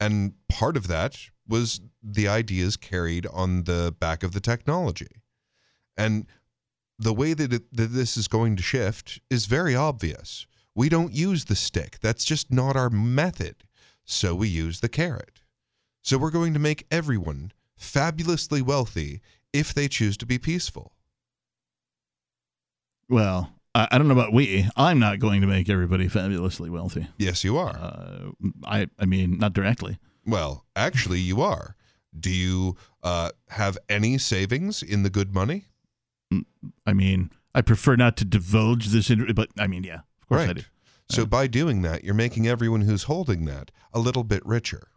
[0.01, 5.23] And part of that was the ideas carried on the back of the technology.
[5.97, 6.26] And
[6.99, 10.47] the way that, it, that this is going to shift is very obvious.
[10.75, 11.99] We don't use the stick.
[12.00, 13.65] That's just not our method.
[14.05, 15.41] So we use the carrot.
[16.02, 19.20] So we're going to make everyone fabulously wealthy
[19.52, 20.92] if they choose to be peaceful.
[23.08, 24.68] Well, I, I don't know about we.
[24.76, 27.08] I'm not going to make everybody fabulously wealthy.
[27.18, 27.76] Yes, you are.
[27.76, 28.31] Uh,
[28.65, 29.99] I I mean, not directly.
[30.25, 31.76] Well, actually, you are.
[32.18, 35.66] Do you uh, have any savings in the good money?
[36.86, 40.47] I mean, I prefer not to divulge this, but I mean, yeah, of course I
[40.47, 40.56] right.
[40.56, 40.62] do.
[41.08, 44.89] So by doing that, you're making everyone who's holding that a little bit richer.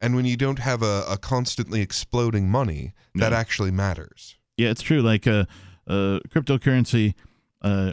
[0.00, 4.36] And when you don't have a, a constantly exploding money, that actually matters.
[4.56, 5.02] Yeah, it's true.
[5.02, 5.44] Like uh,
[5.86, 7.14] uh, cryptocurrency,
[7.60, 7.92] uh,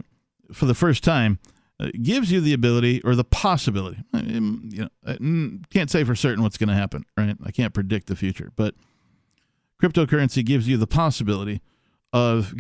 [0.54, 1.40] for the first time,
[1.80, 3.98] uh, gives you the ability or the possibility.
[4.14, 7.36] I you know, I mm, can't say for certain what's going to happen, right?
[7.44, 8.74] I can't predict the future, but
[9.82, 11.62] cryptocurrency gives you the possibility
[12.14, 12.54] of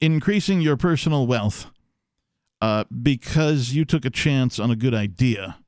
[0.00, 1.70] increasing your personal wealth
[2.60, 5.58] uh, because you took a chance on a good idea,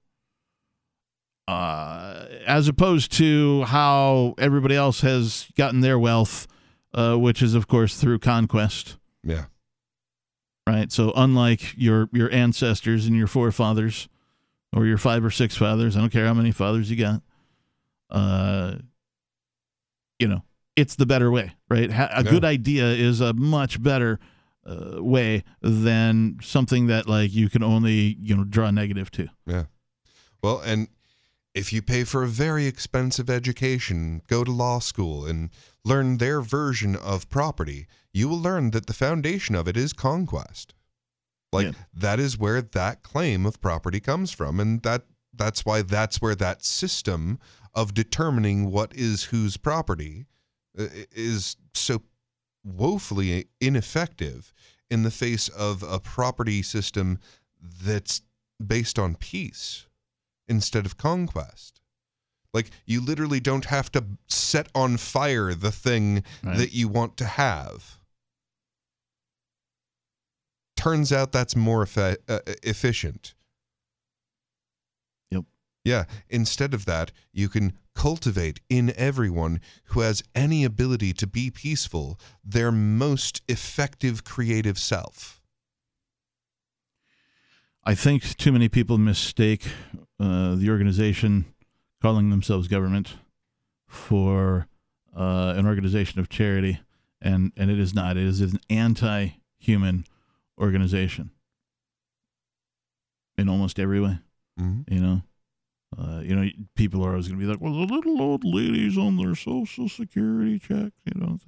[1.46, 6.46] uh, as opposed to how everybody else has gotten their wealth,
[6.94, 8.96] uh, which is, of course, through conquest.
[9.22, 9.46] Yeah.
[10.66, 10.92] Right.
[10.92, 14.08] So, unlike your your ancestors and your forefathers,
[14.74, 17.22] or your five or six fathers, I don't care how many fathers you got,
[18.10, 18.76] uh,
[20.18, 20.42] you know,
[20.76, 21.90] it's the better way, right?
[21.92, 24.18] A good idea is a much better
[24.66, 29.28] uh, way than something that like you can only you know draw negative to.
[29.46, 29.64] Yeah.
[30.42, 30.88] Well, and
[31.54, 35.50] if you pay for a very expensive education, go to law school and
[35.84, 40.74] learn their version of property, you will learn that the foundation of it is conquest.
[41.52, 41.72] Like Yeah.
[41.94, 46.34] that is where that claim of property comes from and that that's why that's where
[46.34, 47.38] that system
[47.78, 50.26] of determining what is whose property
[50.76, 52.02] uh, is so
[52.64, 54.52] woefully ineffective
[54.90, 57.20] in the face of a property system
[57.62, 58.22] that's
[58.64, 59.86] based on peace
[60.48, 61.80] instead of conquest.
[62.52, 66.56] Like you literally don't have to set on fire the thing Right.
[66.58, 68.00] that you want to have.
[70.76, 73.34] Turns out that's more effe- uh, efficient.
[75.84, 81.50] Yeah, instead of that, you can cultivate in everyone who has any ability to be
[81.50, 85.40] peaceful their most effective creative self.
[87.84, 89.66] I think too many people mistake
[90.20, 91.46] uh, the organization
[92.02, 93.16] calling themselves government
[93.86, 94.66] for
[95.16, 96.80] uh, an organization of charity,
[97.20, 98.16] and and it is not.
[98.16, 100.04] It is an anti-human
[100.60, 101.30] organization
[103.38, 104.18] in almost every way.
[104.60, 104.92] Mm-hmm.
[104.92, 105.22] You know,
[105.96, 108.98] uh, you know, people are always going to be like, "Well, the little old ladies
[108.98, 111.38] on their social security check." You know,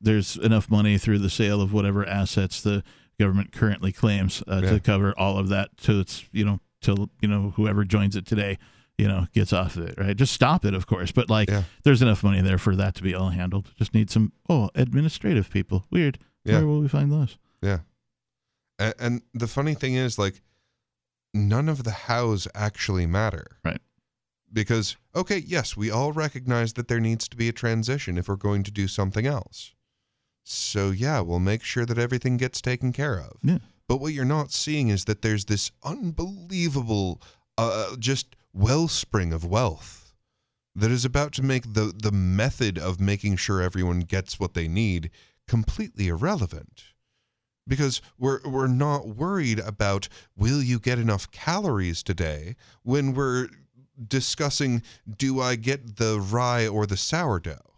[0.00, 2.84] there's enough money through the sale of whatever assets the
[3.18, 4.70] government currently claims uh, Yeah.
[4.72, 5.76] to cover all of that.
[5.78, 8.58] To its, you know, till you know whoever joins it today,
[8.98, 9.98] you know, gets off of it.
[9.98, 10.16] Right?
[10.16, 11.10] Just stop it, of course.
[11.10, 11.64] But like, Yeah.
[11.84, 13.72] there's enough money there for that to be all handled.
[13.76, 15.84] Just need some oh administrative people.
[15.90, 16.18] Weird.
[16.44, 16.58] Yeah.
[16.58, 17.38] Where will we find those?
[17.60, 17.80] Yeah.
[18.78, 20.42] And, and the funny thing is, like,
[21.34, 23.58] none of the hows actually matter.
[23.64, 23.80] Right.
[24.52, 28.36] Because, okay, yes, we all recognize that there needs to be a transition if we're
[28.36, 29.72] going to do something else.
[30.44, 33.38] So, yeah, we'll make sure that everything gets taken care of.
[33.42, 33.58] Yeah.
[33.88, 37.22] But what you're not seeing is that there's this unbelievable,
[37.56, 40.12] uh, just wellspring of wealth
[40.74, 44.68] that is about to make the, the method of making sure everyone gets what they
[44.68, 45.10] need
[45.46, 46.84] completely irrelevant
[47.66, 53.48] because we're we're not worried about will you get enough calories today when we're
[54.08, 54.82] discussing
[55.16, 57.72] do I get the rye or the sourdough.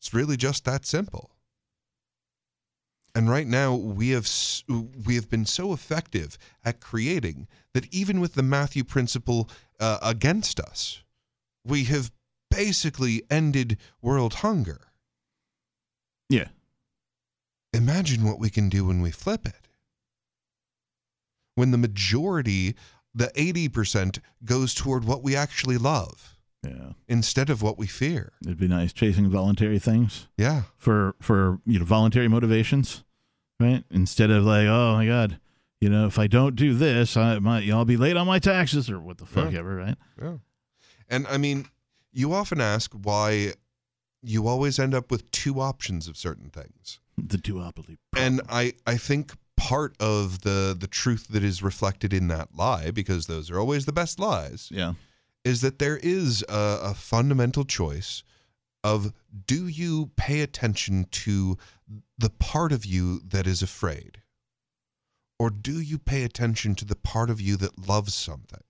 [0.00, 1.30] It's really just that simple.
[3.14, 4.28] And right now we have
[5.04, 9.48] we have been so effective at creating that even with the Matthew principle
[9.80, 11.02] uh, against us,
[11.64, 12.12] we have
[12.50, 14.80] basically ended world hunger.
[16.28, 16.48] Yeah.
[17.72, 19.68] Imagine what we can do when we flip it.
[21.54, 22.74] When the majority,
[23.14, 26.92] the 80%, goes toward what we actually love Yeah.
[27.08, 28.32] instead of what we fear.
[28.44, 30.28] It'd be nice chasing voluntary things.
[30.36, 30.62] Yeah.
[30.76, 33.04] for for you know voluntary motivations,
[33.60, 33.84] right?
[33.90, 35.40] Instead of like, oh my god,
[35.80, 38.88] you know, if I don't do this, I might I'll be late on my taxes
[38.88, 39.58] or what the fuck Yeah.
[39.58, 39.96] ever, right?
[40.20, 40.38] Yeah.
[41.08, 41.66] And I mean,
[42.12, 43.52] you often ask why
[44.22, 47.00] you always end up with two options of certain things.
[47.26, 47.98] The duopoly.
[48.16, 52.90] And I, I think part of the the truth that is reflected in that lie,
[52.92, 54.94] because those are always the best lies, Yeah.
[55.44, 58.22] is that there is a, a fundamental choice
[58.84, 59.12] of
[59.46, 61.58] do you pay attention to
[62.16, 64.22] the part of you that is afraid?
[65.40, 68.62] Or do you pay attention to the part of you that loves something?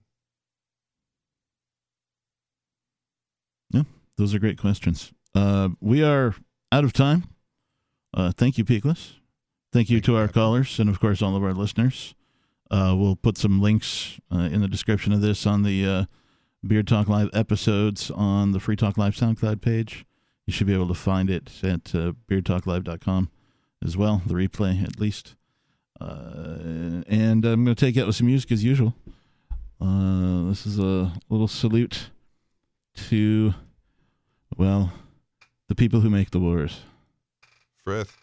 [3.70, 3.83] Yeah.
[4.17, 5.12] Those are great questions.
[5.35, 6.35] Uh, we are
[6.73, 7.25] out of time.
[8.15, 9.12] Uh, thank you, Peakless.
[9.73, 10.41] Thank you Thank to you, our Captain.
[10.43, 12.15] callers and of course all of our listeners.
[12.70, 16.05] Uh, we'll put some links uh, in the description of this on the uh,
[16.67, 20.05] Beard Talk Live episodes on the Free Talk Live SoundCloud page.
[20.47, 23.31] You should be able to find it at uh, beardtalklive.com
[23.85, 25.35] as well, the replay at least.
[26.01, 28.95] Uh, and I'm going to take out with some music as usual.
[29.81, 32.11] Uh, this is a little salute
[33.09, 33.55] to,
[34.57, 34.93] well,
[35.69, 36.81] the people who make the wars
[37.89, 38.18] breath.